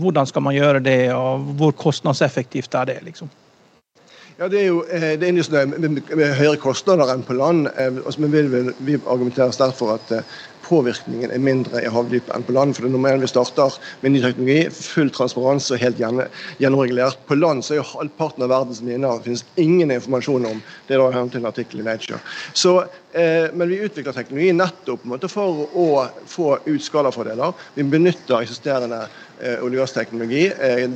hvordan 0.01 0.29
skal 0.29 0.45
man 0.45 0.55
gjøre 0.55 0.83
det, 0.85 1.01
og 1.13 1.51
hvor 1.57 1.71
kostnadseffektivt 1.71 2.75
er 2.75 2.89
det? 2.91 3.01
liksom? 3.03 3.29
Ja, 4.37 4.47
Det 4.47 4.59
er 4.61 4.67
jo 4.67 4.83
eh, 4.93 5.15
det 5.17 5.31
er 5.31 5.41
sånn 5.41 5.71
med, 5.73 5.95
med, 6.13 6.27
høyere 6.37 6.59
kostnader 6.61 7.09
enn 7.09 7.23
på 7.25 7.33
land. 7.33 7.71
Eh, 7.73 8.03
altså, 8.03 8.21
men 8.21 8.35
vi, 8.35 8.61
vi 8.85 8.99
argumenterer 9.09 9.55
sterkt 9.55 9.79
for 9.79 9.95
at 9.95 10.11
eh, 10.13 10.35
påvirkningen 10.67 11.31
er 11.31 11.41
mindre 11.41 11.81
i 11.81 11.89
havdypet 11.91 12.33
enn 12.35 12.45
på 12.45 12.55
land. 12.55 12.75
for 12.75 12.85
det 12.85 12.91
normalt 12.93 13.23
Vi 13.23 13.31
starter 13.31 13.77
med 14.01 14.13
ny 14.13 14.21
teknologi, 14.21 14.69
full 14.69 15.11
transparens 15.15 15.71
og 15.71 15.81
helt 15.81 15.99
gjennomregulert. 16.01 17.19
På 17.27 17.37
land 17.39 17.65
så 17.65 17.75
er 17.75 17.81
jo 17.81 17.89
halvparten 17.95 18.45
av 18.45 18.51
verdens 18.53 18.83
miner 18.85 19.21
finnes 19.23 19.45
ingen 19.55 19.91
informasjon 19.91 20.45
om. 20.45 20.61
Det 20.87 20.97
er 20.97 21.03
da 21.03 21.25
til 21.27 21.41
en 21.41 21.51
artikkel 21.51 21.81
i 21.81 21.87
Nature. 21.87 22.19
Så, 22.53 22.83
eh, 23.13 23.47
men 23.53 23.69
vi 23.69 23.81
utvikler 23.81 24.13
teknologi 24.13 24.51
nettopp 24.53 25.05
måte, 25.05 25.27
for 25.31 25.67
å 25.73 26.07
få 26.27 26.59
ut 26.65 26.83
skalafordeler. 26.83 27.53
Vi 27.75 27.83
benytter 27.83 28.41
eksisterende 28.41 29.07
olje- 29.39 29.77
og 29.77 29.83
gassteknologi, 29.83 30.45
eh, 30.47 30.89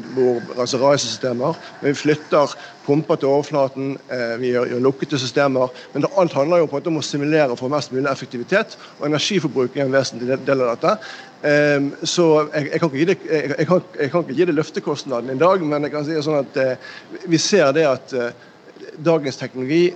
altså 0.57 0.77
reisesystemer. 0.77 1.57
Men 1.81 1.89
vi 1.89 1.93
flytter 1.93 2.55
pumper 2.85 3.15
til 3.15 3.27
overflaten, 3.27 3.97
eh, 4.09 4.39
vi 4.41 4.51
gjør, 4.51 4.65
gjør, 4.65 4.79
lukkede 4.79 5.19
systemer. 5.19 5.67
Men 5.93 6.01
det, 6.01 6.11
alt 6.17 6.33
handler 6.33 6.57
jo 6.57 6.65
på 6.65 6.81
om 6.87 6.97
å 6.97 7.01
simulere 7.01 7.57
for 7.57 7.69
mest 7.69 7.91
mulig 7.91 8.09
effektivitet. 8.11 8.77
Og 8.99 9.07
energiforbruk 9.07 9.77
er 9.77 9.85
en 9.85 9.93
vesentlig 9.93 10.39
del 10.45 10.61
av 10.61 10.75
dette. 10.75 10.97
Um, 11.41 11.93
så 12.03 12.47
jeg, 12.53 12.69
jeg, 12.71 12.79
kan 12.79 12.89
det, 12.93 13.17
jeg, 13.57 13.67
kan, 13.67 13.81
jeg, 13.99 14.11
kan 14.11 14.21
ikke 14.21 14.35
gi 14.37 14.45
det, 14.45 14.55
løftekostnaden 14.55 15.33
i 15.33 15.39
dag, 15.39 15.63
men 15.65 15.83
jeg 15.83 15.91
kan 15.91 16.05
si 16.05 16.19
sånn 16.21 16.43
at 16.43 16.59
vi 17.25 17.37
ser 17.41 17.71
det 17.73 17.87
at 17.89 18.13
dagens 19.01 19.37
teknologi 19.41 19.87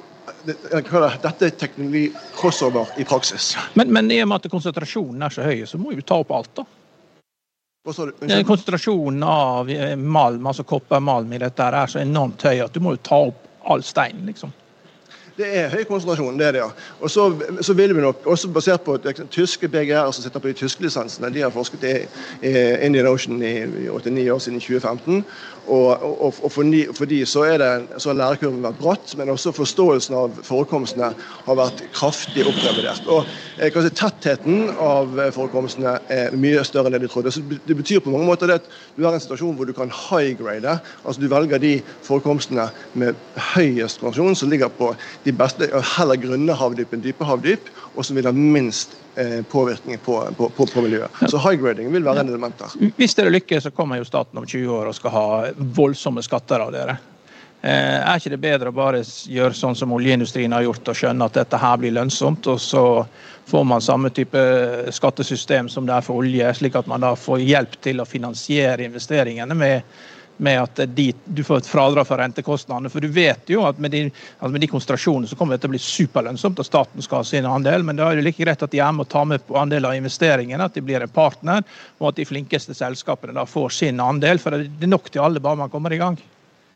dette 0.45 1.45
er 1.45 1.53
teknologi 1.53 2.07
crossover 2.33 2.89
i 2.97 3.05
praksis. 3.05 3.55
Men, 3.73 3.93
men 3.93 4.09
i 4.11 4.21
og 4.23 4.29
med 4.29 4.41
at 4.41 4.51
konsentrasjonen 4.51 5.21
er 5.21 5.33
så 5.33 5.45
høy, 5.45 5.65
så 5.69 5.77
må 5.77 5.93
vi 5.93 6.01
ta 6.01 6.17
opp 6.21 6.33
alt, 6.33 6.51
da? 6.57 6.65
Konsentrasjonen 7.85 9.23
av 9.23 9.69
eh, 9.69 9.95
malm, 9.95 10.47
altså 10.47 10.65
koppermalm 10.65 11.33
i 11.33 11.41
dette 11.41 11.67
er 11.69 11.91
så 11.91 12.01
enormt 12.01 12.41
høy 12.47 12.63
at 12.65 12.73
du 12.73 12.81
må 12.81 12.95
jo 12.95 13.03
ta 13.05 13.19
opp 13.27 13.43
all 13.69 13.83
stein, 13.85 14.23
liksom. 14.25 14.53
Det 15.35 15.47
er 15.59 15.65
høy 15.67 15.81
konsentrasjon, 15.83 16.37
det 16.39 16.45
er 16.47 16.53
det, 16.55 16.59
ja. 16.61 16.69
Og 17.03 17.11
så, 17.11 17.25
så 17.59 17.73
vil 17.75 17.91
vi 17.95 18.03
nok, 18.03 18.21
også 18.31 18.47
basert 18.55 18.85
på 18.85 18.95
tyske 19.33 19.67
BGR 19.67 20.07
som 20.15 20.23
sitter 20.23 20.39
på 20.39 20.47
de 20.47 20.55
tyske 20.55 20.85
lisensene, 20.85 21.27
de 21.35 21.43
har 21.43 21.51
forsket 21.51 21.83
i, 21.89 21.95
i 22.47 22.53
Indian 22.85 23.09
Ocean 23.11 23.41
i, 23.43 23.57
i 23.83 23.89
89 23.91 24.29
år, 24.31 24.39
siden 24.45 24.63
2015. 24.63 25.25
Og, 25.65 25.87
og, 26.03 26.33
og 26.43 26.51
for, 26.53 26.63
ni, 26.63 26.83
for, 26.93 27.09
de 27.09 27.23
så, 27.25 27.43
er 27.49 27.57
det, 27.57 27.69
så 27.97 28.11
har 28.11 28.19
lærekurven 28.19 28.61
vært 28.63 28.77
bratt, 28.79 29.15
men 29.17 29.31
også 29.33 29.51
forståelsen 29.55 30.15
av 30.15 30.39
forekomstene 30.45 31.09
har 31.17 31.57
vært 31.57 31.81
kraftig 31.95 32.45
opprevidert. 32.45 33.07
Og 33.09 33.25
eh, 33.57 33.73
si, 33.73 33.91
Tettheten 33.97 34.69
av 34.71 35.17
forekomstene 35.33 35.97
er 36.13 36.37
mye 36.37 36.61
større 36.67 36.91
enn 36.91 36.95
det 36.95 37.01
de 37.07 37.09
trodde. 37.11 37.33
Så 37.33 37.41
Det 37.41 37.75
betyr 37.75 38.03
på 38.05 38.13
mange 38.13 38.29
måter 38.29 38.53
at 38.53 38.69
du 38.95 39.03
har 39.03 39.17
en 39.17 39.23
situasjon 39.23 39.57
hvor 39.57 39.67
du 39.67 39.73
kan 39.75 39.89
high-grade. 39.89 40.77
altså 41.03 41.21
Du 41.21 41.27
velger 41.31 41.59
de 41.59 41.73
forekomstene 42.05 42.69
med 42.93 43.17
høyest 43.55 43.99
konsentrasjon, 44.03 44.37
som 44.37 44.53
ligger 44.53 44.69
på 44.69 44.93
de 45.25 45.33
beste, 45.33 45.67
heller 45.95 46.19
grunne 46.21 46.53
havdyp 46.53 46.93
enn 46.93 47.01
dype 47.01 47.25
havdyp, 47.25 47.71
og 47.95 48.05
som 48.05 48.17
vil 48.17 48.27
ha 48.29 48.33
minst 48.35 48.93
eh, 49.17 49.41
påvirkning 49.49 49.97
på, 50.05 50.19
på, 50.37 50.49
på, 50.53 50.67
på, 50.69 50.83
miljøet. 50.85 51.23
Så 51.31 51.41
high 51.41 51.57
grading 51.61 51.89
vil 51.93 52.05
være 52.05 52.21
en 52.21 52.29
element 52.29 52.61
der. 52.61 52.75
Hvis 52.99 53.17
dere 53.17 53.33
lykkes, 53.33 53.65
så 53.65 53.73
kommer 53.73 53.97
jo 53.97 54.05
staten 54.05 54.37
om 54.37 54.45
20 54.45 54.69
år 54.77 54.91
og 54.91 54.97
skal 54.97 55.15
ha 55.15 55.27
voldsomme 55.57 56.21
skatter 56.25 56.61
av 56.61 56.73
dere. 56.75 56.97
Eh, 57.65 57.97
er 57.97 58.19
ikke 58.19 58.35
det 58.35 58.41
bedre 58.43 58.69
å 58.69 58.77
bare 58.77 59.01
gjøre 59.01 59.57
sånn 59.57 59.73
som 59.73 59.93
oljeindustrien 59.97 60.53
har 60.53 60.67
gjort, 60.67 60.91
og 60.91 60.99
skjønne 60.99 61.25
at 61.25 61.39
dette 61.39 61.57
her 61.57 61.79
blir 61.81 61.95
lønnsomt, 61.97 62.45
og 62.53 62.61
så 62.61 62.83
får 63.49 63.65
man 63.65 63.81
samme 63.81 64.11
type 64.13 64.41
skattesystem 64.93 65.71
som 65.73 65.87
det 65.89 65.95
er 65.95 66.05
for 66.05 66.21
olje, 66.21 66.51
slik 66.59 66.77
at 66.77 66.85
man 66.91 67.01
da 67.01 67.15
får 67.17 67.41
hjelp 67.41 67.79
til 67.81 68.03
å 68.03 68.05
finansiere 68.05 68.85
investeringene 68.85 69.57
med 69.57 69.97
med 70.37 70.61
at 70.61 70.81
de, 70.95 71.07
du 71.25 71.43
får 71.43 71.61
et 71.61 71.69
fradrag 71.69 72.07
for 72.07 72.19
rentekostnadene. 72.19 72.91
For 72.91 73.03
du 73.03 73.07
vet 73.13 73.49
jo 73.51 73.63
at 73.67 73.79
med 73.81 73.93
de, 73.95 74.03
at 74.39 74.51
med 74.51 74.63
de 74.63 74.69
konsentrasjonene 74.71 75.29
så 75.29 75.37
kommer 75.39 75.55
det 75.55 75.63
til 75.63 75.71
å 75.71 75.75
bli 75.75 75.81
superlønnsomt, 75.81 76.59
og 76.59 76.67
staten 76.67 77.05
skal 77.05 77.23
ha 77.23 77.29
sin 77.29 77.49
andel. 77.49 77.87
Men 77.87 77.99
da 77.99 78.11
er 78.11 78.19
det 78.19 78.27
like 78.27 78.43
greit 78.43 78.63
at 78.65 78.73
de 78.73 78.83
er 78.83 78.93
med 78.95 79.07
å 79.07 79.13
ta 79.15 79.25
med 79.27 79.43
på 79.47 79.57
andel 79.59 79.89
av 79.89 79.97
investeringene, 79.97 80.69
at 80.69 80.77
de 80.77 80.85
blir 80.85 81.03
en 81.03 81.15
partner, 81.15 81.65
og 81.99 82.11
at 82.11 82.21
de 82.21 82.27
flinkeste 82.27 82.77
selskapene 82.77 83.35
da 83.35 83.47
får 83.49 83.77
sin 83.79 84.03
andel. 84.03 84.41
For 84.41 84.55
det 84.57 84.87
er 84.87 84.91
nok 84.91 85.11
til 85.11 85.23
alle, 85.25 85.43
bare 85.43 85.63
man 85.65 85.73
kommer 85.73 85.93
i 85.93 86.01
gang. 86.01 86.19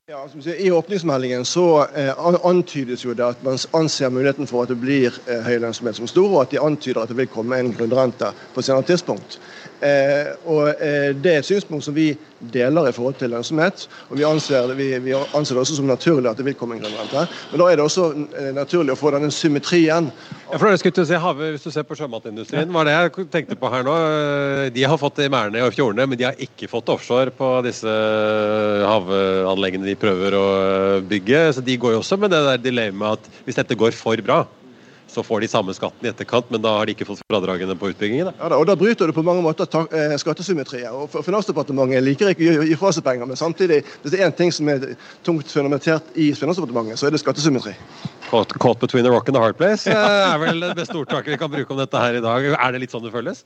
Ja, 0.09 0.27
I 0.57 0.71
åpningsmeldingen 0.71 1.45
så 1.45 1.87
eh, 1.95 2.25
antydes 2.43 3.05
jo 3.05 3.13
det 3.13 3.27
at 3.27 3.43
man 3.45 3.59
anser 3.77 4.09
muligheten 4.09 4.47
for 4.49 4.65
at 4.65 4.71
det 4.71 4.79
blir 4.81 5.13
eh, 5.29 5.43
høy 5.45 5.59
lønnsomhet 5.61 5.99
som 5.99 6.09
stor, 6.09 6.31
og 6.31 6.39
at 6.41 6.55
de 6.55 6.57
antyder 6.65 7.03
at 7.03 7.11
det 7.13 7.17
vil 7.19 7.29
komme 7.29 7.59
en 7.61 7.69
grunnrente 7.69 8.31
på 8.55 8.63
et 8.63 8.65
senere 8.65 8.87
tidspunkt. 8.89 9.37
Eh, 9.85 10.31
og 10.49 10.81
Det 11.13 11.29
er 11.35 11.43
et 11.43 11.45
synspunkt 11.45 11.85
som 11.85 11.93
vi 11.93 12.07
deler 12.39 12.89
i 12.89 12.93
forhold 12.95 13.17
til 13.19 13.33
lønnsomhet. 13.33 13.87
og 14.09 14.17
Vi 14.17 14.25
anser, 14.27 14.73
vi, 14.77 14.89
vi 15.03 15.15
anser 15.15 15.55
det 15.55 15.63
også 15.63 15.79
som 15.79 15.89
naturlig 15.89 16.29
at 16.31 16.39
det 16.39 16.45
vil 16.47 16.57
komme 16.57 16.77
en 16.77 16.83
grunnrente. 16.83 17.25
Men 17.51 17.61
da 17.61 17.69
er 17.69 17.79
det 17.79 17.85
også 17.85 18.09
eh, 18.39 18.51
naturlig 18.55 18.95
å 18.95 18.99
få 18.99 19.13
denne 19.15 19.31
symmetrien. 19.33 20.11
Ja, 20.49 20.57
for 20.57 20.69
det 20.69 20.79
skulle 20.81 21.05
si, 21.05 21.17
Hvis 21.39 21.67
du 21.67 21.71
ser 21.71 21.85
på 21.87 21.97
sjømatindustrien, 21.99 22.71
var 22.73 22.87
det 22.87 22.95
jeg 22.95 23.27
tenkte 23.33 23.57
på 23.59 23.69
her 23.69 23.85
nå. 23.85 23.95
De 24.73 24.85
har 24.85 24.97
fått 25.01 25.19
det 25.19 25.29
i 25.29 25.33
merdene 25.33 25.65
og 25.67 25.75
fjordene, 25.75 26.07
men 26.09 26.19
de 26.19 26.27
har 26.29 26.39
ikke 26.41 26.69
fått 26.71 26.89
offshore 26.89 27.33
på 27.35 27.51
disse 27.67 27.97
havanleggene 28.89 29.89
de 29.89 29.97
prøver 29.99 30.37
å 30.37 30.47
bygge. 31.05 31.49
Så 31.57 31.65
de 31.65 31.77
går 31.77 31.97
jo 31.97 32.03
også 32.03 32.17
med 32.21 32.33
det 32.33 32.41
der 32.47 32.63
dilemmaet 32.63 33.19
at 33.19 33.43
hvis 33.45 33.59
dette 33.59 33.77
går 33.77 33.95
for 33.97 34.19
bra, 34.25 34.43
så 35.09 35.23
får 35.25 35.41
de 35.41 35.49
samme 35.51 35.73
skatten 35.73 36.05
i 36.05 36.09
etterkant, 36.11 36.49
men 36.53 36.61
da 36.61 36.75
har 36.77 36.87
de 36.87 36.93
ikke 36.95 37.07
fått 37.09 37.21
fradragene 37.31 37.75
på 37.79 37.89
utbyggingen. 37.91 38.31
Ja, 38.31 38.49
da, 38.51 38.59
og 38.59 38.67
da 38.69 38.75
bryter 38.79 39.09
du 39.09 39.15
på 39.15 39.23
mange 39.25 39.43
måter 39.45 39.67
eh, 39.89 40.15
skattesymmetriet. 40.21 40.89
og 40.93 41.13
Finansdepartementet 41.25 42.05
liker 42.05 42.33
ikke 42.33 42.59
å 42.61 42.67
gi 42.69 42.77
fra 42.79 42.93
seg 42.95 43.05
penger, 43.07 43.29
men 43.29 43.39
samtidig, 43.39 43.81
hvis 44.03 44.13
det 44.13 44.21
er 44.21 44.29
én 44.29 44.35
ting 44.37 44.53
som 44.53 44.69
er 44.69 44.91
tungt 45.25 45.49
fundamentert 45.49 46.13
i 46.15 46.29
Finansdepartementet, 46.37 47.01
så 47.01 47.09
er 47.09 47.15
det 47.15 47.23
skattesymmetri. 47.23 47.73
Caught, 48.29 48.53
caught 48.61 48.81
between 48.81 49.07
a 49.09 49.13
rock 49.13 49.31
and 49.31 49.39
a 49.39 49.41
hard 49.41 49.57
place 49.57 49.89
ja. 49.89 49.97
er 50.35 50.37
vel 50.41 50.61
det 50.61 50.75
beste 50.77 50.97
ordtaket 50.99 51.33
vi 51.33 51.39
kan 51.41 51.49
bruke 51.49 51.73
om 51.73 51.81
dette 51.81 52.03
her 52.03 52.19
i 52.19 52.23
dag. 52.23 52.51
Er 52.53 52.75
det 52.75 52.85
litt 52.85 52.93
sånn 52.93 53.05
det 53.07 53.13
føles? 53.15 53.41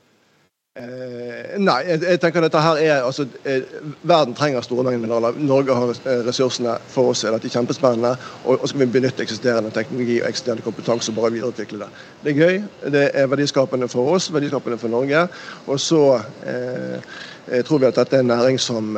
Eh, 0.74 1.52
nei, 1.62 1.76
jeg, 1.86 2.00
jeg, 2.02 2.18
tenker 2.18 2.42
dette 2.42 2.58
her 2.58 2.80
er 2.82 3.04
altså, 3.06 3.28
eh, 3.46 3.62
Verden 4.10 4.34
trenger 4.34 4.64
store 4.66 4.82
mengder 4.82 5.04
mineraler. 5.04 5.36
Norge 5.38 5.76
har 5.78 5.92
eh, 5.94 6.24
ressursene 6.26 6.72
for 6.90 7.12
oss. 7.12 7.22
er 7.22 7.36
dette 7.36 7.52
kjempespennende. 7.52 8.16
Og, 8.42 8.56
og 8.56 8.66
skal 8.72 8.82
vi 8.82 8.88
benytte 8.96 9.22
eksisterende 9.22 9.70
teknologi 9.70 10.18
og 10.18 10.26
eksisterende 10.32 10.66
kompetanse 10.66 11.14
og 11.14 11.20
bare 11.20 11.30
videreutvikle 11.36 11.84
det. 11.84 12.02
Det 12.24 12.34
er 12.34 12.42
gøy. 12.42 12.90
Det 12.96 13.04
er 13.22 13.30
verdiskapende 13.30 13.86
for 13.94 14.16
oss, 14.16 14.32
verdiskapende 14.34 14.82
for 14.82 14.90
Norge. 14.90 15.24
Og 15.70 15.78
så 15.78 16.02
eh, 16.42 17.16
tror 17.62 17.78
vi 17.78 17.92
at 17.92 18.02
dette 18.02 18.18
er 18.18 18.26
en 18.26 18.34
næring 18.34 18.58
som, 18.58 18.96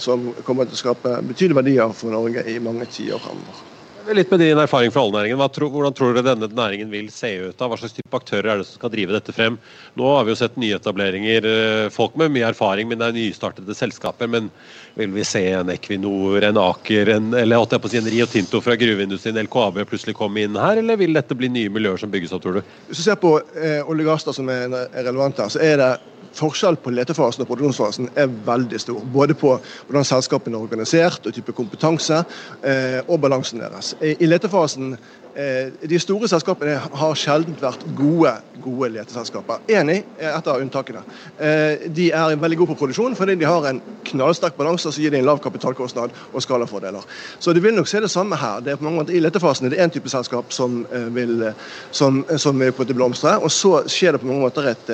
som 0.00 0.30
kommer 0.48 0.64
til 0.64 0.80
å 0.80 0.84
skape 0.86 1.18
betydelige 1.28 1.60
verdier 1.60 1.92
for 1.92 2.16
Norge 2.16 2.48
i 2.48 2.56
mange 2.56 2.88
tiår 2.88 3.20
fremover. 3.20 3.75
Litt 4.06 4.30
med 4.30 4.40
din 4.40 4.58
erfaring 4.58 4.92
fra 4.94 5.02
oljenæringen. 5.02 5.40
Hvordan 5.40 5.94
tror 5.96 6.12
dere 6.14 6.28
denne 6.28 6.46
næringen 6.54 6.90
vil 6.92 7.08
se 7.10 7.32
ut? 7.40 7.56
da? 7.58 7.66
Hva 7.66 7.78
slags 7.80 7.96
type 7.96 8.14
aktører 8.14 8.52
er 8.52 8.60
det 8.60 8.66
som 8.68 8.78
skal 8.78 8.92
drive 8.92 9.14
dette 9.16 9.34
frem? 9.34 9.56
Nå 9.98 10.12
har 10.14 10.26
vi 10.26 10.30
jo 10.30 10.38
sett 10.38 10.58
nyetableringer, 10.62 11.48
eh, 11.50 11.88
folk 11.90 12.14
med 12.14 12.30
mye 12.30 12.46
erfaring, 12.46 12.86
men 12.86 13.00
det 13.00 13.08
er 13.08 13.16
nystartede 13.16 13.74
selskaper. 13.74 14.30
Men 14.30 14.50
vil 14.94 15.10
vi 15.10 15.24
se 15.26 15.42
en 15.50 15.72
Equinor, 15.74 16.44
en 16.46 16.60
Aker, 16.62 17.10
en, 17.16 17.34
eller 17.34 17.58
holdt 17.58 17.74
jeg 17.74 17.82
på 17.82 17.90
å 17.90 17.94
si 17.96 17.98
en 17.98 18.10
Rio 18.14 18.26
Tinto 18.30 18.60
fra 18.62 18.78
gruveindustrien, 18.78 19.42
LKAB, 19.42 19.82
plutselig 19.90 20.14
komme 20.14 20.46
inn 20.46 20.54
her? 20.54 20.78
Eller 20.78 21.02
vil 21.02 21.18
dette 21.18 21.34
bli 21.34 21.50
nye 21.50 21.72
miljøer 21.72 21.98
som 21.98 22.12
bygges 22.12 22.36
opp, 22.36 22.44
tror 22.46 22.60
du? 22.60 22.74
Hvis 22.86 23.02
du 23.02 23.08
ser 23.08 23.18
på 23.18 23.40
eh, 23.58 23.82
olje 23.82 24.06
og 24.06 24.12
gass 24.12 24.30
som 24.38 24.54
er, 24.54 24.70
relevant 24.94 25.42
her, 25.42 25.50
så 25.50 25.64
er 25.66 25.82
det 25.82 25.94
forskjell 26.36 26.78
på 26.82 26.92
letefasen 26.94 27.44
og 27.44 27.50
produksjonsfasen 27.50 28.10
er 28.18 28.32
veldig 28.46 28.80
stor. 28.80 29.04
Både 29.12 29.36
på 29.38 29.54
hvordan 29.88 30.06
selskapene 30.06 30.58
er 30.58 30.66
organisert, 30.66 31.26
og 31.26 31.34
type 31.34 31.54
kompetanse, 31.56 32.22
eh, 32.62 33.00
og 33.06 33.20
balansen 33.20 33.62
deres. 33.64 33.94
I 34.00 34.28
letefasen 34.28 34.96
de 35.36 35.98
store 36.00 36.28
selskapene 36.30 36.78
har 36.80 37.18
sjelden 37.18 37.56
vært 37.60 37.82
gode, 37.98 38.30
gode 38.64 38.88
leteselskaper. 38.94 39.66
Enig 39.68 39.98
er 40.16 40.30
et 40.30 40.48
av 40.48 40.62
unntakene. 40.62 41.02
Eh, 41.36 41.84
de 41.92 42.06
er 42.08 42.38
veldig 42.40 42.58
gode 42.62 42.72
på 42.72 42.78
produksjon 42.80 43.16
fordi 43.18 43.34
de 43.36 43.48
har 43.48 43.68
en 43.68 43.82
knallsterk 44.08 44.56
balanse 44.56 44.88
som 44.88 45.02
gir 45.02 45.12
de 45.12 45.20
en 45.20 45.28
lav 45.28 45.42
kapitalkostnad 45.44 46.14
og 46.32 46.44
skalafordeler. 46.44 47.04
Så 47.38 47.52
du 47.52 47.60
vil 47.60 47.76
nok 47.76 47.90
se 47.90 48.00
det 48.00 48.10
samme 48.12 48.38
her. 48.40 48.64
Det 48.64 48.72
er 48.72 48.80
på 48.80 48.88
mange 48.88 49.02
måter 49.02 49.16
I 49.18 49.20
letefasen 49.20 49.68
er 49.68 49.74
det 49.74 49.82
én 49.84 49.92
type 49.92 50.08
selskap 50.08 50.56
som 50.56 50.86
eh, 50.88 51.08
vil, 51.12 51.50
som, 51.90 52.24
som 52.40 52.60
vil 52.60 52.96
blomstre, 52.96 53.36
og 53.36 53.52
så 53.52 53.82
skjer 53.92 54.16
det 54.16 54.24
på 54.24 54.30
mange 54.30 54.46
måter 54.46 54.72
et, 54.72 54.92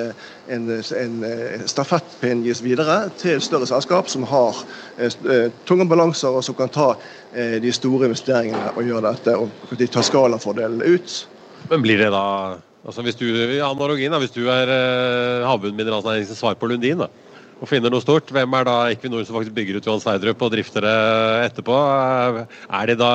en, 0.50 0.68
en 0.74 1.16
stafettpinn 1.70 2.42
gis 2.42 2.64
videre 2.64 3.04
til 3.20 3.38
større 3.42 3.68
selskap 3.70 4.10
som 4.10 4.26
har 4.26 4.58
tunge 5.68 5.86
balanser 5.88 6.34
og 6.34 6.42
som 6.44 6.58
kan 6.58 6.72
ta 6.72 6.92
Eh, 6.96 7.21
de 7.32 7.70
store 7.72 8.10
investeringene 8.10 8.74
og 8.76 8.84
gjøre 8.84 9.12
dette 9.14 9.32
og 9.40 9.76
de 9.78 9.86
tar 9.88 10.04
skalafordelen 10.04 10.82
ut. 10.84 11.14
Men 11.70 11.84
blir 11.84 12.00
det 12.02 12.10
da 12.12 12.26
altså 12.82 13.04
hvis 13.06 13.18
du, 13.18 13.26
analogien 13.62 14.12
da, 14.12 14.20
hvis 14.22 14.34
du 14.34 14.42
er 14.50 14.70
eh, 14.72 15.46
havbunnmineralnæringens 15.46 16.34
svar 16.38 16.58
på 16.58 16.68
Lundin 16.70 17.04
da, 17.04 17.08
og 17.62 17.70
finner 17.70 17.92
noe 17.94 18.02
stort, 18.02 18.30
hvem 18.34 18.58
er 18.58 18.66
da 18.66 18.76
Equinor 18.90 19.22
som 19.22 19.38
faktisk 19.38 19.54
bygger 19.54 19.78
ut 19.78 19.86
Johan 19.86 20.02
Sverdrup 20.02 20.42
og 20.42 20.50
drifter 20.50 20.82
det 20.82 20.96
etterpå? 21.46 21.76
Er 21.78 22.90
det 22.90 22.98
da 22.98 23.12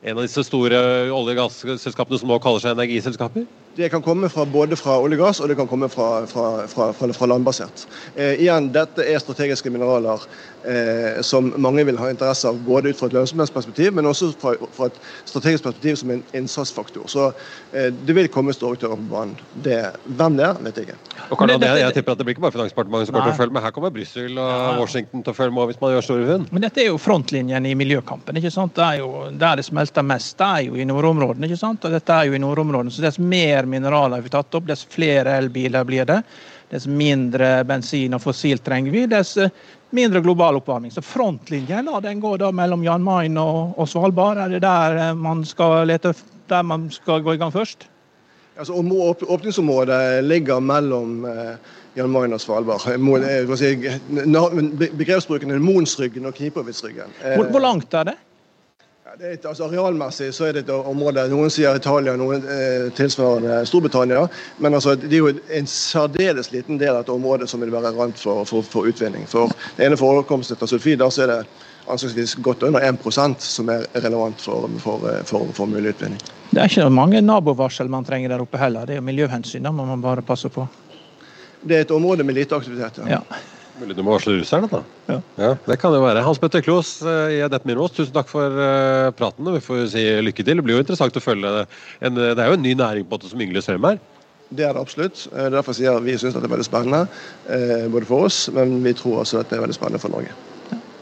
en 0.00 0.16
av 0.16 0.24
disse 0.24 0.46
store 0.46 0.80
olje- 1.12 1.36
og 1.36 1.42
gasselskapene 1.42 2.20
som 2.22 2.32
nå 2.32 2.40
kaller 2.40 2.64
seg 2.64 2.72
energiselskaper? 2.72 3.44
Det 3.76 3.88
kan 3.92 4.02
komme 4.02 4.28
fra, 4.28 4.44
både 4.44 4.76
fra 4.76 4.94
olje 5.04 5.18
og 5.18 5.26
gass 5.26 5.40
og 5.44 5.50
det 5.50 5.56
kan 5.58 5.68
komme 5.68 5.88
fra, 5.92 6.24
fra, 6.26 6.92
fra 6.96 7.26
landbasert. 7.28 7.84
Eh, 8.14 8.40
igjen, 8.40 8.70
Dette 8.72 9.04
er 9.04 9.20
strategiske 9.20 9.68
mineraler 9.68 10.22
eh, 10.64 11.20
som 11.20 11.50
mange 11.60 11.84
vil 11.84 11.98
ha 12.00 12.08
interesse 12.08 12.48
av, 12.48 12.56
både 12.64 12.94
ut 12.94 12.96
fra 12.96 13.10
et 13.10 13.16
lønnsomhetsperspektiv, 13.18 13.92
men 13.92 14.08
også 14.08 14.30
fra, 14.40 14.54
fra, 14.72 14.88
et 14.88 15.28
strategisk 15.28 15.66
perspektiv 15.66 15.98
som 16.00 16.14
en 16.14 16.22
innsatsfaktor. 16.40 17.04
Så 17.12 17.26
eh, 17.72 17.90
det 17.92 18.16
vil 18.16 18.30
komme 18.32 18.54
store 18.56 18.78
aktører 18.78 18.96
på 18.96 19.10
banen. 19.10 19.36
Det, 19.66 19.76
hvem 20.06 20.38
det 20.40 20.48
er, 20.48 20.62
vet 20.64 20.80
jeg 20.80 20.88
ikke. 20.88 20.98
Og 21.26 21.36
Karl, 21.40 21.52
det, 21.60 21.70
jeg 21.82 21.96
tipper 21.98 22.16
at 22.16 22.22
det 22.22 22.28
blir 22.28 22.36
ikke 22.36 22.46
bare 22.46 22.56
Finansdepartementet 22.56 23.10
som 23.10 23.18
kommer 23.18 23.28
til 23.28 23.36
å 23.36 23.40
følge 23.42 23.56
med. 23.58 23.64
Her 23.66 23.76
kommer 23.76 23.94
Brussel 23.94 24.40
og 24.40 24.50
ja. 24.54 24.72
Washington 24.80 25.26
til 25.26 25.34
å 25.34 25.36
følge 25.36 25.56
med 25.58 25.70
hvis 25.72 25.80
man 25.82 25.92
gjør 25.92 26.08
store 26.08 26.26
funn. 26.30 26.48
Men 26.56 26.64
dette 26.64 26.82
er 26.82 26.88
jo 26.88 27.00
frontlinjen 27.02 27.68
i 27.68 27.74
miljøkampen. 27.76 28.40
ikke 28.40 28.54
sant? 28.54 28.76
Det 28.78 28.86
er 28.86 29.02
jo 29.02 29.12
Der 29.36 29.60
det 29.60 29.66
smelter 29.68 30.06
mest, 30.06 30.36
det 30.40 30.46
er 30.46 30.66
jo 30.70 30.80
i 30.80 30.88
nordområdene. 30.88 31.50
ikke 31.50 31.60
sant? 31.60 31.84
Og 31.84 31.92
dette 31.92 32.16
er 32.16 32.30
jo 32.30 32.36
i 32.38 32.40
nordområdene. 32.40 32.94
Så 32.94 33.04
det 33.04 33.12
er 33.12 33.28
mer 33.36 33.65
mineraler 33.68 34.20
vi 34.24 34.32
tatt 34.32 34.54
opp, 34.54 34.66
dess 34.68 34.84
flere 34.90 35.36
elbiler 35.40 35.84
blir 35.84 36.06
det. 36.08 36.20
Dess 36.70 36.86
mindre 36.90 37.60
bensin 37.64 38.16
og 38.16 38.22
fossil 38.24 38.58
trenger 38.58 38.94
vi, 38.94 39.04
dess 39.10 39.36
eh, 39.38 39.52
mindre 39.94 40.20
global 40.24 40.58
oppvarming. 40.58 40.90
Så 40.90 41.02
frontlinjen 41.02 41.86
da, 41.86 42.00
den 42.02 42.20
går 42.20 42.40
da 42.42 42.50
mellom 42.54 42.82
Jan 42.84 43.04
Mayen 43.06 43.38
og, 43.38 43.76
og, 43.78 43.88
Svalbard. 43.88 44.40
Er 44.42 44.56
det 44.56 44.64
der 44.66 44.98
eh, 45.02 45.14
man 45.14 45.44
skal 45.46 45.86
lete, 45.86 46.14
der 46.50 46.66
man 46.66 46.90
skal 46.90 47.22
gå 47.22 47.36
i 47.36 47.40
gang 47.42 47.54
først? 47.54 47.86
Altså, 48.56 48.72
åpningsområdet 48.72 50.24
ligger 50.24 50.60
mellom 50.64 51.24
eh, 51.28 51.56
Jan 51.96 52.10
Mayen 52.10 52.34
og 52.34 52.40
Svalbard. 52.40 52.86
Begrepsbruken 54.98 55.50
er 55.54 55.62
Monsryggen 55.62 56.26
og 56.26 56.34
Knipovitsryggen. 56.34 57.18
Hvor, 57.22 57.50
hvor 57.52 57.62
langt 57.62 57.94
er 57.94 58.10
det? 58.10 58.16
Det 59.18 59.30
er, 59.32 59.36
altså 59.48 59.64
Arealmessig 59.64 60.26
så 60.36 60.44
er 60.44 60.52
det 60.52 60.66
et 60.66 60.70
område 60.74 61.22
Noen 61.32 61.48
sier 61.52 61.78
Italia, 61.78 62.12
noen 62.20 62.42
eh, 62.52 62.90
tilsvarende 62.96 63.62
Storbritannia. 63.64 64.26
Men 64.60 64.76
altså, 64.76 64.92
det 65.00 65.08
er 65.08 65.22
jo 65.22 65.30
en 65.56 65.68
særdeles 65.72 66.50
liten 66.52 66.76
del 66.76 66.92
av 66.92 67.06
et 67.06 67.12
område 67.14 67.48
som 67.48 67.64
vil 67.64 67.72
være 67.72 67.94
rent 67.96 68.20
for, 68.20 68.44
for, 68.44 68.66
for 68.68 68.90
utvinning. 68.90 69.24
For 69.30 69.48
det 69.78 69.88
ene 69.88 69.96
forekomsten 69.96 70.60
av 70.60 70.68
sulfider 70.68 71.08
så 71.08 71.24
er 71.24 71.32
det 71.32 71.40
anslagsvis 71.88 72.36
godt 72.44 72.68
under 72.68 72.84
1% 72.84 73.40
som 73.40 73.72
er 73.72 73.88
relevant 73.96 74.44
for, 74.44 74.68
for, 74.84 75.08
for, 75.24 75.48
for 75.56 75.72
mulig 75.72 75.94
utvinning. 75.96 76.20
Det 76.52 76.60
er 76.60 76.68
ikke 76.68 76.92
mange 76.92 77.24
nabovarsel 77.24 77.88
man 77.88 78.04
trenger 78.04 78.36
der 78.36 78.44
oppe 78.44 78.60
heller. 78.60 78.84
Det 78.84 78.98
er 78.98 79.00
jo 79.00 79.08
miljøhensyn 79.08 79.64
da 79.64 79.72
må 79.72 79.88
man 79.88 80.04
bare 80.04 80.26
passe 80.28 80.52
på. 80.52 80.68
Det 81.64 81.80
er 81.80 81.88
et 81.88 81.96
område 81.96 82.26
med 82.26 82.36
lite 82.36 82.60
aktivitet. 82.60 83.00
ja. 83.06 83.22
ja. 83.22 83.44
Mulig 83.76 83.96
du 83.96 84.02
må 84.06 84.14
varsle 84.14 84.38
russerne, 84.38 84.68
da. 84.72 84.78
Ja. 85.10 85.16
ja. 85.36 85.50
Det 85.66 85.76
kan 85.80 85.92
jo 85.92 86.00
være. 86.00 86.22
Hans 86.24 86.40
Petter 86.40 86.62
Klos 86.64 86.94
eh, 87.04 87.36
i 87.36 87.40
Adept 87.44 87.66
Miros, 87.68 87.92
tusen 87.92 88.14
takk 88.14 88.30
for 88.30 88.48
praten, 88.48 89.16
praten. 89.18 89.50
Vi 89.52 89.64
får 89.64 89.82
si 89.92 90.04
lykke 90.24 90.44
til. 90.46 90.56
Det 90.56 90.64
blir 90.64 90.78
jo 90.78 90.84
interessant 90.84 91.18
å 91.18 91.22
følge 91.22 91.52
det. 91.58 91.64
En, 92.08 92.16
det 92.16 92.40
er 92.40 92.48
jo 92.48 92.56
en 92.56 92.64
ny 92.64 92.72
næring 92.78 93.04
på 93.04 93.12
en 93.12 93.18
måte 93.18 93.32
som 93.32 93.42
yngles 93.44 93.68
strøm 93.68 93.88
her. 93.90 94.00
Det 94.48 94.64
er 94.64 94.72
det 94.76 94.80
absolutt. 94.80 95.26
Eh, 95.34 95.50
derfor 95.52 95.76
sier 95.76 96.00
vi 96.06 96.16
syns 96.16 96.38
det 96.38 96.44
er 96.46 96.54
veldig 96.54 96.68
spennende, 96.68 97.02
både 97.92 98.08
for 98.08 98.30
oss, 98.30 98.46
men 98.56 98.78
vi 98.84 98.94
tror 98.96 99.20
også 99.24 99.42
at 99.42 99.52
det 99.52 99.58
er 99.58 99.66
veldig 99.66 99.76
spennende 99.76 100.00
for 100.00 100.14
Norge. 100.14 100.32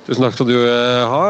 Tusen 0.04 0.26
takk 0.26 0.34
skal 0.36 0.50
du 0.50 0.58
ha. 0.58 1.22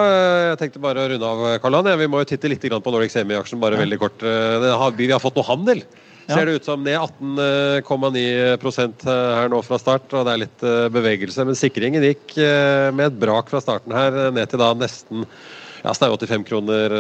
Jeg 0.49 0.57
tenkte 0.63 0.83
bare 0.83 1.05
å 1.05 1.11
runde 1.13 1.29
av, 1.29 1.45
Karl 1.63 1.93
Vi 2.01 2.09
må 2.11 2.25
jo 2.25 2.31
titte 2.33 2.51
litt 2.51 2.65
på 2.65 2.95
Nordic 2.95 3.13
Semi-aksjen, 3.13 3.61
bare 3.63 3.79
veldig 3.79 4.01
kort. 4.01 4.25
Vi 4.25 5.13
har 5.13 5.23
fått 5.23 5.37
noe 5.39 5.47
handel. 5.47 5.85
Ser 6.25 6.49
det 6.49 6.55
ut 6.57 6.65
som 6.67 6.81
ned 6.85 6.97
18,9 6.97 8.21
eh, 8.21 9.11
her 9.37 9.51
nå 9.53 9.61
fra 9.65 9.79
start, 9.81 10.07
og 10.17 10.25
det 10.25 10.33
er 10.33 10.41
litt 10.45 10.65
eh, 10.65 10.87
bevegelse. 10.93 11.45
Men 11.45 11.59
sikringen 11.59 12.05
gikk 12.07 12.37
eh, 12.41 12.89
med 12.97 13.11
et 13.11 13.19
brak 13.21 13.53
fra 13.53 13.61
starten 13.61 13.93
her, 13.95 14.17
ned 14.33 14.49
til 14.49 14.63
da 14.63 14.71
nesten 14.79 15.27
ja, 15.85 15.93
snaue 15.93 16.17
85 16.17 16.47
kroner 16.49 16.95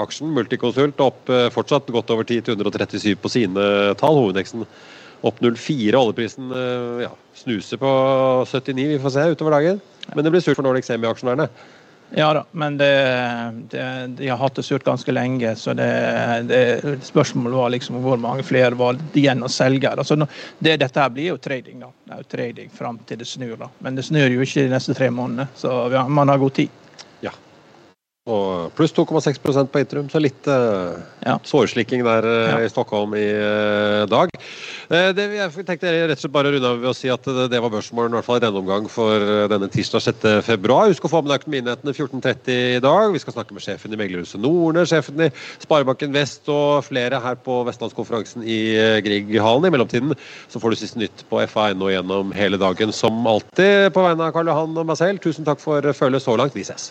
aksjen. 0.00 0.32
Multiconsult 0.34 0.98
opp 1.04 1.30
fortsatt 1.54 1.92
godt 1.94 2.10
over 2.10 2.26
10 2.26 2.48
til 2.48 2.56
137 2.58 3.12
på 3.22 3.30
sine 3.30 3.66
tall. 4.00 4.18
Hovedveksten 4.18 4.66
opp 5.22 5.38
0,4. 5.38 5.94
Oljeprisen 5.94 6.50
ja, 7.04 7.12
snuser 7.38 7.78
på 7.78 7.92
79, 8.50 8.88
vi 8.96 8.98
får 9.04 9.14
se 9.14 9.28
utover 9.30 9.54
dagen. 9.54 9.78
Men 10.16 10.26
det 10.26 10.34
blir 10.34 10.42
surt 10.42 10.58
for 10.58 10.66
Nordic 10.66 10.90
Semi-aksjonærene. 10.90 11.46
Ja 12.14 12.32
da, 12.34 12.44
men 12.52 12.76
det, 12.76 12.90
det, 13.70 14.06
de 14.18 14.28
har 14.28 14.36
hatt 14.36 14.54
det 14.54 14.64
surt 14.66 14.84
ganske 14.84 15.12
lenge. 15.12 15.54
Så 15.56 15.74
det, 15.78 15.90
det, 16.48 16.98
spørsmålet 17.06 17.56
var 17.56 17.70
liksom 17.70 18.00
hvor 18.02 18.18
mange 18.18 18.42
flere 18.46 18.74
var 18.78 18.98
igjen 19.14 19.44
å 19.46 19.50
selge. 19.50 19.92
Altså, 19.94 20.18
dette 20.58 20.90
her 20.90 21.14
blir 21.14 21.30
jo 21.30 21.38
trading, 21.38 21.84
da. 21.84 21.92
Det 22.04 22.16
er 22.16 22.24
jo 22.24 22.30
trading 22.34 22.74
fram 22.74 22.98
til 23.06 23.22
det 23.22 23.28
snur. 23.30 23.56
da. 23.60 23.70
Men 23.78 23.98
det 23.98 24.08
snur 24.08 24.26
jo 24.26 24.42
ikke 24.42 24.66
de 24.66 24.74
neste 24.74 24.96
tre 24.98 25.10
månedene, 25.14 25.46
så 25.56 25.84
ja, 25.94 26.06
man 26.08 26.32
har 26.32 26.42
god 26.42 26.58
tid. 26.58 26.79
Og 28.30 28.70
pluss 28.78 28.94
2,6% 28.94 29.70
på 29.72 29.82
Intrum, 29.82 30.08
så 30.12 30.20
litt 30.22 30.46
uh, 30.46 30.98
ja. 31.24 31.36
sårslikking 31.46 32.04
der 32.06 32.26
uh, 32.26 32.36
ja. 32.52 32.58
i 32.64 32.70
Stockholm 32.70 33.16
i 33.18 33.26
uh, 33.26 34.06
dag. 34.10 34.30
Det, 34.90 35.22
jeg 35.36 35.64
tenkte 35.68 35.90
rett 35.92 36.16
og 36.16 36.18
slett 36.18 36.32
bare 36.34 36.50
runde 36.50 36.66
av 36.66 36.80
ved 36.82 36.90
å 36.90 36.94
si 36.96 37.06
at 37.12 37.22
det, 37.22 37.44
det 37.52 37.60
var 37.62 37.70
børsmålen 37.70 38.10
i 38.10 38.18
hvert 38.18 38.26
fall 38.26 38.40
i 38.40 38.42
denne 38.42 38.58
omgang 38.58 38.88
for 38.90 39.22
denne 39.50 39.68
tirsdag 39.70 40.02
6.2. 40.02 40.78
Husk 40.90 41.06
å 41.06 41.10
få 41.12 41.20
med 41.22 41.30
deg 41.30 41.44
Økonominyhetene 41.44 41.94
14.30 41.94 42.56
i 42.78 42.80
dag. 42.82 43.14
Vi 43.14 43.22
skal 43.22 43.36
snakke 43.36 43.54
med 43.54 43.62
sjefen 43.62 43.94
i 43.94 44.00
Meglerhuset 44.00 44.42
Norne, 44.42 44.82
sjefen 44.90 45.22
i 45.26 45.30
Sparebanken 45.62 46.14
Vest 46.14 46.50
og 46.50 46.82
flere 46.88 47.20
her 47.22 47.38
på 47.38 47.60
Vestlandskonferansen 47.68 48.42
i 48.42 48.58
Grieghallen. 49.06 49.68
I 49.68 49.74
mellomtiden 49.76 50.16
så 50.50 50.62
får 50.62 50.74
du 50.74 50.80
siste 50.82 51.02
nytt 51.02 51.22
på 51.30 51.42
FA.no 51.50 51.92
gjennom 51.92 52.34
hele 52.34 52.58
dagen, 52.58 52.90
som 52.94 53.22
alltid. 53.30 53.92
På 53.94 54.08
vegne 54.08 54.26
av 54.26 54.34
Karl 54.34 54.50
Johan 54.50 54.74
og 54.74 54.90
meg 54.90 54.98
selv, 54.98 55.22
tusen 55.22 55.46
takk 55.46 55.62
for 55.62 55.86
følget 55.94 56.26
så 56.26 56.34
langt. 56.40 56.58
Vi 56.58 56.66
ses. 56.66 56.90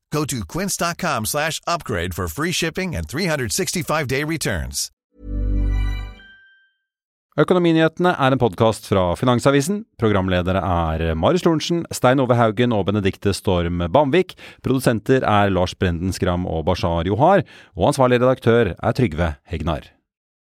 Go 0.11 0.25
to 0.25 0.45
quince.com 0.45 1.25
slash 1.25 1.61
upgrade 1.65 2.13
for 2.13 2.27
free 2.27 2.51
shipping 2.51 2.95
and 2.95 3.07
365-day 3.07 4.23
returns. 4.23 4.89
Økonominyhetene 7.39 8.11
er 8.19 8.35
en 8.35 8.41
podkast 8.41 8.89
fra 8.91 9.13
Finansavisen. 9.15 9.85
Programledere 10.01 10.59
er 10.59 11.15
Marius 11.15 11.45
Lorentzen, 11.47 11.85
Stein 11.95 12.19
Ove 12.19 12.35
Haugen 12.35 12.75
og 12.75 12.89
Benedikte 12.89 13.31
Storm 13.33 13.79
Bamvik. 13.87 14.35
Produsenter 14.67 15.23
er 15.23 15.55
Lars 15.55 15.71
Brenden 15.79 16.11
Skram 16.11 16.43
og 16.43 16.65
Bashar 16.67 17.07
Johar. 17.07 17.45
Og 17.79 17.93
ansvarlig 17.93 18.19
redaktør 18.19 18.75
er 18.75 18.99
Trygve 18.99 19.33
Hegnar. 19.47 19.87